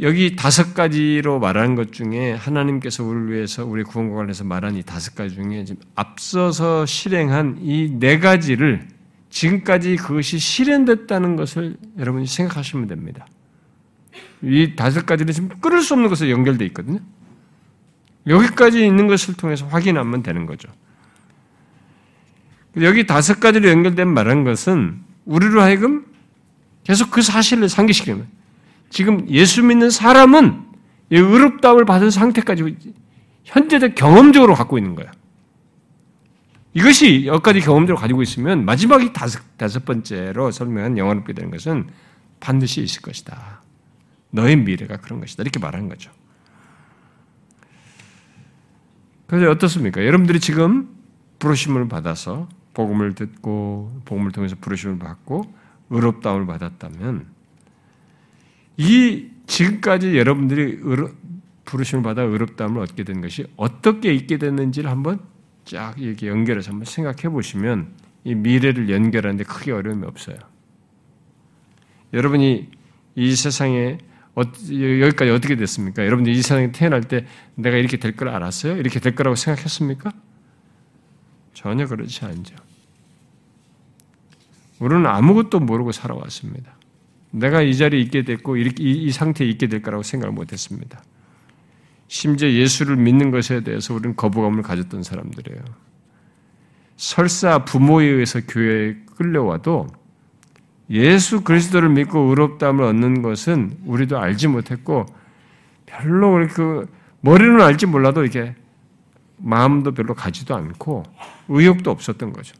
여기 0.00 0.36
다섯 0.36 0.74
가지로 0.74 1.40
말하는 1.40 1.74
것 1.74 1.92
중에 1.92 2.32
하나님께서 2.32 3.02
우리를 3.02 3.32
위해서 3.32 3.64
우리 3.64 3.82
구원과 3.82 4.14
관련해서 4.14 4.44
말한 4.44 4.76
이 4.76 4.82
다섯 4.82 5.14
가지 5.14 5.34
중에 5.34 5.64
지금 5.64 5.82
앞서서 5.96 6.86
실행한 6.86 7.58
이 7.60 7.98
네 7.98 8.18
가지를 8.20 8.86
지금까지 9.30 9.96
그것이 9.96 10.38
실현됐다는 10.38 11.36
것을 11.36 11.76
여러분이 11.98 12.26
생각하시면 12.26 12.86
됩니다. 12.88 13.26
이 14.42 14.74
다섯 14.76 15.06
가지는 15.06 15.32
지금 15.32 15.48
끊을 15.60 15.82
수 15.82 15.94
없는 15.94 16.08
것에 16.08 16.30
연결되어 16.30 16.66
있거든요. 16.68 17.00
여기까지 18.26 18.84
있는 18.84 19.06
것을 19.06 19.34
통해서 19.34 19.66
확인하면 19.66 20.22
되는 20.22 20.46
거죠. 20.46 20.68
여기 22.80 23.06
다섯 23.06 23.40
가지로 23.40 23.68
연결된 23.68 24.08
말한 24.08 24.44
것은 24.44 25.00
우리로 25.24 25.60
하여금 25.62 26.06
계속 26.84 27.10
그 27.10 27.22
사실을 27.22 27.68
상기시키는 27.68 28.18
거예요. 28.18 28.39
지금 28.90 29.26
예수 29.30 29.62
믿는 29.62 29.88
사람은 29.88 30.64
의롭다움을 31.10 31.84
받은 31.84 32.10
상태까지 32.10 32.76
현재적 33.44 33.94
경험적으로 33.94 34.54
갖고 34.54 34.78
있는 34.78 34.94
거야. 34.94 35.10
이것이 36.74 37.26
여기까지 37.26 37.60
경험적으로 37.60 38.00
가지고 38.00 38.22
있으면 38.22 38.64
마지막이 38.64 39.12
다섯, 39.12 39.42
다섯 39.56 39.84
번째로 39.84 40.50
설명한 40.50 40.98
영원롭게 40.98 41.32
되는 41.32 41.50
것은 41.50 41.88
반드시 42.38 42.82
있을 42.82 43.02
것이다. 43.02 43.62
너의 44.30 44.56
미래가 44.56 44.98
그런 44.98 45.20
것이다. 45.20 45.42
이렇게 45.42 45.58
말하는 45.58 45.88
거죠. 45.88 46.10
그래서 49.26 49.50
어떻습니까? 49.50 50.04
여러분들이 50.04 50.40
지금 50.40 50.88
부르심을 51.38 51.88
받아서 51.88 52.48
복음을 52.74 53.14
듣고 53.14 54.00
복음을 54.04 54.30
통해서 54.32 54.56
부르심을 54.60 54.98
받고 54.98 55.52
의롭다움을 55.90 56.46
받았다면 56.46 57.26
이 58.80 59.28
지금까지 59.46 60.16
여러분들이 60.16 60.78
의로, 60.80 61.10
부르심을 61.66 62.02
받아 62.02 62.22
의롭다움을 62.22 62.80
얻게 62.80 63.04
된 63.04 63.20
것이 63.20 63.46
어떻게 63.56 64.14
있게 64.14 64.38
됐는지를 64.38 64.90
한번 64.90 65.20
쫙 65.66 65.94
이렇게 65.98 66.28
연결해서 66.28 66.70
한번 66.70 66.86
생각해 66.86 67.28
보시면 67.28 67.92
이 68.24 68.34
미래를 68.34 68.88
연결하는데 68.88 69.44
크게 69.44 69.72
어려움이 69.72 70.06
없어요. 70.06 70.36
여러분이 72.14 72.70
이 73.16 73.36
세상에 73.36 73.98
어, 74.34 74.42
여기까지 74.42 75.30
어떻게 75.30 75.56
됐습니까? 75.56 76.06
여러분들 76.06 76.32
이 76.32 76.36
세상에 76.36 76.72
태어날 76.72 77.02
때 77.02 77.26
내가 77.56 77.76
이렇게 77.76 77.98
될 77.98 78.12
걸 78.16 78.28
알았어요? 78.30 78.78
이렇게 78.78 78.98
될 78.98 79.14
거라고 79.14 79.36
생각했습니까? 79.36 80.10
전혀 81.52 81.86
그렇지 81.86 82.24
않죠. 82.24 82.54
우리는 84.78 85.04
아무것도 85.06 85.60
모르고 85.60 85.92
살아왔습니다. 85.92 86.79
내가 87.30 87.62
이 87.62 87.76
자리에 87.76 88.00
있게 88.00 88.22
됐고 88.22 88.56
이, 88.56 88.72
이 88.78 89.10
상태에 89.10 89.48
있게 89.48 89.68
될 89.68 89.82
거라고 89.82 90.02
생각을 90.02 90.34
못했습니다. 90.34 91.02
심지어 92.08 92.50
예수를 92.50 92.96
믿는 92.96 93.30
것에 93.30 93.60
대해서 93.62 93.94
우리는 93.94 94.16
거부감을 94.16 94.62
가졌던 94.62 95.04
사람들이에요. 95.04 95.62
설사 96.96 97.64
부모에 97.64 98.06
의해서 98.06 98.40
교회에 98.40 98.96
끌려와도 99.16 99.86
예수 100.90 101.42
그리스도를 101.42 101.88
믿고 101.88 102.18
의롭다함을 102.18 102.84
얻는 102.84 103.22
것은 103.22 103.78
우리도 103.86 104.18
알지 104.18 104.48
못했고 104.48 105.06
별로 105.86 106.46
그 106.48 106.90
머리는 107.20 107.60
알지 107.60 107.86
몰라도 107.86 108.24
이게 108.24 108.54
마음도 109.36 109.92
별로 109.92 110.14
가지도 110.14 110.56
않고 110.56 111.04
의욕도 111.48 111.90
없었던 111.90 112.32
거죠. 112.32 112.56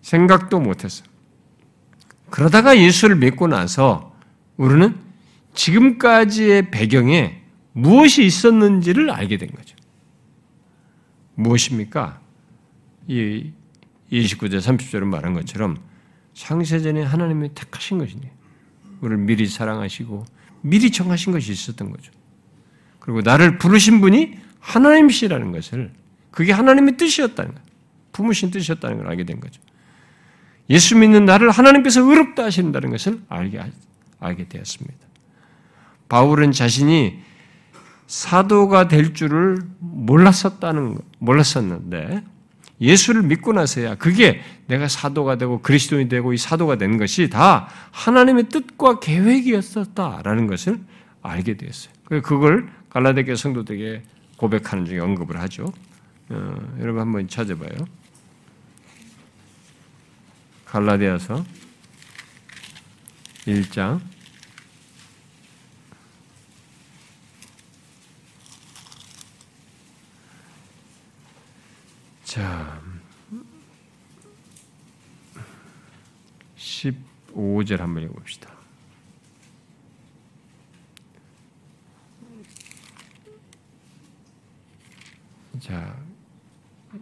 생각도 0.00 0.60
못했어요. 0.60 1.08
그러다가 2.30 2.78
예수를 2.78 3.16
믿고 3.16 3.46
나서 3.46 4.14
우리는 4.56 4.94
지금까지의 5.54 6.70
배경에 6.70 7.42
무엇이 7.72 8.24
있었는지를 8.24 9.10
알게 9.10 9.38
된 9.38 9.50
거죠. 9.50 9.76
무엇입니까? 11.34 12.20
이 13.06 13.52
29절 14.12 14.60
30절은 14.60 15.04
말한 15.04 15.34
것처럼 15.34 15.76
창세전에 16.34 17.02
하나님이 17.02 17.54
택하신 17.54 17.98
것이니 17.98 18.22
우리를 19.00 19.18
미리 19.18 19.46
사랑하시고 19.46 20.24
미리 20.62 20.90
정하신 20.90 21.32
것이 21.32 21.52
있었던 21.52 21.90
거죠. 21.90 22.12
그리고 22.98 23.22
나를 23.22 23.58
부르신 23.58 24.00
분이 24.00 24.38
하나님이시라는 24.60 25.52
것을 25.52 25.92
그게 26.30 26.52
하나님의 26.52 26.96
뜻이었다는 26.96 27.54
것, 27.54 27.62
부무신 28.12 28.50
뜻이었다는 28.50 28.98
걸 28.98 29.08
알게 29.08 29.24
된 29.24 29.40
거죠. 29.40 29.60
예수 30.70 30.96
믿는 30.96 31.24
나를 31.24 31.50
하나님께서 31.50 32.02
의롭다 32.02 32.44
하신다는 32.44 32.90
것을 32.90 33.20
알게, 33.28 33.60
알게 34.20 34.48
되었습니다. 34.48 34.96
바울은 36.08 36.52
자신이 36.52 37.18
사도가 38.06 38.88
될 38.88 39.14
줄을 39.14 39.58
몰랐었다는, 39.80 40.98
몰랐었는데, 41.18 42.22
예수를 42.80 43.22
믿고 43.22 43.52
나서야 43.52 43.96
그게 43.96 44.40
내가 44.66 44.88
사도가 44.88 45.36
되고 45.36 45.60
그리스도인이 45.60 46.08
되고 46.08 46.32
이 46.32 46.36
사도가 46.36 46.76
된 46.76 46.96
것이 46.96 47.28
다 47.28 47.68
하나님의 47.90 48.48
뜻과 48.50 49.00
계획이었었다라는 49.00 50.46
것을 50.46 50.78
알게 51.22 51.56
되었어요. 51.56 51.92
그걸 52.04 52.68
갈라디아 52.90 53.34
성도들에게 53.34 54.02
고백하는 54.36 54.86
중에 54.86 55.00
언급을 55.00 55.40
하죠. 55.40 55.72
어, 56.30 56.56
여러분 56.80 57.00
한번 57.00 57.26
찾아봐요. 57.28 57.70
갈라디아서 60.68 61.44
1장 63.46 64.00
자 72.22 72.82
15절 76.56 77.78
한번 77.78 78.02
읽어봅시다. 78.02 78.52
자 85.60 85.98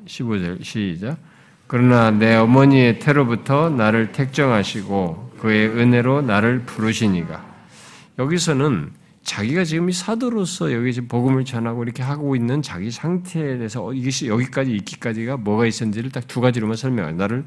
15절 0.04 0.62
시작 0.62 1.18
그러나 1.66 2.10
내 2.10 2.36
어머니의 2.36 3.00
태로부터 3.00 3.70
나를 3.70 4.12
택정하시고 4.12 5.34
그의 5.38 5.68
은혜로 5.68 6.22
나를 6.22 6.60
부르시니가. 6.60 7.44
여기서는 8.18 8.92
자기가 9.22 9.64
지금 9.64 9.90
이 9.90 9.92
사도로서 9.92 10.72
여기 10.72 10.94
지금 10.94 11.08
복음을 11.08 11.44
전하고 11.44 11.82
이렇게 11.82 12.02
하고 12.04 12.36
있는 12.36 12.62
자기 12.62 12.92
상태에 12.92 13.56
대해서 13.56 13.84
어, 13.84 13.92
이것이 13.92 14.28
여기까지 14.28 14.72
있기까지가 14.76 15.38
뭐가 15.38 15.66
있었는지를 15.66 16.10
딱 16.12 16.28
두 16.28 16.40
가지로만 16.40 16.76
설명해 16.76 17.12
나를 17.12 17.44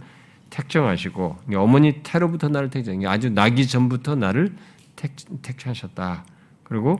택정하시고 0.49 1.37
어머니 1.55 2.01
태로부터 2.03 2.49
나를 2.49 2.69
택정, 2.69 3.01
아주 3.05 3.29
나기 3.29 3.65
전부터 3.65 4.15
나를 4.15 4.53
택, 4.95 5.15
택하셨다. 5.41 6.25
그리고 6.63 6.99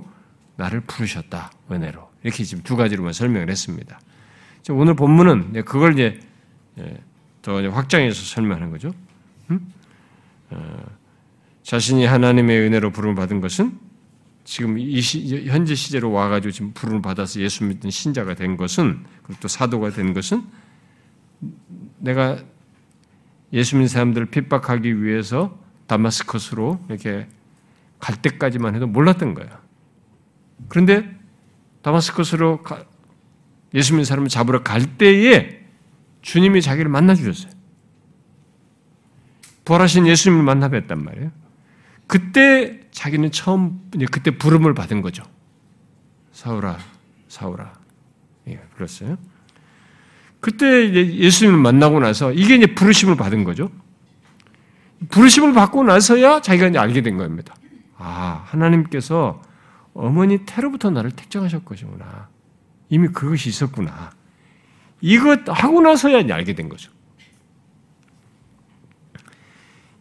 나를 0.56 0.82
부르셨다. 0.82 1.52
은혜로. 1.70 2.10
이렇게 2.24 2.44
지금 2.44 2.64
두 2.64 2.76
가지로만 2.76 3.12
설명을 3.12 3.50
했습니다. 3.50 4.00
오늘 4.70 4.94
본문은 4.94 5.66
그걸 5.66 5.94
이제 5.94 6.20
예, 7.58 7.68
더 7.68 7.70
확장해서 7.70 8.24
설명하는 8.24 8.70
거죠. 8.72 8.94
음? 9.50 9.74
어, 10.52 10.86
자신이 11.64 12.06
하나님의 12.06 12.60
은혜로 12.60 12.92
부름을 12.92 13.16
받은 13.16 13.42
것은 13.42 13.78
지금 14.44 14.78
이 14.80 15.00
시, 15.02 15.46
현재 15.48 15.76
시제로 15.76 16.12
와가지고 16.12 16.52
지금 16.52 16.74
부름을 16.74 17.02
받아서 17.02 17.40
예수 17.40 17.64
믿는 17.64 17.90
신자가 17.90 18.34
된 18.34 18.58
것은 18.58 19.04
그리고 19.24 19.40
또 19.42 19.48
사도가 19.48 19.92
된 19.92 20.14
것은 20.14 20.44
내가 22.00 22.40
예수 23.54 23.76
믿는 23.76 23.88
사람들을 23.88 24.28
핍박하기 24.28 25.04
위해서 25.04 25.58
다마스커스로 25.88 26.84
이렇게 26.90 27.28
갈 28.00 28.16
때까지만 28.22 28.76
해도 28.76 28.88
몰랐던 28.88 29.34
거야. 29.34 29.62
그런데 30.68 31.16
다마스커스로 31.82 32.64
예수 33.74 33.94
믿는 33.94 34.06
사람을 34.06 34.30
잡으러 34.30 34.64
갈 34.64 34.98
때에 34.98 35.59
주님이 36.22 36.62
자기를 36.62 36.90
만나 36.90 37.16
주셨어요. 37.16 37.52
부활하신 39.66 40.08
예수님을 40.08 40.44
만나 40.44 40.70
뵀단 40.70 41.04
말이에요. 41.04 41.32
그때 42.08 42.80
자기는 42.92 43.32
처음 43.32 43.80
그때 44.12 44.32
부름을 44.32 44.74
받은 44.74 45.02
거죠. 45.02 45.24
사울아, 46.32 46.78
사울아. 47.28 47.74
예, 48.48 48.60
그랬어요. 48.76 49.18
그때 50.40 50.92
예수님을 50.92 51.60
만나고 51.60 52.00
나서 52.00 52.32
이게 52.32 52.56
이제 52.56 52.74
부르심을 52.74 53.16
받은 53.16 53.44
거죠. 53.44 53.70
부르심을 55.10 55.54
받고 55.54 55.84
나서야 55.84 56.42
자기가 56.42 56.68
이제 56.68 56.80
알게 56.80 57.02
된 57.02 57.18
겁니다. 57.18 57.54
아, 57.98 58.44
하나님께서 58.48 59.42
어머니 59.94 60.46
태로부터 60.46 60.90
나를 60.90 61.12
택정하셨 61.12 61.66
것이구나. 61.66 62.30
이미 62.90 63.08
그것이 63.10 63.50
있었구나. 63.50 64.12
이것 65.02 65.42
하고 65.48 65.82
나서야 65.82 66.24
알게 66.34 66.54
된 66.54 66.70
거죠. 66.70 66.92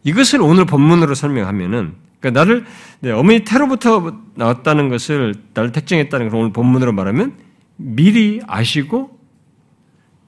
이것을 0.03 0.41
오늘 0.41 0.65
본문으로 0.65 1.13
설명하면은, 1.13 1.95
그러니까 2.19 2.39
나를, 2.39 2.65
네, 3.01 3.11
어머니 3.11 3.43
태로부터 3.43 4.17
나왔다는 4.35 4.89
것을 4.89 5.35
나를 5.53 5.71
택정했다는 5.71 6.29
걸 6.29 6.39
오늘 6.39 6.53
본문으로 6.53 6.93
말하면 6.93 7.37
미리 7.77 8.41
아시고 8.47 9.19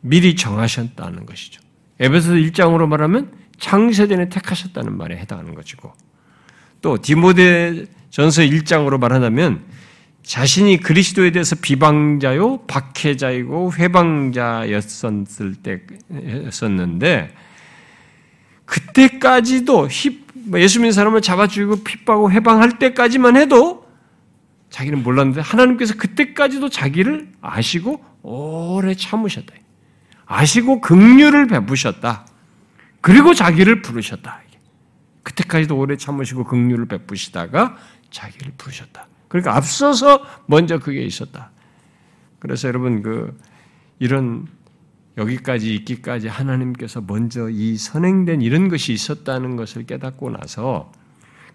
미리 0.01 0.35
정하셨다는 0.35 1.25
것이죠. 1.25 1.61
에베소 1.99 2.33
1장으로 2.33 2.87
말하면 2.87 3.31
창세전에 3.59 4.29
택하셨다는 4.29 4.97
말에 4.97 5.17
해당하는 5.17 5.53
것이고, 5.53 5.93
또 6.81 6.97
디모데 6.97 7.85
전서 8.09 8.41
1장으로 8.41 8.99
말하자면 8.99 9.63
자신이 10.23 10.77
그리스도에 10.77 11.31
대해서 11.31 11.55
비방자요, 11.55 12.65
박해자이고 12.67 13.73
회방자였었을 13.73 15.55
때였었는데 15.63 17.35
그때까지도 18.65 19.89
뭐 20.45 20.59
예수 20.59 20.79
믿는 20.79 20.91
사람을 20.91 21.21
잡아 21.21 21.47
죽이고 21.47 21.83
핍박하고 21.83 22.31
회방할 22.31 22.79
때까지만 22.79 23.37
해도 23.37 23.85
자기는 24.69 25.03
몰랐는데 25.03 25.41
하나님께서 25.41 25.95
그때까지도 25.95 26.69
자기를 26.69 27.33
아시고 27.41 28.03
오래 28.21 28.93
참으셨다. 28.93 29.53
아시고 30.25 30.79
긍휼을 30.79 31.47
베푸셨다. 31.47 32.25
그리고 33.01 33.33
자기를 33.33 33.81
부르셨다. 33.81 34.41
그때까지도 35.23 35.77
오래 35.77 35.97
참으시고 35.97 36.45
긍휼을 36.45 36.85
베푸시다가 36.87 37.75
자기를 38.11 38.53
부르셨다. 38.57 39.07
그러니까 39.31 39.55
앞서서 39.55 40.25
먼저 40.45 40.77
그게 40.77 41.03
있었다. 41.03 41.51
그래서 42.39 42.67
여러분 42.67 43.01
그 43.01 43.33
이런 43.97 44.45
여기까지 45.17 45.73
있기까지 45.73 46.27
하나님께서 46.27 46.99
먼저 46.99 47.49
이 47.49 47.77
선행된 47.77 48.41
이런 48.41 48.67
것이 48.67 48.91
있었다는 48.91 49.55
것을 49.55 49.85
깨닫고 49.85 50.31
나서 50.31 50.91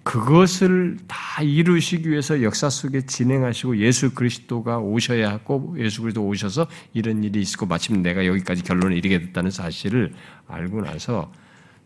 그것을 0.05 0.97
다 1.07 1.43
이루시기 1.43 2.09
위해서 2.09 2.43
역사 2.43 2.71
속에 2.71 3.03
진행하시고 3.05 3.77
예수 3.77 4.15
그리스도가 4.15 4.79
오셔야 4.79 5.31
하고 5.31 5.75
예수 5.79 6.01
그리스도 6.01 6.25
오셔서 6.25 6.69
이런 6.95 7.25
일이 7.25 7.43
있고 7.43 7.67
마침 7.67 8.01
내가 8.01 8.25
여기까지 8.25 8.63
결론을 8.63 8.97
이르게 8.97 9.19
됐다는 9.19 9.51
사실을 9.51 10.15
알고 10.49 10.81
나서 10.81 11.31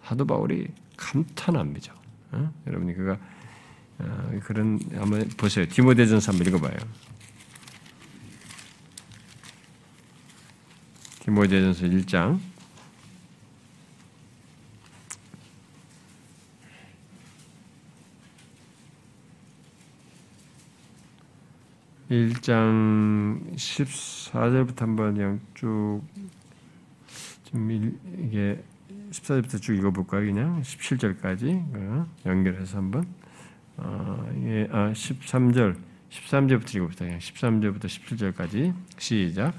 사도 0.05 0.25
바울이 0.25 0.69
감탄합니다. 0.97 1.95
어? 2.31 2.53
여러분이 2.69 2.95
그가 2.95 3.13
어, 3.15 3.19
그런 4.45 4.81
한번 4.95 5.29
보세요. 5.37 5.67
디모데전서 5.67 6.33
한번 6.33 6.47
읽어봐요. 6.49 6.77
디모데전서 11.21 11.87
1장 11.87 12.41
1장 22.11 23.55
14절부터 23.55 24.81
한번 24.81 25.15
그냥 25.15 25.41
쭉 25.55 26.03
이게 27.53 28.63
14절부터 29.13 29.63
쭉 29.63 29.75
읽어볼까요? 29.77 30.27
그냥 30.27 30.61
17절까지 30.63 32.07
연결해서 32.27 32.79
한번 32.79 33.03
어, 33.03 33.30
예, 34.45 34.69
아, 34.73 34.93
13절 34.93 35.77
13절부터 36.11 36.75
읽어봅시다. 36.75 37.05
그냥 37.05 37.19
13절부터 37.19 37.85
17절까지 37.85 38.75
시작. 38.99 39.53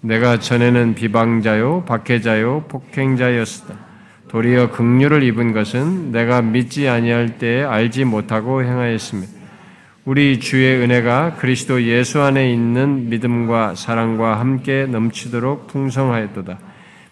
내가 0.00 0.38
전에는 0.38 0.94
비방자요 0.94 1.84
박해자요 1.84 2.64
폭행자였다. 2.68 3.88
도리어 4.28 4.70
긍휼을 4.70 5.22
입은 5.22 5.52
것은 5.52 6.12
내가 6.12 6.42
믿지 6.42 6.88
아니할 6.88 7.38
때에 7.38 7.64
알지 7.64 8.04
못하고 8.04 8.62
행하였습니다. 8.62 9.32
우리 10.04 10.40
주의 10.40 10.82
은혜가 10.82 11.36
그리스도 11.36 11.82
예수 11.82 12.20
안에 12.20 12.52
있는 12.52 13.10
믿음과 13.10 13.74
사랑과 13.74 14.40
함께 14.40 14.86
넘치도록 14.86 15.66
풍성하였도다. 15.66 16.58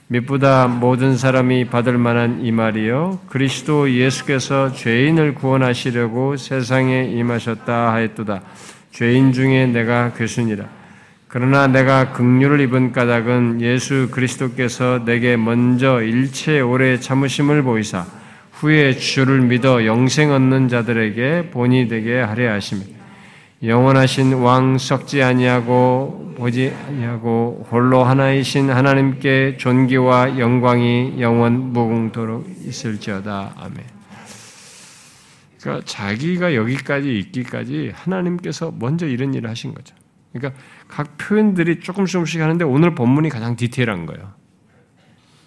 Mit보다 0.09 0.69
모든 0.69 1.17
사람이 1.17 1.67
받을 1.67 1.99
만한 1.99 2.45
이 2.45 2.53
말이요 2.53 3.21
그리스도 3.29 3.91
예수께서 3.91 4.73
죄인을 4.73 5.35
구원하시려고 5.35 6.37
세상에 6.37 7.05
임하셨다 7.05 7.93
하였도다. 7.93 8.43
죄인 8.93 9.33
중에 9.33 9.67
내가 9.67 10.13
교수니라. 10.13 10.65
그러나 11.29 11.67
내가 11.67 12.13
긍휼을 12.13 12.61
입은 12.61 12.93
까닭은 12.93 13.61
예수 13.61 14.09
그리스도께서 14.11 15.05
내게 15.05 15.37
먼저 15.37 16.01
일체 16.01 16.61
오래 16.61 16.99
참으심을 16.99 17.63
보이사 17.63 18.07
후에 18.53 18.95
주를 18.95 19.41
믿어 19.43 19.85
영생 19.85 20.31
얻는 20.31 20.69
자들에게 20.69 21.51
본이 21.51 21.89
되게 21.89 22.21
하려 22.21 22.53
하심이 22.53 22.96
영원하신 23.67 24.35
왕 24.35 24.79
썩지 24.79 25.23
아니하고 25.23 26.35
보지 26.37 26.73
아니하고 26.87 27.67
홀로 27.71 28.05
하나이신 28.05 28.71
하나님께 28.71 29.57
존귀와 29.57 30.39
영광이 30.39 31.21
영원 31.21 31.73
무궁토록 31.73 32.49
있을지어다 32.65 33.55
아멘. 33.57 33.85
그러니까 35.61 35.85
자기가 35.85 36.55
여기까지 36.55 37.19
있기까지 37.19 37.91
하나님께서 37.93 38.73
먼저 38.79 39.07
이런 39.07 39.35
일을 39.35 39.51
하신 39.51 39.75
거죠. 39.75 39.97
그러니까 40.33 40.61
각 40.87 41.19
표현들이 41.19 41.81
조금씩 41.81 42.13
조금씩 42.13 42.41
하는데 42.41 42.65
오늘 42.65 42.95
본문이 42.95 43.31
가장 43.31 43.57
디테일한 43.57 44.07
거예요. 44.07 44.33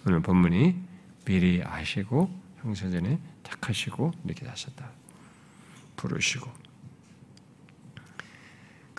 오늘 0.06 0.20
본문이 0.20 0.76
미리 1.24 1.62
아시고 1.64 2.28
형사전에 2.62 3.18
택하시고 3.44 4.12
이렇게 4.26 4.46
하셨다. 4.46 4.90
부르시고. 5.96 6.59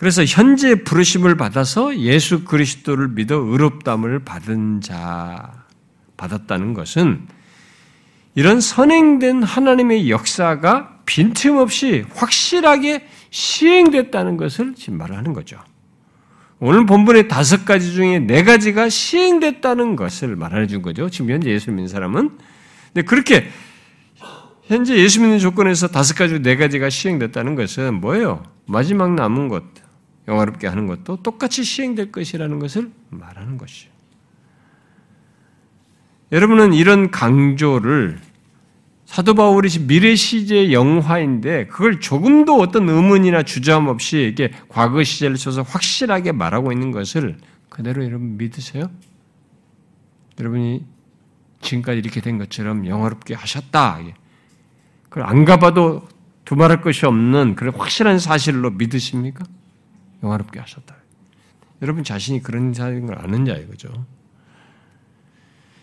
그래서 0.02 0.24
현재 0.24 0.82
부르심을 0.82 1.36
받아서 1.36 1.96
예수 1.98 2.42
그리스도를 2.42 3.06
믿어 3.06 3.36
의롭담을 3.36 4.24
받은 4.24 4.80
자 4.80 5.52
받았다는 6.16 6.74
것은 6.74 7.28
이런 8.34 8.60
선행된 8.60 9.44
하나님의 9.44 10.10
역사가 10.10 11.02
빈틈없이 11.06 12.04
확실하게 12.14 13.06
시행됐다는 13.30 14.38
것을 14.38 14.74
지금 14.74 14.98
말하는 14.98 15.34
거죠. 15.34 15.60
오늘 16.58 16.84
본문의 16.84 17.28
다섯 17.28 17.64
가지 17.64 17.92
중에 17.92 18.18
네 18.18 18.42
가지가 18.42 18.88
시행됐다는 18.88 19.94
것을 19.94 20.34
말해 20.34 20.66
준 20.66 20.82
거죠. 20.82 21.10
지금 21.10 21.30
현재 21.30 21.48
예수 21.50 21.70
믿는 21.70 21.86
사람은. 21.86 22.38
근데 22.92 23.06
그렇게 23.06 23.50
현재 24.64 24.96
예수 24.96 25.20
믿는 25.20 25.38
조건에서 25.38 25.86
다섯 25.86 26.14
가지 26.14 26.42
네 26.42 26.56
가지가 26.56 26.90
시행됐다는 26.90 27.54
것은 27.54 28.00
뭐예요? 28.00 28.42
마지막 28.66 29.14
남은 29.14 29.46
것, 29.46 29.62
영화롭게 30.28 30.66
하는 30.66 30.86
것도 30.86 31.22
똑같이 31.22 31.64
시행될 31.64 32.12
것이라는 32.12 32.58
것을 32.58 32.90
말하는 33.10 33.58
것이죠. 33.58 33.90
여러분은 36.30 36.72
이런 36.72 37.10
강조를 37.10 38.18
사도 39.04 39.34
바울이 39.34 39.68
미래 39.86 40.14
시제 40.14 40.72
영화인데 40.72 41.66
그걸 41.66 42.00
조금도 42.00 42.56
어떤 42.58 42.88
의문이나 42.88 43.42
주저함 43.42 43.88
없이 43.88 44.30
이게 44.32 44.50
과거 44.68 45.02
시제를 45.02 45.36
쳐서 45.36 45.60
확실하게 45.60 46.32
말하고 46.32 46.72
있는 46.72 46.92
것을 46.92 47.36
그대로 47.68 48.04
여러분 48.04 48.38
믿으세요? 48.38 48.90
여러분이 50.40 50.86
지금까지 51.60 51.98
이렇게 51.98 52.22
된 52.22 52.38
것처럼 52.38 52.86
영화롭게 52.86 53.34
하셨다. 53.34 54.00
그걸 55.10 55.24
안 55.24 55.44
가봐도 55.44 56.08
두말할 56.46 56.80
것이 56.80 57.04
없는 57.04 57.54
그런 57.54 57.74
확실한 57.74 58.18
사실로 58.18 58.70
믿으십니까? 58.70 59.44
영화롭게 60.22 60.60
하셨다. 60.60 60.96
여러분 61.82 62.04
자신이 62.04 62.42
그런 62.42 62.72
자인 62.72 63.06
걸 63.06 63.18
아는 63.18 63.44
자 63.44 63.54
이거죠. 63.54 64.06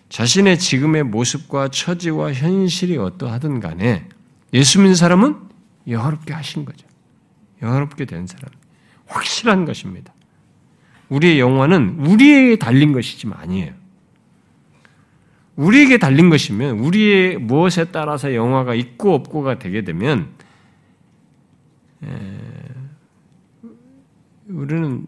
자신의 0.09 0.57
지금의 0.57 1.03
모습과 1.03 1.69
처지와 1.69 2.33
현실이 2.33 2.97
어떠하든 2.97 3.59
간에 3.59 4.07
예수 4.53 4.79
믿는 4.79 4.95
사람은 4.95 5.35
영화롭게 5.87 6.33
하신 6.33 6.65
거죠. 6.65 6.87
영화롭게 7.61 8.05
된 8.05 8.25
사람. 8.25 8.49
확실한 9.05 9.65
것입니다. 9.65 10.13
우리의 11.09 11.39
영화는 11.39 12.05
우리에게 12.05 12.57
달린 12.57 12.93
것이지만 12.93 13.39
아니에요. 13.39 13.73
우리에게 15.55 15.97
달린 15.97 16.29
것이면 16.29 16.79
우리의 16.79 17.37
무엇에 17.37 17.85
따라서 17.85 18.33
영화가 18.33 18.75
있고 18.75 19.13
없고가 19.13 19.59
되게 19.59 19.83
되면 19.83 20.29
우리는 24.49 25.05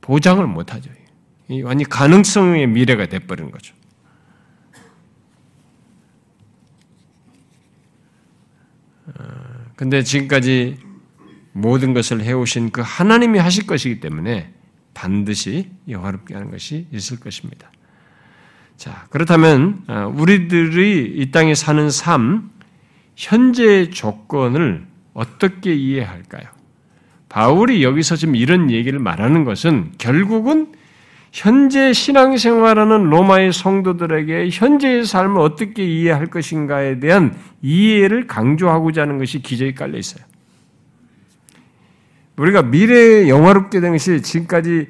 보장을 0.00 0.46
못하죠. 0.46 0.90
완전 1.64 1.88
가능성의 1.88 2.66
미래가 2.66 3.06
돼버리는 3.06 3.50
거죠. 3.50 3.74
어, 9.06 9.12
근데 9.76 10.02
지금까지 10.02 10.78
모든 11.52 11.94
것을 11.94 12.22
해오신 12.22 12.70
그 12.70 12.82
하나님이 12.84 13.38
하실 13.38 13.66
것이기 13.66 14.00
때문에 14.00 14.52
반드시 14.92 15.70
영화롭게 15.88 16.34
하는 16.34 16.50
것이 16.50 16.86
있을 16.92 17.18
것입니다. 17.18 17.72
자, 18.76 19.06
그렇다면 19.10 19.84
어, 19.88 20.12
우리들이 20.14 21.14
이 21.16 21.30
땅에 21.30 21.54
사는 21.54 21.90
삶, 21.90 22.50
현재의 23.16 23.90
조건을 23.90 24.86
어떻게 25.14 25.74
이해할까요? 25.74 26.57
바울이 27.28 27.82
여기서 27.82 28.16
지금 28.16 28.36
이런 28.36 28.70
얘기를 28.70 28.98
말하는 28.98 29.44
것은 29.44 29.92
결국은 29.98 30.72
현재 31.30 31.92
신앙생활하는 31.92 33.04
로마의 33.04 33.52
성도들에게 33.52 34.48
현재의 34.50 35.04
삶을 35.04 35.40
어떻게 35.40 35.84
이해할 35.84 36.26
것인가에 36.28 37.00
대한 37.00 37.36
이해를 37.60 38.26
강조하고자 38.26 39.02
하는 39.02 39.18
것이 39.18 39.42
기저에 39.42 39.74
깔려 39.74 39.98
있어요. 39.98 40.24
우리가 42.36 42.62
미래에 42.62 43.28
영화롭게 43.28 43.80
된 43.80 43.92
것이 43.92 44.22
지금까지 44.22 44.88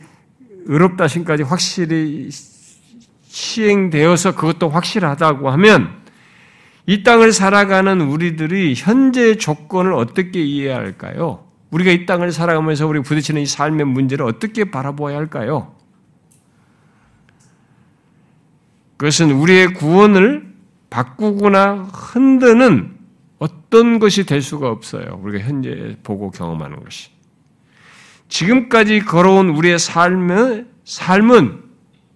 의롭다 0.66 1.08
신까지 1.08 1.42
확실히 1.42 2.28
시행되어서 3.26 4.34
그것도 4.34 4.68
확실하다고 4.68 5.50
하면 5.50 5.98
이 6.86 7.02
땅을 7.02 7.32
살아가는 7.32 8.00
우리들이 8.00 8.74
현재의 8.76 9.38
조건을 9.38 9.92
어떻게 9.92 10.42
이해할까요? 10.42 11.47
우리가 11.70 11.90
이 11.90 12.06
땅을 12.06 12.32
살아가면서 12.32 12.86
우리 12.86 13.00
부딪히는 13.00 13.42
이 13.42 13.46
삶의 13.46 13.86
문제를 13.86 14.24
어떻게 14.24 14.70
바라보아야 14.70 15.16
할까요? 15.16 15.74
그것은 18.96 19.30
우리의 19.30 19.74
구원을 19.74 20.54
바꾸거나 20.90 21.88
흔드는 21.92 22.96
어떤 23.38 23.98
것이 23.98 24.24
될 24.26 24.42
수가 24.42 24.68
없어요. 24.70 25.20
우리가 25.22 25.44
현재 25.44 25.96
보고 26.02 26.30
경험하는 26.30 26.82
것이. 26.82 27.10
지금까지 28.28 29.00
걸어온 29.00 29.50
우리의 29.50 29.78
삶은, 29.78 30.68
삶은 30.84 31.62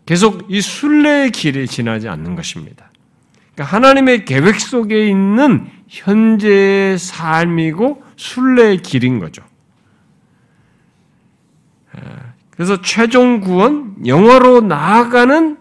계속 0.06 0.46
이 0.48 0.60
순례의 0.60 1.30
길에 1.30 1.66
지나지 1.66 2.08
않는 2.08 2.34
것입니다. 2.34 2.90
그러니까 3.54 3.76
하나님의 3.76 4.24
계획 4.24 4.60
속에 4.60 5.08
있는 5.08 5.66
현재의 5.92 6.98
삶이고 6.98 8.02
순례의 8.16 8.78
길인 8.78 9.18
거죠. 9.18 9.42
그래서 12.50 12.80
최종 12.80 13.40
구원, 13.40 13.96
영어로 14.06 14.62
나아가는 14.62 15.58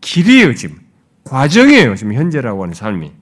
길이에요, 0.00 0.54
지금. 0.54 0.80
과정이에요, 1.24 1.94
지금 1.96 2.14
현재라고 2.14 2.62
하는 2.62 2.74
삶이. 2.74 3.12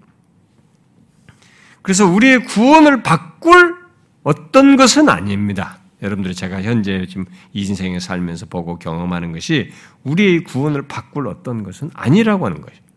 그래서 1.83 2.07
우리의 2.07 2.45
구원을 2.45 3.03
바꿀 3.03 3.75
어떤 4.23 4.77
것은 4.77 5.09
아닙니다. 5.09 5.79
여러분들이 6.01 6.35
제가 6.35 6.63
현재 6.63 7.07
지금 7.09 7.25
이 7.53 7.67
인생에 7.67 7.99
살면서 7.99 8.47
보고 8.47 8.79
경험하는 8.79 9.33
것이 9.33 9.73
우리의 10.05 10.45
구원을 10.45 10.83
바꿀 10.87 11.27
어떤 11.27 11.65
것은 11.65 11.91
아니라고 11.95 12.47
하는 12.47 12.61
것이죠. 12.61 12.90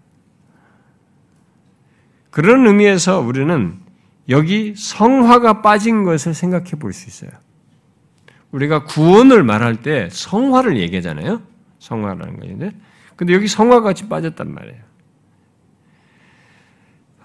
그런 2.33 2.65
의미에서 2.65 3.19
우리는 3.19 3.75
여기 4.27 4.73
성화가 4.75 5.61
빠진 5.61 6.03
것을 6.03 6.33
생각해 6.33 6.71
볼 6.79 6.91
수 6.91 7.07
있어요. 7.07 7.29
우리가 8.49 8.85
구원을 8.85 9.43
말할 9.43 9.83
때 9.83 10.09
성화를 10.11 10.77
얘기하잖아요. 10.77 11.43
성화라는 11.77 12.39
것인데. 12.39 12.71
근데 13.15 13.33
여기 13.33 13.47
성화 13.47 13.81
같이 13.81 14.09
빠졌단 14.09 14.51
말이에요. 14.51 14.81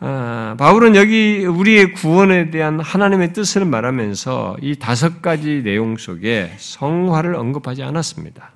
아, 0.00 0.56
바울은 0.58 0.94
여기 0.94 1.46
우리의 1.46 1.94
구원에 1.94 2.50
대한 2.50 2.78
하나님의 2.78 3.32
뜻을 3.32 3.64
말하면서 3.64 4.58
이 4.60 4.76
다섯 4.76 5.22
가지 5.22 5.62
내용 5.62 5.96
속에 5.96 6.52
성화를 6.58 7.34
언급하지 7.34 7.82
않았습니다. 7.82 8.52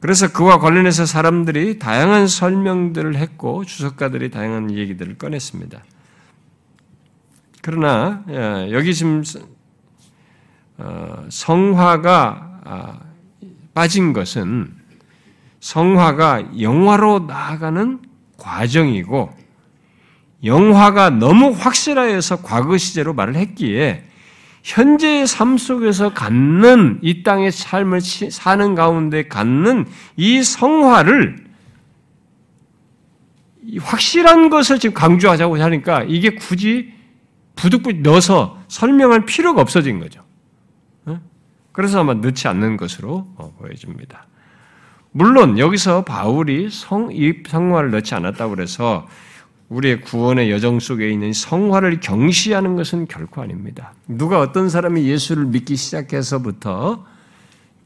그래서 0.00 0.30
그와 0.30 0.58
관련해서 0.58 1.06
사람들이 1.06 1.78
다양한 1.78 2.28
설명들을 2.28 3.16
했고 3.16 3.64
주석가들이 3.64 4.30
다양한 4.30 4.70
얘기들을 4.70 5.18
꺼냈습니다. 5.18 5.82
그러나 7.62 8.24
예, 8.28 8.72
여기 8.72 8.94
지금 8.94 9.22
어, 10.78 11.26
성화가 11.28 12.60
아, 12.64 13.00
빠진 13.74 14.12
것은 14.12 14.74
성화가 15.60 16.60
영화로 16.60 17.20
나아가는 17.20 18.00
과정이고 18.36 19.36
영화가 20.44 21.10
너무 21.10 21.50
확실하여서 21.50 22.42
과거 22.42 22.78
시제로 22.78 23.12
말을 23.12 23.34
했기에 23.34 24.07
현재의 24.62 25.26
삶 25.26 25.56
속에서 25.56 26.12
갖는 26.12 26.98
이 27.02 27.22
땅의 27.22 27.52
삶을 27.52 28.00
사는 28.00 28.74
가운데 28.74 29.28
갖는 29.28 29.86
이 30.16 30.42
성화를 30.42 31.48
확실한 33.80 34.50
것을 34.50 34.78
지금 34.78 34.94
강조하자고 34.94 35.60
하니까 35.60 36.04
이게 36.08 36.30
굳이 36.30 36.92
부득부득 37.56 38.02
넣어서 38.02 38.58
설명할 38.68 39.24
필요가 39.24 39.60
없어진 39.60 39.98
거죠. 39.98 40.28
그래서 41.78 42.00
아마 42.00 42.12
넣지 42.12 42.48
않는 42.48 42.76
것으로 42.76 43.28
어, 43.36 43.54
보여집니다. 43.56 44.26
물론 45.12 45.60
여기서 45.60 46.02
바울이 46.02 46.70
성, 46.70 47.10
이 47.12 47.32
성화를 47.46 47.92
넣지 47.92 48.16
않았다고 48.16 48.56
그래서 48.56 49.06
우리의 49.68 50.00
구원의 50.00 50.50
여정 50.50 50.80
속에 50.80 51.10
있는 51.10 51.32
성화를 51.32 52.00
경시하는 52.00 52.76
것은 52.76 53.06
결코 53.06 53.42
아닙니다. 53.42 53.92
누가 54.06 54.40
어떤 54.40 54.68
사람이 54.68 55.04
예수를 55.04 55.44
믿기 55.46 55.76
시작해서부터 55.76 57.04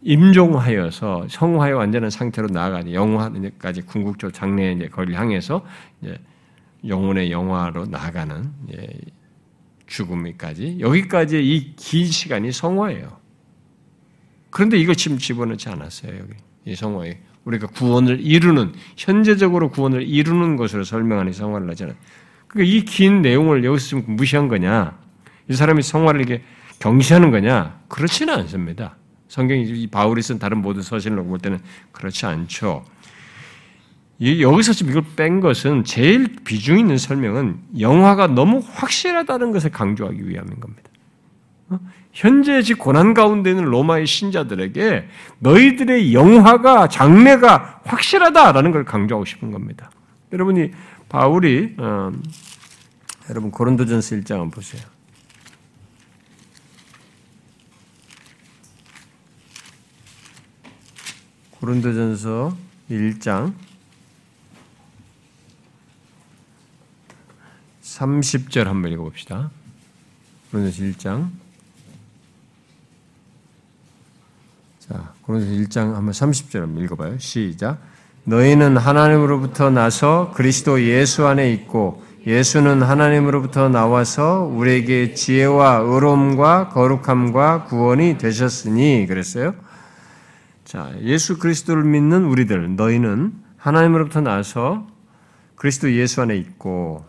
임종하여서 0.02 1.26
성화의 1.28 1.74
완전한 1.74 2.10
상태로 2.10 2.48
나아가니 2.48 2.94
영화까지 2.94 3.82
궁극적 3.82 4.32
장래의 4.32 4.90
거리를 4.90 5.18
향해서 5.18 5.64
이제 6.00 6.18
영혼의 6.86 7.30
영화로 7.30 7.86
나아가는 7.86 8.50
죽음까지 9.86 10.78
여기까지 10.80 11.44
이긴 11.44 12.06
시간이 12.06 12.52
성화예요. 12.52 13.20
그런데 14.50 14.76
이거 14.76 14.94
지금 14.94 15.18
집어넣지 15.18 15.68
않았어요 15.68 16.18
여기 16.18 16.32
이 16.64 16.74
성화에 16.74 17.18
우리가 17.44 17.66
구원을 17.68 18.20
이루는 18.20 18.72
현재적으로 18.96 19.70
구원을 19.70 20.02
이루는 20.02 20.56
것으로 20.56 20.84
설명하는 20.84 21.32
성화를 21.32 21.68
하잖아요. 21.70 21.96
그러니까 22.46 22.72
이 22.72 22.84
긴 22.84 23.22
내용을 23.22 23.64
여기서 23.64 23.88
좀 23.88 24.04
무시한 24.06 24.48
거냐? 24.48 24.98
이 25.48 25.54
사람이 25.54 25.82
성화를 25.82 26.20
이렇게 26.20 26.42
경시하는 26.78 27.30
거냐? 27.30 27.80
그렇지는 27.88 28.34
않습니다. 28.34 28.96
성경이 29.28 29.86
바울이 29.88 30.20
쓴 30.22 30.38
다른 30.38 30.58
모든 30.58 30.82
서신을 30.82 31.24
볼 31.24 31.38
때는 31.38 31.58
그렇지 31.92 32.26
않죠. 32.26 32.84
여기서 34.20 34.72
지금 34.72 34.92
이걸 34.92 35.04
뺀 35.16 35.40
것은 35.40 35.84
제일 35.84 36.36
비중 36.44 36.78
있는 36.78 36.96
설명은 36.96 37.58
영화가 37.80 38.28
너무 38.28 38.62
확실하다는 38.64 39.50
것을 39.50 39.70
강조하기 39.70 40.28
위함인 40.28 40.60
겁니다. 40.60 40.91
어? 41.72 41.80
현재 42.12 42.62
지 42.62 42.74
고난 42.74 43.14
가운데 43.14 43.50
있는 43.50 43.64
로마의 43.64 44.06
신자들에게 44.06 45.08
너희들의 45.38 46.14
영화가 46.14 46.88
장래가 46.88 47.80
확실하다라는 47.84 48.70
걸 48.70 48.84
강조하고 48.84 49.24
싶은 49.24 49.50
겁니다. 49.50 49.90
여러분이 50.32 50.70
바울이 51.08 51.74
어, 51.78 52.12
여러분 53.30 53.50
고린도전서 53.50 54.16
1장 54.16 54.30
한번 54.32 54.50
보세요. 54.50 54.82
고린도전서 61.52 62.56
1장 62.90 63.54
30절 67.82 68.64
한번 68.64 68.90
읽어봅시다. 68.92 69.50
고린도서 70.50 70.82
1장. 70.82 71.30
자, 74.80 75.14
고린도서 75.32 75.52
1장 75.52 75.94
한번 75.94 76.10
30절 76.10 76.60
한번 76.60 76.84
읽어봐요. 76.84 77.18
시작. 77.18 77.80
너희는 78.24 78.76
하나님으로부터 78.76 79.70
나서 79.70 80.32
그리스도 80.34 80.82
예수 80.82 81.26
안에 81.26 81.52
있고 81.54 82.02
예수는 82.26 82.82
하나님으로부터 82.82 83.68
나와서 83.68 84.42
우리에게 84.42 85.14
지혜와 85.14 85.78
의로움과 85.78 86.68
거룩함과 86.68 87.64
구원이 87.64 88.18
되셨으니 88.18 89.06
그랬어요. 89.08 89.54
자, 90.64 90.92
예수 91.00 91.38
그리스도를 91.38 91.82
믿는 91.82 92.24
우리들 92.24 92.76
너희는 92.76 93.32
하나님으로부터 93.56 94.20
나서 94.20 94.86
그리스도 95.56 95.92
예수 95.92 96.22
안에 96.22 96.36
있고 96.36 97.04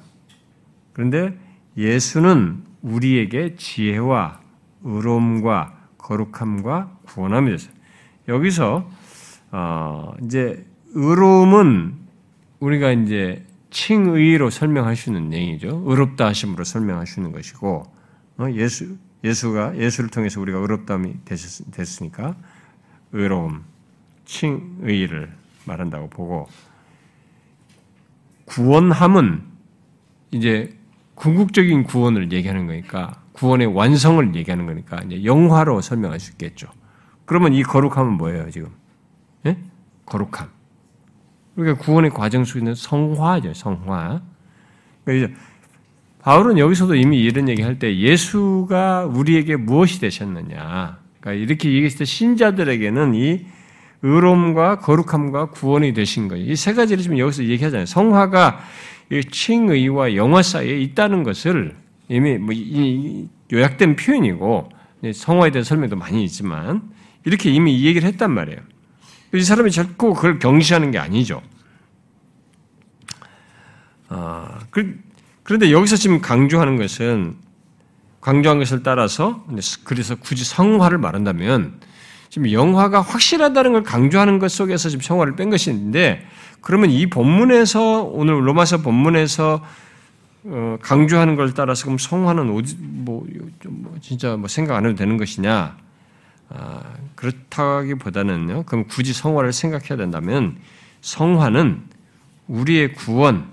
그런데 0.94 1.38
예수는 1.78 2.64
우리에게 2.82 3.56
지혜와 3.56 4.40
의로움과 4.84 5.74
거룩함과 5.98 6.98
구원함이 7.06 7.52
됐어요. 7.52 7.73
여기서 8.28 8.90
어, 9.52 10.14
이제 10.24 10.66
의로움은 10.94 11.96
우리가 12.60 12.92
이제 12.92 13.46
칭의로 13.70 14.50
있는 15.10 15.30
내용이죠. 15.30 15.84
의롭다 15.86 16.28
하심으로 16.28 16.64
있는 17.20 17.32
것이고 17.32 17.84
어, 18.38 18.48
예수 18.52 18.98
예수가 19.24 19.78
예수를 19.78 20.10
통해서 20.10 20.42
우리가 20.42 20.60
의롭다함이 20.60 21.26
됐, 21.26 21.40
으니까 22.02 22.36
의로움, 23.14 23.64
칭의를 24.26 25.34
말한다고 25.66 26.10
보고 26.10 26.48
구원함은 28.46 29.44
이제 30.32 30.78
궁극적인 31.16 31.84
구원을 31.84 32.32
얘기하는 32.32 32.68
거니까 32.68 33.22
구원의 33.34 33.68
완성을 33.68 34.36
얘기하는 34.36 34.66
거니까 34.66 35.02
이제 35.04 35.24
영화로 35.24 35.82
설명할 35.82 36.20
수 36.20 36.32
있겠죠. 36.32 36.68
그러면 37.34 37.56
이 37.56 37.64
거룩함은 37.64 38.14
뭐예요 38.14 38.52
지금? 38.52 38.70
예? 39.48 39.58
거룩함. 40.06 40.50
그러니까 41.56 41.84
구원의 41.84 42.12
과정 42.12 42.46
속에 42.46 42.60
있는 42.60 42.76
성화죠, 42.76 43.56
성화. 43.56 44.22
그러니까 45.04 45.40
바울은 46.22 46.60
여기서도 46.60 46.94
이미 46.94 47.20
이런 47.22 47.50
얘기 47.50 47.64
할 47.64 47.80
때 47.80 47.98
예수가 47.98 49.06
우리에게 49.08 49.56
무엇이 49.56 50.00
되셨느냐. 50.00 51.00
그러니까 51.20 51.44
이렇게 51.44 51.70
얘기했을 51.70 52.00
때 52.00 52.06
신자들에게는 52.06 53.16
이 53.16 53.46
의로움과 54.04 54.78
거룩함과 54.78 55.50
구원이 55.50 55.94
되신 55.96 56.28
거예요. 56.28 56.46
이 56.46 56.56
세 56.56 56.76
가지를 56.76 57.02
지금 57.02 57.18
여기서 57.18 57.46
얘기하잖아요. 57.46 57.88
성화가 57.88 58.60
칭의와 59.32 60.16
영화 60.16 60.44
사이에 60.44 60.80
있다는 60.82 61.24
것을 61.24 61.76
이미 62.10 62.38
뭐 62.38 62.54
요약된 63.52 63.96
표현이고 63.96 64.70
성화에 65.12 65.50
대한 65.50 65.64
설명도 65.64 65.96
많이 65.96 66.24
있지만 66.26 66.93
이렇게 67.26 67.50
이미 67.52 67.78
이 67.78 67.86
얘기를 67.86 68.08
했단 68.08 68.32
말이에요. 68.32 68.60
이 69.34 69.42
사람이 69.42 69.72
자꾸 69.72 70.14
그걸 70.14 70.40
경시하는 70.40 70.92
게 70.92 71.00
아니죠. 71.00 71.42
아, 74.10 74.60
그, 74.70 75.00
그런데 75.42 75.72
여기서 75.72 75.96
지금 75.96 76.22
강조하는 76.22 76.78
것은 76.78 77.36
강조한 78.22 78.60
것을 78.60 78.84
따라서 78.84 79.46
그래서 79.84 80.16
굳이 80.16 80.46
성화를 80.46 80.98
말한다면 80.98 81.80
지금 82.30 82.52
영화가 82.52 83.02
확실하다는 83.02 83.74
걸 83.74 83.84
강조하는 83.84 84.40
것 84.40 84.50
속에서 84.50 84.90
지금 84.90 85.02
성화를 85.02 85.36
뺀 85.36 85.50
것인데 85.50 86.26
그러면 86.62 86.90
이 86.90 87.08
본문에서 87.10 88.04
오늘 88.04 88.48
로마서 88.48 88.82
본문에서 88.82 89.64
어, 90.46 90.78
강조하는 90.82 91.36
걸 91.36 91.54
따라서 91.54 91.86
그럼 91.86 91.98
성화는 91.98 92.50
어디 92.56 92.76
뭐, 92.80 93.26
뭐 93.66 93.96
진짜 94.02 94.36
뭐 94.38 94.48
생각 94.48 94.78
안 94.78 94.86
해도 94.86 94.96
되는 94.96 95.18
것이냐? 95.18 95.78
아, 96.56 96.84
그렇다기보다는요. 97.16 98.64
그럼 98.64 98.86
굳이 98.88 99.12
성화를 99.12 99.52
생각해야 99.52 99.98
된다면 99.98 100.58
성화는 101.02 101.84
우리의 102.48 102.94
구원, 102.94 103.52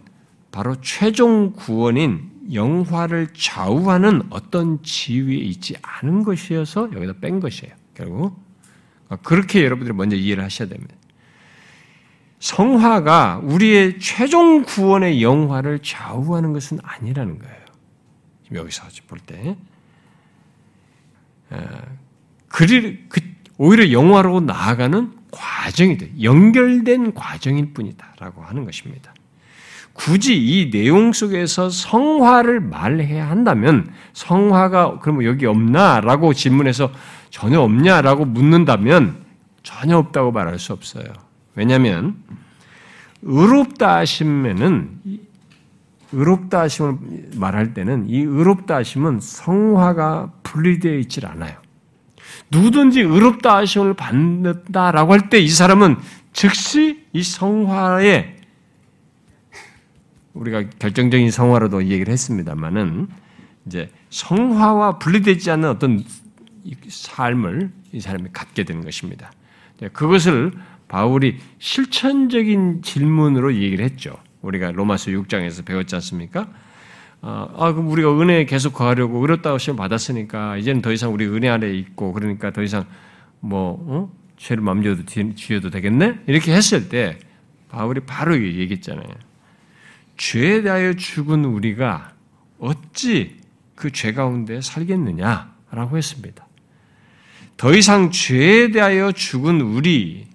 바로 0.53 0.81
최종 0.81 1.53
구원인 1.53 2.31
영화를 2.53 3.29
좌우하는 3.33 4.23
어떤 4.31 4.83
지위에 4.83 5.37
있지 5.37 5.77
않은 5.83 6.25
것이어서 6.25 6.91
여기다 6.93 7.15
뺀 7.21 7.41
것이에요. 7.41 7.73
결국 7.95 8.37
아, 9.09 9.17
그렇게 9.17 9.65
여러분들이 9.65 9.97
먼저 9.97 10.17
이해를 10.17 10.45
하셔야 10.45 10.69
됩니다. 10.69 10.95
성화가 12.41 13.41
우리의 13.45 13.99
최종 14.01 14.65
구원의 14.65 15.23
영화를 15.23 15.81
좌우하는 15.81 16.53
것은 16.53 16.79
아니라는 16.83 17.39
거예요. 17.39 17.61
여기서 18.53 18.83
볼 19.07 19.19
때. 19.19 19.57
아, 22.51 22.57
그리, 22.57 23.05
그, 23.09 23.21
오히려 23.57 23.91
영화로 23.93 24.41
나아가는 24.41 25.13
과정이 25.31 25.97
돼. 25.97 26.11
연결된 26.21 27.15
과정일 27.15 27.73
뿐이다라고 27.73 28.43
하는 28.43 28.65
것입니다. 28.65 29.15
굳이 29.93 30.37
이 30.37 30.71
내용 30.71 31.13
속에서 31.13 31.69
성화를 31.69 32.61
말해야 32.61 33.29
한다면 33.29 33.91
성화가 34.13 34.99
그러면 35.01 35.25
여기 35.25 35.47
없나라고 35.47 36.33
질문해서 36.33 36.91
전혀 37.31 37.61
없냐라고 37.61 38.25
묻는다면 38.25 39.25
전혀 39.63 39.99
없다고 39.99 40.33
말할 40.33 40.59
수 40.59 40.73
없어요. 40.73 41.05
왜냐하면 41.55 42.17
의롭다 43.23 43.97
하심에는 43.99 45.01
의롭다 46.13 46.61
하심을 46.61 46.97
말할 47.37 47.75
때는 47.75 48.09
이 48.09 48.21
의롭다 48.21 48.77
하심은 48.77 49.21
성화가 49.21 50.33
분리되어 50.43 50.95
있질 50.99 51.27
않아요. 51.27 51.60
누구든지 52.51 53.01
의롭다 53.01 53.57
하심을 53.59 53.95
받는다라고 53.95 55.13
할 55.13 55.29
때 55.31 55.39
이 55.41 55.49
사람은 55.49 55.97
즉시 56.33 57.05
이 57.13 57.23
성화에 57.23 58.37
우리가 60.35 60.65
결정적인 60.79 61.31
성화로도 61.31 61.85
얘기를 61.85 62.13
했습니다만은 62.13 63.09
이제 63.67 63.91
성화와 64.11 64.99
분리되지 64.99 65.51
않는 65.53 65.69
어떤 65.69 66.05
삶을 66.89 67.71
이 67.93 68.01
사람이 68.01 68.31
갖게 68.33 68.65
되는 68.65 68.85
것입니다. 68.85 69.33
네, 69.81 69.89
그것을 69.89 70.53
바울이 70.89 71.39
실천적인 71.59 72.83
질문으로 72.83 73.55
얘기를 73.55 73.85
했죠. 73.85 74.17
우리가 74.43 74.71
로마서 74.73 75.11
6장에서 75.11 75.65
배웠지 75.65 75.95
않습니까? 75.97 76.49
아, 77.23 77.49
아, 77.57 77.73
그럼 77.73 77.89
우리가 77.89 78.19
은혜 78.21 78.45
계속 78.45 78.73
구하려고 78.73 79.19
의롭다고 79.19 79.59
시험 79.59 79.77
받았으니까 79.77 80.57
이제는 80.57 80.83
더 80.83 80.93
이상 80.93 81.13
우리 81.13 81.27
은혜 81.27 81.49
아래 81.49 81.73
있고 81.75 82.13
그러니까 82.13 82.51
더 82.51 82.63
이상 82.63 82.87
뭐 83.41 83.79
어? 83.87 84.13
죄를 84.37 84.63
맘대로 84.63 84.97
지어도 85.35 85.71
되겠네? 85.71 86.21
이렇게 86.27 86.55
했을 86.55 86.89
때 86.89 87.19
바울이 87.69 88.01
바로 88.01 88.43
얘기했잖아요. 88.43 89.07
죄에 90.17 90.63
대하여 90.63 90.95
죽은 90.95 91.45
우리가 91.45 92.13
어찌 92.59 93.41
그 93.81 93.91
죄 93.91 94.13
가운데 94.13 94.61
살겠느냐라고 94.61 95.97
했습니다. 95.97 96.47
더 97.57 97.75
이상 97.75 98.11
죄에 98.11 98.71
대하여 98.71 99.13
죽은 99.13 99.61
우리, 99.61 100.27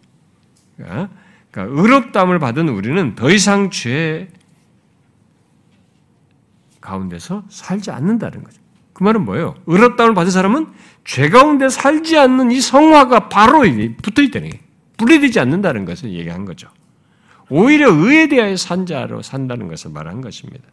그러니까 0.78 1.10
의롭담을 1.56 2.40
받은 2.40 2.70
우리는 2.70 3.16
더 3.16 3.32
이상 3.32 3.70
죄 3.70 4.28
가운데서 6.86 7.44
살지 7.50 7.92
않는다는 7.92 8.44
거죠. 8.44 8.62
그 8.94 9.04
말은 9.04 9.26
뭐예요? 9.26 9.56
의롭담을 9.66 10.14
받은 10.14 10.32
사람은 10.32 10.68
죄 11.04 11.30
가운데 11.30 11.68
살지 11.68 12.18
않는 12.18 12.52
이 12.52 12.62
성화가 12.62 13.28
바로 13.28 13.64
붙어 14.02 14.22
있다는 14.22 14.50
게 14.50 14.60
분리되지 14.98 15.40
않는다는 15.40 15.84
것을 15.84 16.14
얘기한 16.14 16.46
거죠. 16.46 16.70
오히려 17.50 17.92
의에 17.92 18.28
대하여 18.28 18.56
산 18.56 18.86
자로 18.86 19.22
산다는 19.22 19.68
것을 19.68 19.92
말한 19.92 20.22
것입니다. 20.22 20.64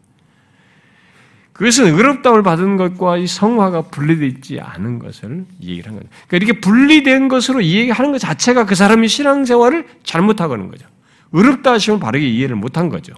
그것은 1.52 1.86
의롭다움을 1.94 2.42
받은 2.42 2.76
것과 2.76 3.18
이 3.18 3.26
성화가 3.26 3.82
분리되어 3.82 4.26
있지 4.26 4.60
않은 4.60 4.98
것을 4.98 5.44
얘기를 5.60 5.90
한 5.90 5.98
거죠. 5.98 6.08
그러니까 6.28 6.36
이렇게 6.36 6.60
분리된 6.60 7.28
것으로 7.28 7.60
이야기하는 7.60 8.12
것 8.12 8.18
자체가 8.18 8.64
그 8.64 8.74
사람이 8.74 9.08
신앙생활을 9.08 9.86
잘못하고 10.02 10.56
는 10.56 10.70
거죠. 10.70 10.86
의롭다 11.32 11.72
하심을 11.72 11.98
바르게 12.00 12.26
이해를 12.26 12.56
못한 12.56 12.88
거죠. 12.88 13.14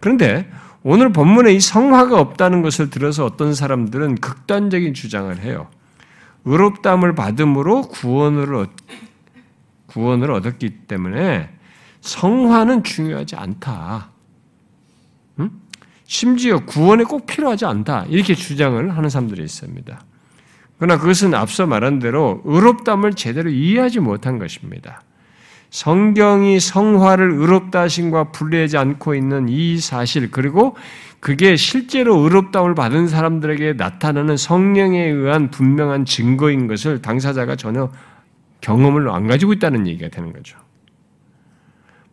그런데 0.00 0.50
오늘 0.86 1.12
본문에 1.12 1.54
이 1.54 1.60
성화가 1.60 2.20
없다는 2.20 2.60
것을 2.60 2.90
들어서 2.90 3.24
어떤 3.24 3.54
사람들은 3.54 4.16
극단적인 4.16 4.92
주장을 4.92 5.36
해요. 5.40 5.68
의롭다함을 6.44 7.14
받음으로 7.14 7.88
구원을 7.88 8.66
구원을 9.86 10.30
얻었기 10.30 10.80
때문에 10.86 11.48
성화는 12.02 12.84
중요하지 12.84 13.34
않다. 13.34 14.10
음? 15.40 15.62
심지어 16.04 16.66
구원에 16.66 17.04
꼭 17.04 17.24
필요하지 17.24 17.64
않다. 17.64 18.04
이렇게 18.10 18.34
주장을 18.34 18.94
하는 18.94 19.08
사람들이 19.08 19.42
있습니다. 19.42 20.04
그러나 20.76 21.00
그것은 21.00 21.32
앞서 21.32 21.66
말한 21.66 21.98
대로 21.98 22.42
의롭담을 22.44 23.14
제대로 23.14 23.48
이해하지 23.48 24.00
못한 24.00 24.38
것입니다. 24.38 25.00
성경이 25.74 26.60
성화를 26.60 27.32
의롭다 27.32 27.80
하심과 27.80 28.30
분리하지 28.30 28.78
않고 28.78 29.16
있는 29.16 29.48
이 29.48 29.78
사실 29.78 30.30
그리고 30.30 30.76
그게 31.18 31.56
실제로 31.56 32.16
의롭다움을 32.18 32.76
받은 32.76 33.08
사람들에게 33.08 33.72
나타나는 33.72 34.36
성령에 34.36 35.02
의한 35.02 35.50
분명한 35.50 36.04
증거인 36.04 36.68
것을 36.68 37.02
당사자가 37.02 37.56
전혀 37.56 37.90
경험을 38.60 39.10
안 39.10 39.26
가지고 39.26 39.52
있다는 39.52 39.88
얘기가 39.88 40.10
되는 40.10 40.32
거죠. 40.32 40.56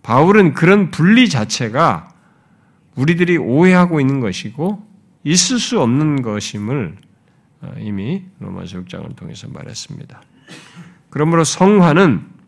바울은 0.02 0.56
그런 0.56 0.90
분리 0.90 1.30
자체가 1.30 2.10
우리들이 2.96 3.38
오해하고 3.38 4.00
있는 4.02 4.22
것이고 4.22 4.84
있을 5.24 5.60
수 5.60 5.80
없는 5.80 6.24
것임을 6.24 6.98
어, 7.62 7.74
이미 7.78 8.24
로마서 8.40 8.80
6장을 8.80 9.16
통해서 9.16 9.48
말했습니다. 9.50 10.20
그러므로 11.12 11.44
성화는 11.44 12.41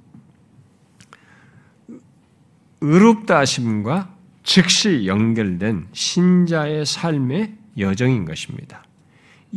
의롭다 2.83 3.39
하심과 3.39 4.13
즉시 4.43 5.07
연결된 5.07 5.87
신자의 5.93 6.85
삶의 6.85 7.53
여정인 7.77 8.25
것입니다. 8.25 8.83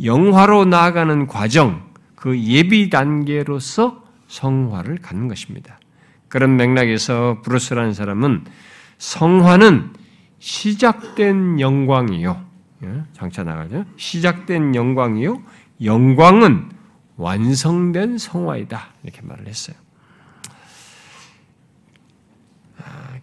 영화로 0.01 0.63
나아가는 0.63 1.27
과정, 1.27 1.85
그 2.15 2.39
예비 2.39 2.89
단계로서 2.89 4.03
성화를 4.27 4.99
갖는 4.99 5.27
것입니다. 5.27 5.77
그런 6.29 6.55
맥락에서 6.55 7.41
브루스라는 7.43 7.93
사람은 7.93 8.45
성화는 8.97 9.91
시작된 10.39 11.59
영광이요. 11.59 12.45
예, 12.83 13.03
장차 13.11 13.43
나가죠. 13.43 13.83
시작된 13.97 14.73
영광이요. 14.73 15.41
영광은 15.83 16.69
완성된 17.17 18.17
성화이다. 18.17 18.87
이렇게 19.03 19.21
말을 19.21 19.47
했어요. 19.47 19.75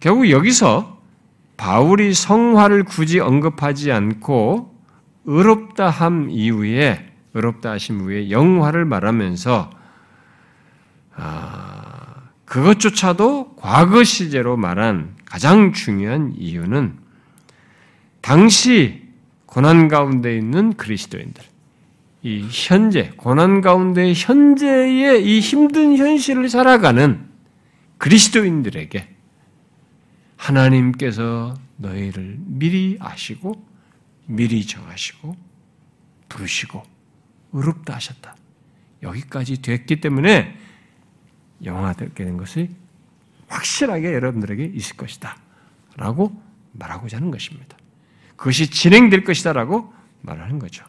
결국 0.05 0.29
여기서 0.29 1.01
바울이 1.57 2.13
성화를 2.13 2.83
굳이 2.83 3.19
언급하지 3.19 3.91
않고 3.91 4.71
의롭다 5.25 5.89
함 5.89 6.29
이후에 6.29 7.11
의롭다 7.33 7.71
하심 7.71 8.01
후에 8.01 8.29
영화를 8.29 8.85
말하면서 8.85 9.71
아, 11.15 12.21
그것조차도 12.45 13.55
과거 13.55 14.03
시제로 14.03 14.57
말한 14.57 15.15
가장 15.25 15.73
중요한 15.73 16.35
이유는 16.37 16.99
당시 18.21 19.01
고난 19.47 19.87
가운데 19.87 20.37
있는 20.37 20.73
그리스도인들, 20.73 21.43
이 22.21 22.45
현재 22.51 23.11
고난 23.17 23.59
가운데 23.59 24.13
현재의 24.15 25.25
이 25.25 25.39
힘든 25.39 25.97
현실을 25.97 26.47
살아가는 26.47 27.25
그리스도인들에게 27.97 29.14
하나님께서 30.45 31.55
너희를 31.77 32.37
미리 32.39 32.97
아시고 32.99 33.65
미리 34.27 34.65
정하시고 34.65 35.35
부르시고 36.29 36.83
의롭다 37.53 37.95
하셨다. 37.95 38.35
여기까지 39.01 39.61
됐기 39.61 40.01
때문에 40.01 40.57
영화되게 41.63 42.23
된 42.23 42.37
것이 42.37 42.69
확실하게 43.47 44.13
여러분들에게 44.13 44.71
있을 44.73 44.97
것이다. 44.97 45.37
라고 45.97 46.39
말하고자 46.73 47.17
하는 47.17 47.31
것입니다. 47.31 47.77
그것이 48.35 48.69
진행될 48.69 49.23
것이다. 49.23 49.53
라고 49.53 49.93
말하는 50.21 50.59
거죠. 50.59 50.85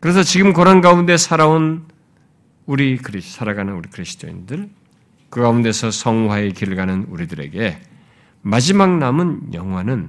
그래서 0.00 0.22
지금 0.22 0.52
고난 0.52 0.80
가운데 0.80 1.16
살아온 1.16 1.86
우리 2.64 2.98
살아가는 3.20 3.72
우리 3.74 3.88
그리스도인들, 3.90 4.68
그 5.30 5.40
가운데서 5.40 5.90
성화의 5.90 6.52
길을 6.52 6.76
가는 6.76 7.04
우리들에게 7.04 7.80
마지막 8.46 8.98
남은 8.98 9.54
영화는 9.54 10.08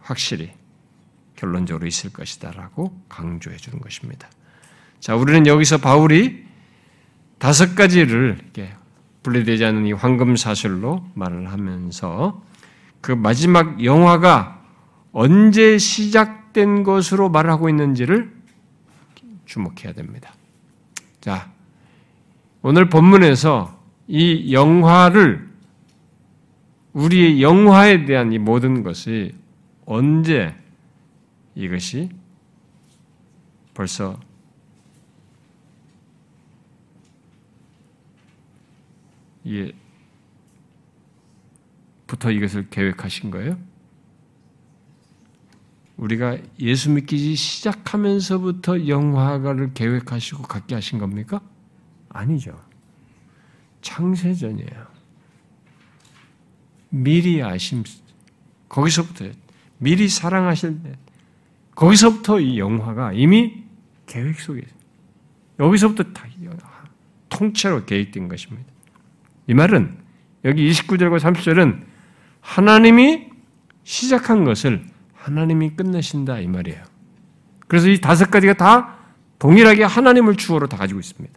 확실히 0.00 0.50
결론적으로 1.36 1.86
있을 1.86 2.12
것이다라고 2.12 3.00
강조해 3.08 3.56
주는 3.58 3.78
것입니다. 3.78 4.28
자, 4.98 5.14
우리는 5.14 5.46
여기서 5.46 5.78
바울이 5.78 6.44
다섯 7.38 7.76
가지를 7.76 8.40
분리되지 9.22 9.64
않는 9.66 9.86
이 9.86 9.92
황금 9.92 10.34
사슬로 10.34 11.06
말을 11.14 11.52
하면서 11.52 12.42
그 13.00 13.12
마지막 13.12 13.84
영화가 13.84 14.64
언제 15.12 15.78
시작된 15.78 16.82
것으로 16.82 17.28
말 17.28 17.48
하고 17.48 17.68
있는지를 17.68 18.34
주목해야 19.44 19.92
됩니다. 19.92 20.34
자, 21.20 21.52
오늘 22.62 22.88
본문에서 22.88 23.80
이 24.08 24.52
영화를 24.52 25.45
우리의 26.96 27.42
영화에 27.42 28.06
대한 28.06 28.32
이 28.32 28.38
모든 28.38 28.82
것이 28.82 29.34
언제 29.84 30.56
이것이 31.54 32.08
벌써 33.74 34.18
예, 39.46 39.72
부터 42.06 42.30
이것을 42.30 42.70
계획하신 42.70 43.30
거예요? 43.30 43.58
우리가 45.98 46.38
예수 46.60 46.90
믿기 46.90 47.36
시작하면서부터 47.36 48.88
영화가를 48.88 49.74
계획하시고 49.74 50.44
갖게 50.44 50.74
하신 50.74 50.98
겁니까? 50.98 51.42
아니죠. 52.08 52.58
창세전이에요. 53.82 54.95
미리 57.02 57.42
아심, 57.42 57.84
거기서부터, 58.68 59.26
미리 59.78 60.08
사랑하실 60.08 60.82
때, 60.82 60.92
거기서부터 61.74 62.40
이 62.40 62.58
영화가 62.58 63.12
이미 63.12 63.64
계획 64.06 64.40
속에, 64.40 64.62
여기서부터 65.58 66.04
다 66.12 66.26
통째로 67.28 67.84
계획된 67.84 68.28
것입니다. 68.28 68.66
이 69.46 69.54
말은, 69.54 69.96
여기 70.44 70.70
29절과 70.70 71.18
30절은 71.18 71.84
하나님이 72.40 73.28
시작한 73.82 74.44
것을 74.44 74.84
하나님이 75.14 75.70
끝내신다 75.70 76.38
이 76.38 76.46
말이에요. 76.46 76.82
그래서 77.66 77.88
이 77.88 78.00
다섯 78.00 78.30
가지가 78.30 78.54
다 78.54 78.96
동일하게 79.38 79.84
하나님을 79.84 80.36
주어로 80.36 80.68
다 80.68 80.76
가지고 80.76 81.00
있습니다. 81.00 81.36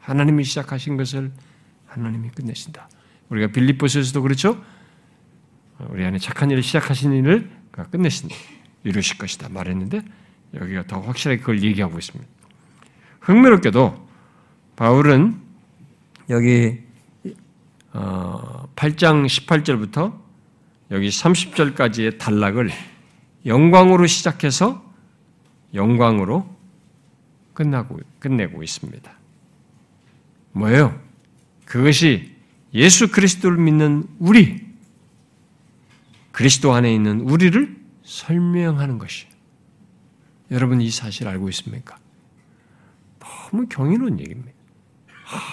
하나님이 0.00 0.44
시작하신 0.44 0.96
것을 0.96 1.32
하나님이 1.86 2.30
끝내신다. 2.30 2.88
우리가 3.28 3.48
빌립보서에서도 3.48 4.22
그렇죠. 4.22 4.62
우리 5.78 6.04
안에 6.04 6.18
착한 6.18 6.50
일을 6.50 6.62
시작하신 6.62 7.12
일을 7.12 7.50
끝내신 7.90 8.30
이루실 8.84 9.18
것이다 9.18 9.48
말했는데 9.50 10.02
여기가 10.54 10.86
더 10.86 11.00
확실하게 11.00 11.40
그걸 11.40 11.62
얘기하고 11.62 11.98
있습니다. 11.98 12.26
흥미롭게도 13.20 14.08
바울은 14.76 15.40
여기 16.30 16.78
8장 17.92 17.94
어, 17.94 18.66
18절부터 18.76 20.18
여기 20.92 21.08
30절까지의 21.08 22.18
단락을 22.18 22.70
영광으로 23.44 24.06
시작해서 24.06 24.84
영광으로 25.74 26.54
끝나고 27.54 28.00
끝내고 28.18 28.62
있습니다. 28.62 29.10
뭐예요? 30.52 30.98
그것이 31.64 32.34
예수 32.74 33.10
그리스도를 33.10 33.58
믿는 33.58 34.04
우리 34.18 34.65
그리스도 36.36 36.74
안에 36.74 36.94
있는 36.94 37.22
우리를 37.22 37.74
설명하는 38.02 38.98
것이. 38.98 39.26
여러분 40.50 40.82
이 40.82 40.90
사실 40.90 41.26
알고 41.28 41.48
있습니까? 41.48 41.96
너무 43.18 43.66
경이로운 43.68 44.20
얘기입니다. 44.20 44.52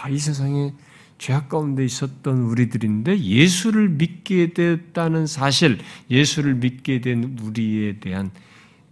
아, 0.03 0.09
이 0.09 0.19
세상에 0.19 0.73
죄악 1.17 1.47
가운데 1.47 1.85
있었던 1.85 2.37
우리들인데 2.37 3.17
예수를 3.17 3.87
믿게 3.87 4.53
됐다는 4.53 5.25
사실, 5.25 5.79
예수를 6.09 6.55
믿게 6.55 6.99
된 6.99 7.37
우리에 7.41 8.01
대한 8.01 8.31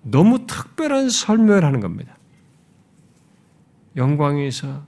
너무 0.02 0.48
특별한 0.48 1.10
설명을 1.10 1.66
하는 1.66 1.82
겁니다. 1.82 2.18
영광에서 3.98 4.86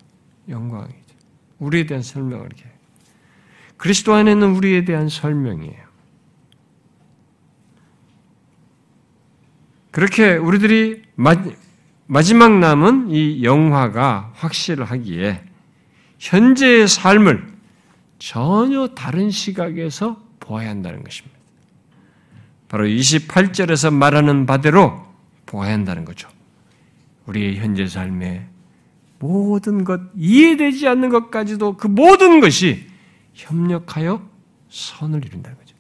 영광이죠. 0.48 1.16
우리에 1.60 1.86
대한 1.86 2.02
설명을 2.02 2.46
이렇게. 2.46 2.64
그리스도 3.76 4.14
안에 4.14 4.32
있는 4.32 4.56
우리에 4.56 4.86
대한 4.86 5.10
설명이에요. 5.10 5.83
그렇게 9.94 10.36
우리들이 10.36 11.04
마지막 12.08 12.58
남은 12.58 13.12
이 13.12 13.44
영화가 13.44 14.32
확실하기에 14.34 15.44
현재의 16.18 16.88
삶을 16.88 17.48
전혀 18.18 18.88
다른 18.88 19.30
시각에서 19.30 20.20
보아야 20.40 20.70
한다는 20.72 21.04
것입니다. 21.04 21.38
바로 22.70 22.86
28절에서 22.88 23.94
말하는 23.94 24.48
바대로 24.48 25.06
보아야 25.46 25.74
한다는 25.74 26.06
거죠. 26.06 26.28
우리의 27.28 27.58
현재 27.58 27.86
삶의 27.86 28.48
모든 29.20 29.84
것, 29.84 30.02
이해되지 30.16 30.88
않는 30.88 31.10
것까지도 31.10 31.78
그 31.78 31.86
모든 31.86 32.40
것이 32.40 32.88
협력하여 33.36 34.28
선을 34.70 35.24
이룬다는 35.24 35.56
거죠. 35.56 35.76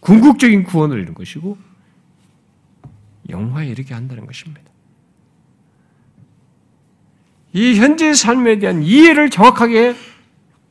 궁극적인 0.00 0.64
구원을 0.64 1.00
이룬 1.00 1.12
것이고 1.12 1.73
영화에 3.28 3.68
이르게 3.68 3.94
한다는 3.94 4.26
것입니다. 4.26 4.62
이 7.52 7.76
현재의 7.76 8.14
삶에 8.14 8.58
대한 8.58 8.82
이해를 8.82 9.30
정확하게 9.30 9.94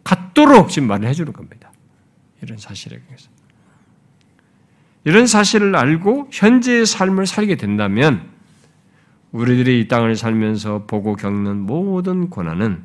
갖도록 0.03 0.69
지금 0.69 0.89
말을 0.89 1.07
해주는 1.07 1.31
겁니다. 1.31 1.71
이런 2.41 2.57
사실에 2.57 2.99
대해서. 3.07 3.29
이런 5.05 5.27
사실을 5.27 5.75
알고 5.75 6.29
현재의 6.31 6.85
삶을 6.85 7.25
살게 7.25 7.55
된다면 7.55 8.29
우리들이 9.31 9.81
이 9.81 9.87
땅을 9.87 10.15
살면서 10.15 10.85
보고 10.85 11.15
겪는 11.15 11.61
모든 11.61 12.29
고난은 12.29 12.83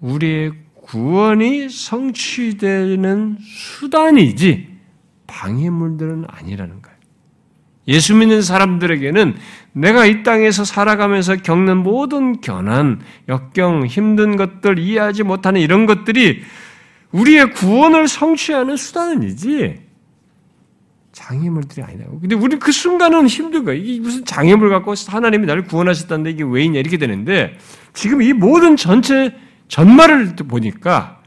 우리의 0.00 0.52
구원이 0.74 1.68
성취되는 1.68 3.38
수단이지 3.40 4.76
방해물들은 5.26 6.26
아니라는 6.28 6.82
거예요. 6.82 6.95
예수 7.88 8.14
믿는 8.14 8.42
사람들에게는 8.42 9.36
내가 9.72 10.06
이 10.06 10.22
땅에서 10.22 10.64
살아가면서 10.64 11.36
겪는 11.36 11.78
모든 11.78 12.40
견한, 12.40 13.00
역경, 13.28 13.86
힘든 13.86 14.36
것들, 14.36 14.78
이해하지 14.78 15.22
못하는 15.22 15.60
이런 15.60 15.86
것들이 15.86 16.42
우리의 17.12 17.52
구원을 17.52 18.08
성취하는 18.08 18.76
수단이지 18.76 19.86
장애물들이 21.12 21.82
아니다. 21.82 22.04
근데 22.20 22.34
우리 22.34 22.58
그 22.58 22.72
순간은 22.72 23.26
힘든 23.26 23.64
거야. 23.64 23.74
이게 23.74 24.00
무슨 24.00 24.24
장애물 24.24 24.68
갖고 24.68 24.92
하나님이 25.06 25.46
나를 25.46 25.64
구원하셨다는데 25.64 26.30
이게 26.30 26.44
왜 26.44 26.64
있냐 26.64 26.78
이렇게 26.78 26.98
되는데 26.98 27.56
지금 27.94 28.20
이 28.20 28.34
모든 28.34 28.76
전체 28.76 29.34
전말을 29.68 30.36
보니까 30.36 31.22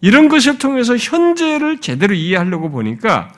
이런 0.00 0.28
것을 0.28 0.58
통해서 0.58 0.96
현재를 0.96 1.80
제대로 1.80 2.14
이해하려고 2.14 2.70
보니까 2.70 3.30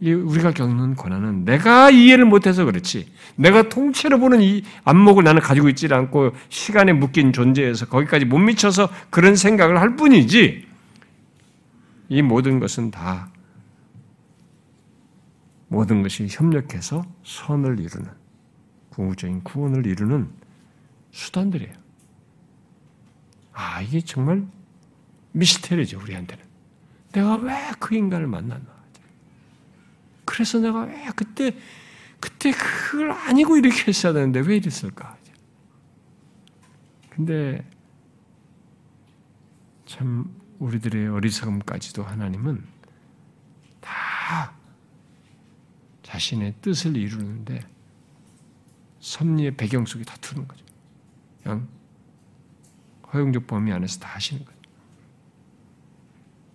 우리가 0.00 0.50
겪는 0.52 0.96
고난은 0.96 1.44
내가 1.44 1.90
이해를 1.90 2.24
못해서 2.24 2.64
그렇지. 2.64 3.10
내가 3.36 3.68
통째로 3.68 4.18
보는 4.18 4.42
이 4.42 4.62
안목을 4.84 5.24
나는 5.24 5.40
가지고 5.40 5.68
있지 5.70 5.92
않고 5.92 6.32
시간에 6.48 6.92
묶인 6.92 7.32
존재에서 7.32 7.86
거기까지 7.86 8.24
못 8.26 8.38
미쳐서 8.38 8.90
그런 9.10 9.36
생각을 9.36 9.80
할 9.80 9.96
뿐이지. 9.96 10.66
이 12.10 12.22
모든 12.22 12.60
것은 12.60 12.90
다 12.90 13.30
모든 15.68 16.02
것이 16.02 16.26
협력해서 16.30 17.04
선을 17.24 17.80
이루는 17.80 18.10
궁극적인 18.90 19.42
구원을 19.42 19.86
이루는 19.86 20.28
수단들이에요. 21.12 21.72
아, 23.54 23.80
이게 23.80 24.00
정말 24.00 24.44
미스테리죠, 25.32 25.98
우리한테는. 26.00 26.44
내가 27.12 27.36
왜 27.36 27.54
그 27.78 27.94
인간을 27.94 28.26
만났나? 28.26 28.73
그래서 30.24 30.58
내가 30.58 30.82
왜 30.84 31.06
그때, 31.16 31.56
그때 32.20 32.52
그걸 32.52 33.10
아니고 33.10 33.56
이렇게 33.56 33.88
했어야 33.88 34.12
되는데 34.12 34.40
왜 34.40 34.56
이랬을까? 34.56 35.16
근데 37.10 37.64
참 39.86 40.34
우리들의 40.58 41.08
어리석음까지도 41.08 42.02
하나님은 42.02 42.64
다 43.80 44.54
자신의 46.02 46.54
뜻을 46.60 46.96
이루는데 46.96 47.60
섭리의 49.00 49.56
배경 49.56 49.84
속에 49.84 50.04
다 50.04 50.16
두는 50.20 50.48
거죠. 50.48 50.64
그냥 51.42 51.68
허용적 53.12 53.46
범위 53.46 53.70
안에서 53.72 54.00
다 54.00 54.08
하시는 54.14 54.44
거죠. 54.44 54.58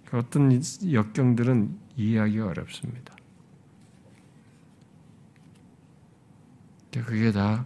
그 0.06 0.18
어떤 0.18 0.60
역경들은 0.92 1.80
이해하기가 1.96 2.48
어렵습니다. 2.48 3.16
그게 6.92 7.32
다 7.32 7.66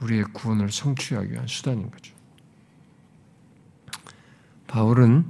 우리의 0.00 0.24
구원을 0.32 0.70
성취하기 0.70 1.32
위한 1.32 1.46
수단인 1.46 1.90
거죠. 1.90 2.14
바울은 4.66 5.24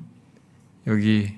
여기 0.86 1.34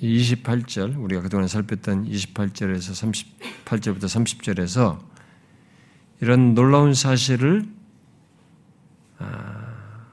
28절, 0.00 0.96
우리가 0.96 1.22
그동안 1.22 1.48
살폈던 1.48 2.08
28절에서 2.08 3.24
38절부터 3.64 4.04
30절에서 4.04 5.00
이런 6.20 6.54
놀라운 6.54 6.94
사실을 6.94 7.66
아, 9.18 10.06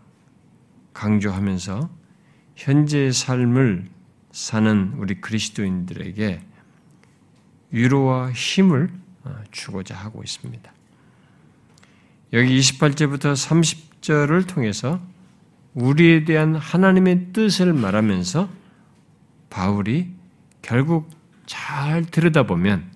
강조하면서 0.93 1.89
현재의 2.55 3.13
삶을 3.13 3.87
사는 4.31 4.93
우리 4.97 5.21
그리스도인들에게 5.21 6.41
위로와 7.71 8.31
힘을 8.31 8.89
어, 8.89 9.04
주고자 9.51 9.95
하고 9.95 10.23
있습니다. 10.23 10.71
여기 12.33 12.59
28절부터 12.59 13.33
30절을 13.33 14.47
통해서 14.47 14.99
우리에 15.73 16.25
대한 16.25 16.55
하나님의 16.55 17.33
뜻을 17.33 17.73
말하면서 17.73 18.49
바울이 19.49 20.11
결국 20.61 21.09
잘 21.45 22.05
들여다보면 22.05 22.91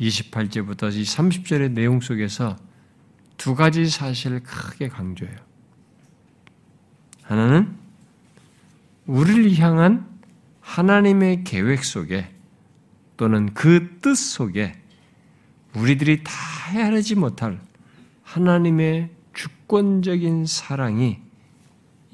28절부터 0.00 0.94
이 0.94 1.02
30절의 1.02 1.72
내용 1.72 2.00
속에서 2.00 2.56
두 3.36 3.54
가지 3.54 3.88
사실을 3.88 4.40
크게 4.40 4.88
강조해요. 4.88 5.36
하나는 7.22 7.76
우리를 9.06 9.58
향한 9.58 10.06
하나님의 10.60 11.44
계획 11.44 11.84
속에 11.84 12.32
또는 13.16 13.52
그 13.54 13.98
뜻 14.00 14.14
속에 14.14 14.74
우리들이 15.78 16.22
다 16.24 16.32
헤아리지 16.70 17.14
못할 17.14 17.60
하나님의 18.22 19.10
주권적인 19.34 20.46
사랑이 20.46 21.18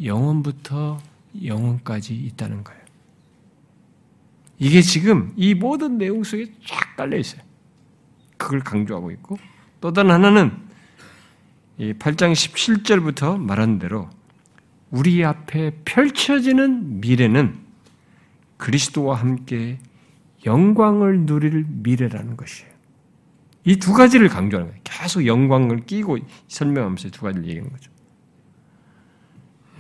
영원부터 0.03 0.99
영원까지 1.43 2.15
있다는 2.15 2.65
거예요. 2.65 2.81
이게 4.59 4.82
지금 4.82 5.32
이 5.36 5.55
모든 5.55 5.99
내용 5.99 6.23
속에 6.23 6.53
쫙 6.66 6.97
깔려 6.97 7.16
있어요. 7.16 7.43
그걸 8.36 8.61
강조하고 8.61 9.11
있고 9.12 9.39
또 9.81 9.93
다른 9.93 10.11
하나는 10.11 10.53
이 11.78 11.93
8장 11.93 12.32
17절부터 12.32 13.39
말한 13.39 13.78
대로 13.78 14.09
우리 14.91 15.24
앞에 15.24 15.73
펼쳐지는 15.85 17.01
미래는 17.01 17.59
그리스도와 18.59 19.16
함께 19.16 19.78
영광을 20.47 21.27
누릴 21.27 21.65
미래라는 21.69 22.36
것이에요. 22.36 22.74
이 23.66 23.77
두 23.77 23.93
가지를 23.95 24.28
강조하는 24.28 24.70
거예요. 24.70 24.81
계속 24.85 25.27
영광을 25.27 25.86
끼고 25.86 26.19
설명하면서 26.49 27.11
두 27.11 27.23
가지를 27.23 27.47
얘기하는 27.49 27.70
거죠. 27.73 27.91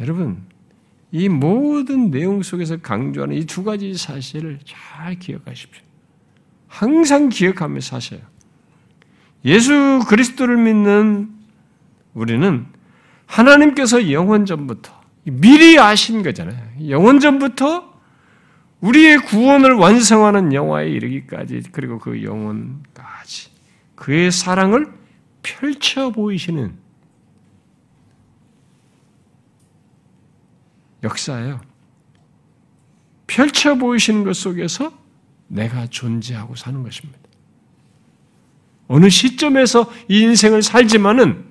여러분, 0.00 0.42
이 1.12 1.28
모든 1.28 2.10
내용 2.10 2.42
속에서 2.42 2.78
강조하는 2.78 3.36
이 3.36 3.44
두 3.46 3.62
가지 3.62 3.94
사실을 3.94 4.58
잘 4.64 5.18
기억하십시오. 5.18 5.82
항상 6.66 7.28
기억하면서 7.28 7.86
사셔요. 8.00 8.20
예수 9.44 10.00
그리스도를 10.08 10.56
믿는 10.56 11.30
우리는 12.14 12.66
하나님께서 13.26 14.10
영원 14.10 14.46
전부터 14.46 14.92
미리 15.24 15.78
아신 15.78 16.22
거잖아요. 16.22 16.88
영원 16.88 17.20
전부터 17.20 17.92
우리의 18.80 19.18
구원을 19.18 19.74
완성하는 19.74 20.52
영화에 20.52 20.88
이르기까지 20.90 21.62
그리고 21.72 21.98
그 21.98 22.22
영혼까지 22.22 22.93
그의 24.04 24.30
사랑을 24.30 24.92
펼쳐 25.42 26.10
보이시는 26.10 26.76
역사예요. 31.02 31.62
펼쳐 33.26 33.76
보이시는 33.76 34.24
것 34.24 34.36
속에서 34.36 34.92
내가 35.46 35.86
존재하고 35.86 36.54
사는 36.54 36.82
것입니다. 36.82 37.18
어느 38.88 39.08
시점에서 39.08 39.90
이 40.10 40.20
인생을 40.20 40.62
살지만은 40.62 41.48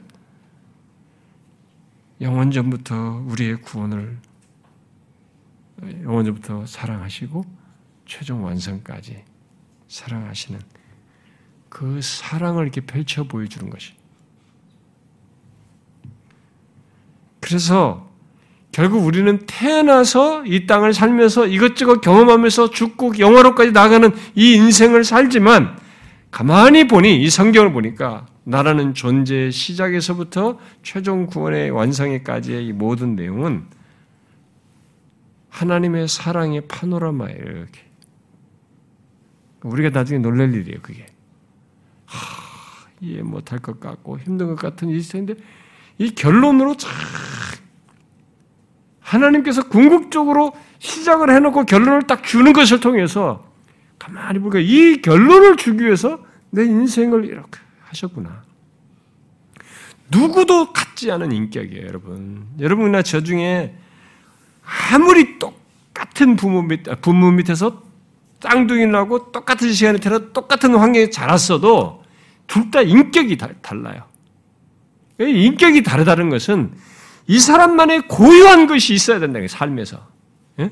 영원전부터 2.21 3.23
우리의 3.29 3.61
구원을 3.63 4.19
영원전부터 6.03 6.67
사랑하시고 6.67 7.45
최종 8.05 8.43
완성까지 8.45 9.23
사랑하시는 9.87 10.82
그 11.73 11.99
사랑을 12.03 12.65
이렇게 12.65 12.81
펼쳐 12.81 13.23
보여주는 13.23 13.67
것이. 13.67 13.93
그래서 17.39 18.11
결국 18.71 19.03
우리는 19.03 19.39
태어나서 19.47 20.45
이 20.45 20.67
땅을 20.67 20.93
살면서 20.93 21.47
이것저것 21.47 21.99
경험하면서 22.01 22.69
죽고 22.69 23.17
영화로까지 23.17 23.71
나가는 23.71 24.11
이 24.35 24.53
인생을 24.53 25.03
살지만 25.03 25.79
가만히 26.29 26.87
보니 26.87 27.19
이 27.23 27.29
성경을 27.31 27.73
보니까 27.73 28.27
나라는 28.43 28.93
존재의 28.93 29.51
시작에서부터 29.51 30.59
최종 30.83 31.25
구원의 31.25 31.71
완성에까지의 31.71 32.67
이 32.67 32.71
모든 32.71 33.15
내용은 33.15 33.65
하나님의 35.49 36.07
사랑의 36.07 36.67
파노라마예요, 36.67 37.39
이렇게. 37.39 37.81
우리가 39.63 39.89
나중에 39.89 40.19
놀랄 40.19 40.53
일이에요, 40.53 40.79
그게. 40.83 41.12
하, 42.13 42.87
이해 43.01 43.21
못할 43.21 43.59
것 43.59 43.79
같고 43.79 44.19
힘든 44.19 44.47
것 44.47 44.55
같은 44.55 44.89
일인데 44.89 45.35
이 45.97 46.15
결론으로 46.15 46.75
참 46.75 46.91
하나님께서 48.99 49.67
궁극적으로 49.67 50.53
시작을 50.79 51.29
해놓고 51.33 51.65
결론을 51.65 52.07
딱 52.07 52.23
주는 52.23 52.51
것을 52.53 52.79
통해서 52.79 53.45
가만히 53.99 54.39
보니까 54.39 54.59
이 54.59 55.01
결론을 55.01 55.55
주기 55.57 55.85
위해서 55.85 56.19
내 56.49 56.63
인생을 56.63 57.25
이렇게 57.25 57.59
하셨구나. 57.85 58.43
누구도 60.09 60.73
같지 60.73 61.11
않은 61.11 61.31
인격이에요, 61.31 61.87
여러분. 61.87 62.45
여러분이나 62.59 63.01
저 63.01 63.23
중에 63.23 63.75
아무리 64.91 65.39
똑같은 65.39 66.35
부모 66.35 66.61
밑, 66.61 66.87
아, 66.89 66.95
부모 66.95 67.31
밑에서 67.31 67.81
쌍둥이 68.41 68.87
나고 68.87 69.31
똑같은 69.31 69.71
시간에 69.71 69.99
태어 69.99 70.31
똑같은 70.33 70.75
환경에 70.75 71.09
자랐어도 71.09 72.02
둘 72.47 72.71
다 72.71 72.81
인격이 72.81 73.37
달라요. 73.61 74.03
인격이 75.19 75.83
다르다는 75.83 76.29
것은 76.29 76.73
이 77.27 77.39
사람만의 77.39 78.07
고유한 78.07 78.67
것이 78.67 78.93
있어야 78.93 79.19
된다는 79.19 79.41
거예요, 79.41 79.47
삶에서. 79.47 80.07
예? 80.59 80.71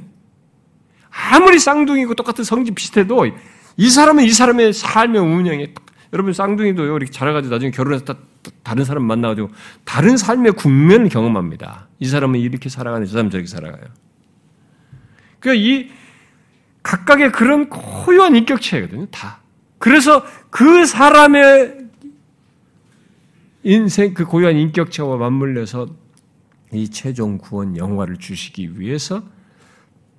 아무리 1.10 1.60
쌍둥이고 1.60 2.15
똑같은 2.15 2.43
성질 2.43 2.73
비슷해도 2.76 3.26
이 3.77 3.89
사람은 3.89 4.23
이 4.23 4.30
사람의 4.31 4.73
삶의 4.73 5.22
운영에 5.22 5.73
여러분 6.14 6.34
쌍둥이도 6.34 6.84
이렇게 6.84 7.11
자라가지고 7.11 7.53
나중에 7.53 7.72
결혼해서 7.72 8.03
다, 8.06 8.15
다른 8.64 8.84
사람 8.84 9.06
만나가지고 9.06 9.49
다른 9.85 10.18
삶의 10.18 10.53
국면을 10.53 11.10
경험합니다. 11.10 11.88
이 11.99 12.06
사람은 12.06 12.39
이렇게 12.39 12.68
살아가는 12.69 13.06
저 13.06 13.14
사람은 13.14 13.31
저렇게 13.31 13.48
살아가요. 13.48 13.84
그러니까 15.39 15.65
이 15.65 15.89
각각의 16.84 17.31
그런 17.31 17.69
고유한 17.69 18.35
인격체거든요. 18.35 19.07
다. 19.07 19.39
그래서 19.77 20.23
그 20.51 20.85
사람의 20.85 21.87
인생 23.63 24.13
그 24.13 24.25
고유한 24.25 24.55
인격체와 24.57 25.17
맞물려서 25.17 25.87
이 26.73 26.89
최종 26.89 27.39
구원 27.39 27.75
영화를 27.75 28.17
주시기 28.17 28.79
위해서 28.79 29.23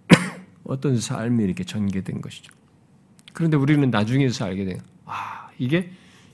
어떤 0.65 0.99
삶이 0.99 1.45
이렇게 1.45 1.63
전개된 1.63 2.21
것이죠. 2.21 2.53
그런데 3.33 3.57
우리는 3.57 3.89
나중에서 3.91 4.47
알게 4.47 4.65
된, 4.65 4.81
아, 5.07 5.49
이게 5.59 5.93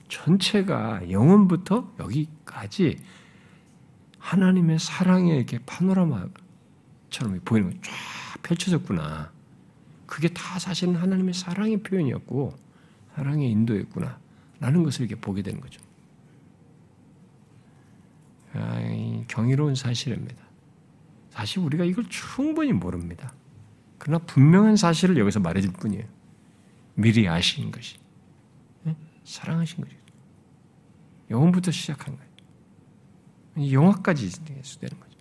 전체가 0.09 1.11
영원부터 1.11 1.95
여기까지 2.01 2.99
하나님의 4.19 4.79
사랑의 4.79 5.37
이렇게 5.37 5.59
파노라마처럼 5.67 7.41
보이는 7.45 7.71
거 7.71 7.77
쫙 7.83 8.43
펼쳐졌구나. 8.43 9.31
그게 10.07 10.29
다 10.29 10.59
사실은 10.59 10.97
하나님의 10.97 11.35
사랑의 11.35 11.83
표현이었고, 11.83 12.68
사랑의 13.19 13.51
인도였구나. 13.51 14.17
라는 14.61 14.85
것을 14.85 15.07
이렇게 15.07 15.21
보게 15.21 15.43
되는 15.43 15.61
거죠. 15.61 15.81
아, 18.53 18.81
경이로운 19.27 19.75
사실입니다. 19.75 20.41
사실 21.31 21.59
우리가 21.61 21.85
이걸 21.85 22.05
충분히 22.09 22.73
모릅니다. 22.73 23.35
그러나 23.99 24.25
분명한 24.25 24.77
사실을 24.77 25.19
여기서 25.19 25.41
말해줄 25.41 25.73
뿐이에요. 25.73 26.05
미리 26.95 27.29
아신 27.29 27.73
것이. 27.73 27.99
네? 28.85 28.97
사랑하신 29.25 29.83
것이. 29.83 29.97
영혼부터 31.31 31.73
시작한 31.73 32.17
거예요. 32.17 33.73
영화까지 33.73 34.45
되는 34.45 35.01
거죠. 35.01 35.19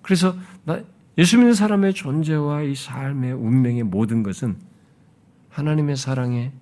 그래서 0.00 0.36
예수 1.18 1.38
믿는 1.38 1.54
사람의 1.54 1.94
존재와 1.94 2.62
이 2.62 2.76
삶의 2.76 3.32
운명의 3.32 3.82
모든 3.82 4.22
것은 4.22 4.60
하나님의 5.48 5.96
사랑의 5.96 6.52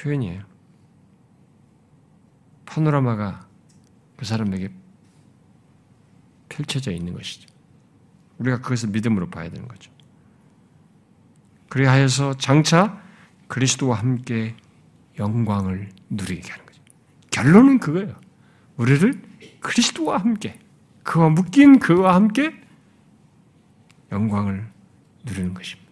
표현이에요. 0.00 0.42
파노라마가 2.64 3.46
그 4.16 4.24
사람에게 4.24 4.70
펼쳐져 6.48 6.92
있는 6.92 7.14
것이죠. 7.14 7.48
우리가 8.38 8.60
그것을 8.60 8.90
믿음으로 8.90 9.28
봐야 9.28 9.50
되는 9.50 9.66
거죠. 9.68 9.92
그리하여서 11.68 12.36
장차 12.38 13.00
그리스도와 13.48 13.98
함께 13.98 14.56
영광을 15.18 15.90
누리게 16.08 16.50
하는 16.50 16.66
거죠. 16.66 16.82
결론은 17.30 17.78
그거예요. 17.78 18.18
우리를 18.76 19.22
그리스도와 19.60 20.18
함께, 20.18 20.58
그와 21.02 21.28
묶인 21.28 21.78
그와 21.78 22.14
함께 22.14 22.54
영광을 24.10 24.72
누리는 25.24 25.54
것입니다. 25.54 25.89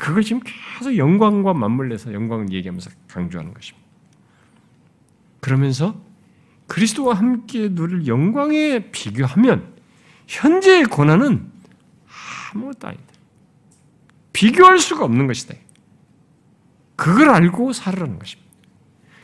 그걸 0.00 0.22
지금 0.22 0.40
계속 0.42 0.96
영광과 0.96 1.52
맞물려서 1.52 2.14
영광을 2.14 2.50
얘기하면서 2.50 2.90
강조하는 3.08 3.52
것입니다. 3.52 3.86
그러면서 5.40 5.94
그리스도와 6.66 7.14
함께 7.14 7.68
누릴 7.68 8.06
영광에 8.06 8.90
비교하면 8.92 9.74
현재의 10.26 10.84
고난은 10.84 11.50
아무것도 12.54 12.88
아니다. 12.88 13.04
비교할 14.32 14.78
수가 14.78 15.04
없는 15.04 15.26
것이다. 15.26 15.54
그걸 16.96 17.28
알고 17.28 17.74
살으라는 17.74 18.18
것입니다. 18.18 18.50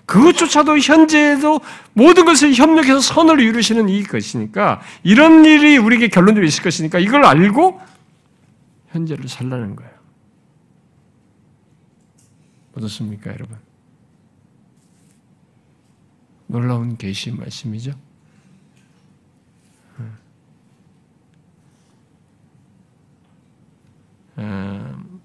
그것조차도 0.05 0.79
현재에도 0.79 1.61
모든 1.95 2.27
것을 2.27 2.53
협력해서 2.53 3.01
선을 3.01 3.41
이루시는 3.41 3.89
이 3.89 4.03
것이니까 4.03 4.83
이런 5.03 5.47
일이 5.47 5.79
우리에게 5.79 6.09
결론적으로 6.09 6.45
있을 6.45 6.63
것이니까 6.63 6.99
이걸 6.99 7.25
알고 7.25 7.81
현재를 8.89 9.27
살라는 9.27 9.75
거예요. 9.75 9.96
어떻습니까, 12.77 13.33
여러분? 13.33 13.59
놀라운 16.47 16.97
계시 16.97 17.33
말씀이죠. 17.33 17.93
음, 24.39 25.21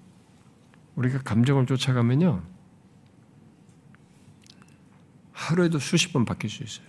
우리가 0.96 1.22
감정을 1.22 1.66
쫓아가면요, 1.66 2.42
하루에도 5.32 5.78
수십 5.78 6.12
번 6.12 6.24
바뀔 6.24 6.48
수 6.48 6.62
있어요. 6.62 6.86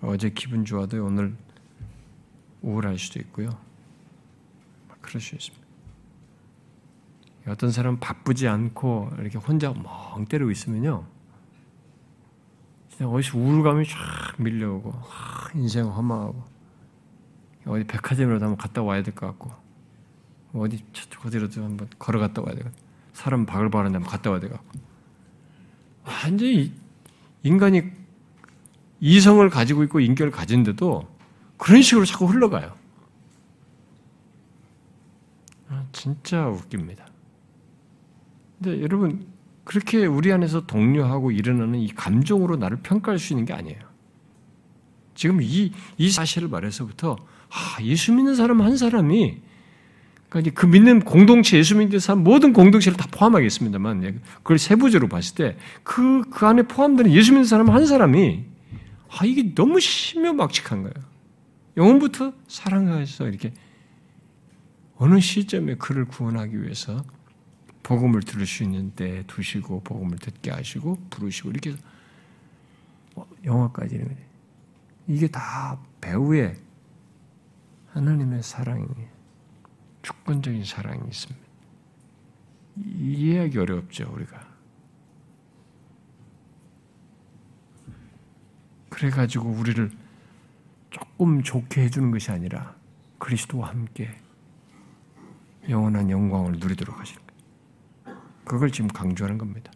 어제 0.00 0.30
기분 0.30 0.64
좋아도 0.64 1.04
오늘 1.04 1.36
우울할 2.62 2.98
수도 2.98 3.20
있고요. 3.20 3.50
그럴 5.02 5.20
수 5.20 5.34
있습니다. 5.34 5.59
어떤 7.46 7.70
사람 7.70 7.98
바쁘지 7.98 8.46
않고 8.48 9.10
이렇게 9.18 9.38
혼자 9.38 9.72
멍 9.72 10.26
때리고 10.26 10.50
있으면요, 10.50 11.04
어디서 13.02 13.38
우울감이 13.38 13.86
쫙 13.86 13.96
밀려오고 14.38 14.92
인생 15.54 15.86
허망하고 15.86 16.44
어디 17.66 17.84
백화점이라도 17.84 18.44
한번 18.44 18.56
갔다 18.58 18.82
와야 18.82 19.02
될 19.02 19.14
것 19.14 19.26
같고 19.26 19.52
어디 20.52 20.84
어디라도 21.24 21.64
한번 21.64 21.88
걸어갔다 21.98 22.42
와야 22.42 22.54
되고 22.54 22.68
사람 23.14 23.46
바글바글한데 23.46 23.96
한번 23.96 24.10
갔다 24.10 24.30
와야 24.30 24.40
같고 24.40 24.78
완전히 26.04 26.72
인간이 27.42 27.82
이성을 29.00 29.48
가지고 29.48 29.82
있고 29.84 30.00
인격을 30.00 30.30
가진데도 30.30 31.08
그런 31.56 31.80
식으로 31.82 32.04
자꾸 32.04 32.26
흘러가요. 32.26 32.74
아, 35.68 35.86
진짜 35.92 36.48
웃깁니다. 36.48 37.06
근데 38.62 38.82
여러분 38.82 39.26
그렇게 39.64 40.04
우리 40.04 40.32
안에서 40.32 40.66
동료하고 40.66 41.30
일어나는 41.30 41.78
이 41.78 41.88
감정으로 41.88 42.56
나를 42.56 42.78
평가할 42.82 43.18
수 43.18 43.32
있는 43.32 43.44
게 43.44 43.52
아니에요. 43.52 43.78
지금 45.14 45.40
이, 45.42 45.72
이 45.98 46.10
사실을 46.10 46.48
말해서부터, 46.48 47.16
아, 47.50 47.82
예수 47.82 48.12
믿는 48.12 48.34
사람 48.34 48.62
한 48.62 48.76
사람이, 48.76 49.38
그러니까 50.28 50.60
그 50.60 50.66
믿는 50.66 51.00
공동체, 51.00 51.58
예수 51.58 51.76
믿는 51.76 51.98
사람 51.98 52.24
모든 52.24 52.52
공동체를 52.52 52.96
다 52.96 53.06
포함하겠습니다만, 53.10 54.04
예, 54.04 54.14
그걸 54.38 54.58
세부적으로 54.58 55.08
봤을 55.08 55.34
때, 55.34 55.56
그, 55.82 56.22
그 56.30 56.46
안에 56.46 56.62
포함되는 56.62 57.12
예수 57.12 57.32
믿는 57.32 57.44
사람 57.44 57.70
한 57.70 57.86
사람이, 57.86 58.44
아, 59.08 59.24
이게 59.24 59.54
너무 59.54 59.78
심묘막측한 59.78 60.82
거예요. 60.82 60.94
영혼부터 61.76 62.32
사랑해서 62.48 63.28
이렇게 63.28 63.52
어느 64.96 65.20
시점에 65.20 65.76
그를 65.76 66.06
구원하기 66.06 66.62
위해서 66.62 67.04
복음을 67.90 68.20
들을 68.20 68.46
수 68.46 68.62
있는 68.62 68.92
때 68.92 69.24
두시고 69.26 69.80
복음을 69.80 70.16
듣게 70.16 70.52
하시고 70.52 70.96
부르시고 71.10 71.50
이렇게 71.50 71.74
어, 73.16 73.26
영화까지 73.44 74.00
이게 75.08 75.26
다 75.26 75.76
배우의 76.00 76.56
하나님의 77.88 78.44
사랑이 78.44 78.86
주권적인 80.02 80.64
사랑이 80.64 81.00
있습니다. 81.08 81.46
이해하기 82.76 83.58
어렵죠 83.58 84.08
우리가. 84.14 84.48
그래 88.88 89.10
가지고 89.10 89.48
우리를 89.48 89.90
조금 90.90 91.42
좋게 91.42 91.82
해주는 91.82 92.12
것이 92.12 92.30
아니라 92.30 92.76
그리스도와 93.18 93.70
함께 93.70 94.16
영원한 95.68 96.08
영광을 96.08 96.52
누리도록 96.52 96.96
거예요. 96.96 97.29
그걸 98.50 98.72
지금 98.72 98.88
강조하는 98.88 99.38
겁니다. 99.38 99.70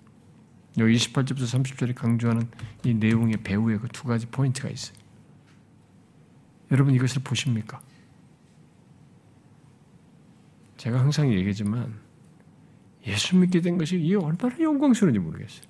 여기 0.78 0.96
28절부터 0.96 1.62
30절에 1.62 1.94
강조하는 1.94 2.48
이 2.82 2.92
내용의 2.92 3.36
배후에 3.44 3.76
그 3.78 3.86
두 3.86 4.02
가지 4.02 4.26
포인트가 4.26 4.68
있어요. 4.68 4.98
여러분 6.72 6.92
이것을 6.92 7.22
보십니까? 7.22 7.80
제가 10.76 10.98
항상 10.98 11.32
얘기하지만 11.32 12.00
예수 13.06 13.36
믿게 13.36 13.60
된 13.60 13.78
것이 13.78 13.96
이 13.96 14.12
얼마나 14.16 14.58
영광스러운지 14.58 15.20
모르겠어요. 15.20 15.62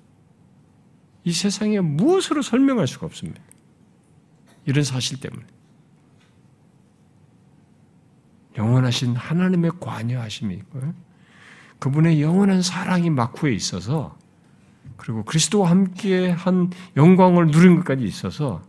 이 1.25 1.31
세상에 1.31 1.79
무엇으로 1.81 2.41
설명할 2.41 2.87
수가 2.87 3.05
없습니다. 3.05 3.39
이런 4.65 4.83
사실 4.83 5.19
때문에. 5.19 5.45
영원하신 8.57 9.15
하나님의 9.15 9.73
관여하심이 9.79 10.55
있고요. 10.55 11.04
그분의 11.79 12.21
영원한 12.21 12.61
사랑이 12.61 13.09
막후에 13.09 13.53
있어서 13.53 14.17
그리고 14.97 15.23
그리스도와 15.23 15.69
함께 15.69 16.29
한 16.29 16.71
영광을 16.95 17.47
누린 17.47 17.75
것까지 17.77 18.03
있어서 18.05 18.63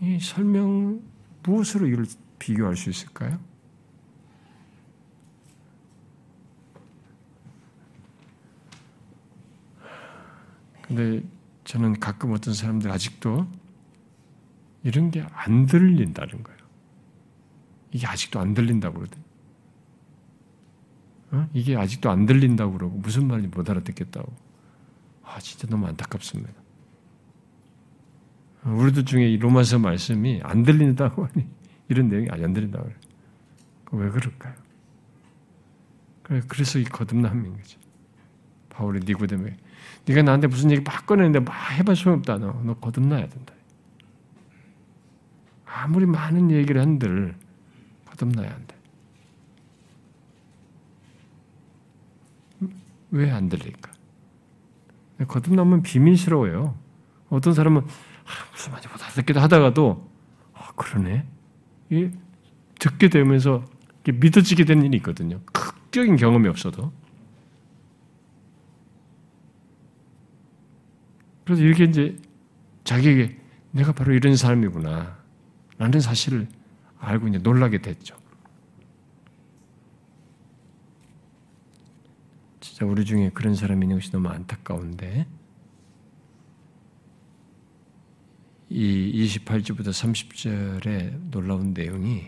이 0.00 0.18
설명 0.20 1.00
무엇으로 1.42 1.86
이걸 1.88 2.06
비교할 2.38 2.76
수 2.76 2.90
있을까요? 2.90 3.38
근데 10.82 11.22
저는 11.64 11.98
가끔 11.98 12.32
어떤 12.32 12.54
사람들 12.54 12.90
아직도 12.90 13.46
이런 14.84 15.10
게 15.10 15.26
안 15.32 15.66
들린다는 15.66 16.42
거예요. 16.42 16.58
이게 17.90 18.06
아직도 18.06 18.38
안 18.38 18.54
들린다고 18.54 18.98
그러더니. 18.98 19.25
어? 21.32 21.48
이게 21.52 21.76
아직도 21.76 22.10
안 22.10 22.26
들린다고 22.26 22.72
그러고 22.72 22.96
무슨 22.98 23.26
말인지 23.26 23.48
못 23.54 23.68
알아듣겠다고. 23.68 24.32
아, 25.24 25.40
진짜 25.40 25.66
너무 25.68 25.86
안타깝습니다. 25.86 26.52
어, 28.64 28.70
우리들 28.70 29.04
중에 29.04 29.28
이 29.28 29.36
로마서 29.38 29.78
말씀이 29.78 30.40
안 30.42 30.62
들린다고 30.62 31.26
하니 31.26 31.46
이런 31.88 32.08
내용이 32.08 32.28
아직 32.30 32.44
안 32.44 32.52
들린다고 32.52 32.84
그래요. 32.84 32.98
왜 33.92 34.10
그럴까요? 34.10 34.54
그래서 36.48 36.78
이 36.78 36.84
거듭남인 36.84 37.56
거지. 37.56 37.78
바울이 38.70 39.00
니고데에 39.04 39.56
네가 40.06 40.22
나한테 40.22 40.48
무슨 40.48 40.70
얘기 40.70 40.82
막 40.82 41.06
꺼내는데 41.06 41.40
막 41.40 41.52
해봐 41.72 41.94
소용없다. 41.94 42.38
너, 42.38 42.60
너 42.64 42.74
거듭나야 42.74 43.28
된다. 43.28 43.54
아무리 45.64 46.06
많은 46.06 46.50
얘기를 46.50 46.80
한들 46.80 47.36
거듭나야 48.06 48.50
한다. 48.50 48.75
왜 53.10 53.30
안 53.30 53.48
들릴까? 53.48 53.92
거듭나면 55.28 55.82
비밀스러워요. 55.82 56.76
어떤 57.30 57.54
사람은 57.54 57.80
아, 57.82 58.50
무슨 58.52 58.72
말인지 58.72 58.88
못 58.88 59.02
알아듣기도 59.02 59.40
하다가도 59.40 60.10
아, 60.54 60.72
그러네. 60.76 61.26
이 61.90 62.10
듣게 62.78 63.08
되면서 63.08 63.64
믿어지게 64.06 64.64
되는 64.64 64.84
일이 64.84 64.96
있거든요. 64.98 65.40
극적인 65.52 66.16
경험이 66.16 66.48
없어도. 66.48 66.92
그래서 71.44 71.62
이렇게 71.62 71.84
이제 71.84 72.16
자기에게 72.84 73.38
내가 73.70 73.92
바로 73.92 74.12
이런 74.12 74.36
사람이구나. 74.36 75.16
라는 75.78 76.00
사실을 76.00 76.48
알고 76.98 77.28
이제 77.28 77.38
놀라게 77.38 77.78
됐죠. 77.82 78.16
진짜 82.76 82.92
우리 82.92 83.06
중에 83.06 83.30
그런 83.30 83.54
사람이 83.54 83.86
있는 83.86 83.96
것이 83.96 84.10
너무 84.10 84.28
안타까운데, 84.28 85.26
이 88.68 89.24
28절부터 89.24 89.88
30절의 89.88 91.30
놀라운 91.30 91.72
내용이 91.72 92.26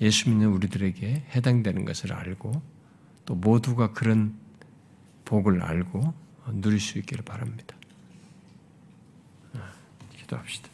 예수 0.00 0.30
믿는 0.30 0.50
우리들에게 0.50 1.24
해당되는 1.34 1.84
것을 1.84 2.12
알고 2.12 2.62
또 3.26 3.34
모두가 3.34 3.92
그런 3.92 4.38
복을 5.24 5.60
알고 5.62 6.14
누릴 6.52 6.78
수 6.78 6.98
있기를 6.98 7.24
바랍니다. 7.24 7.74
기도합시다. 10.16 10.68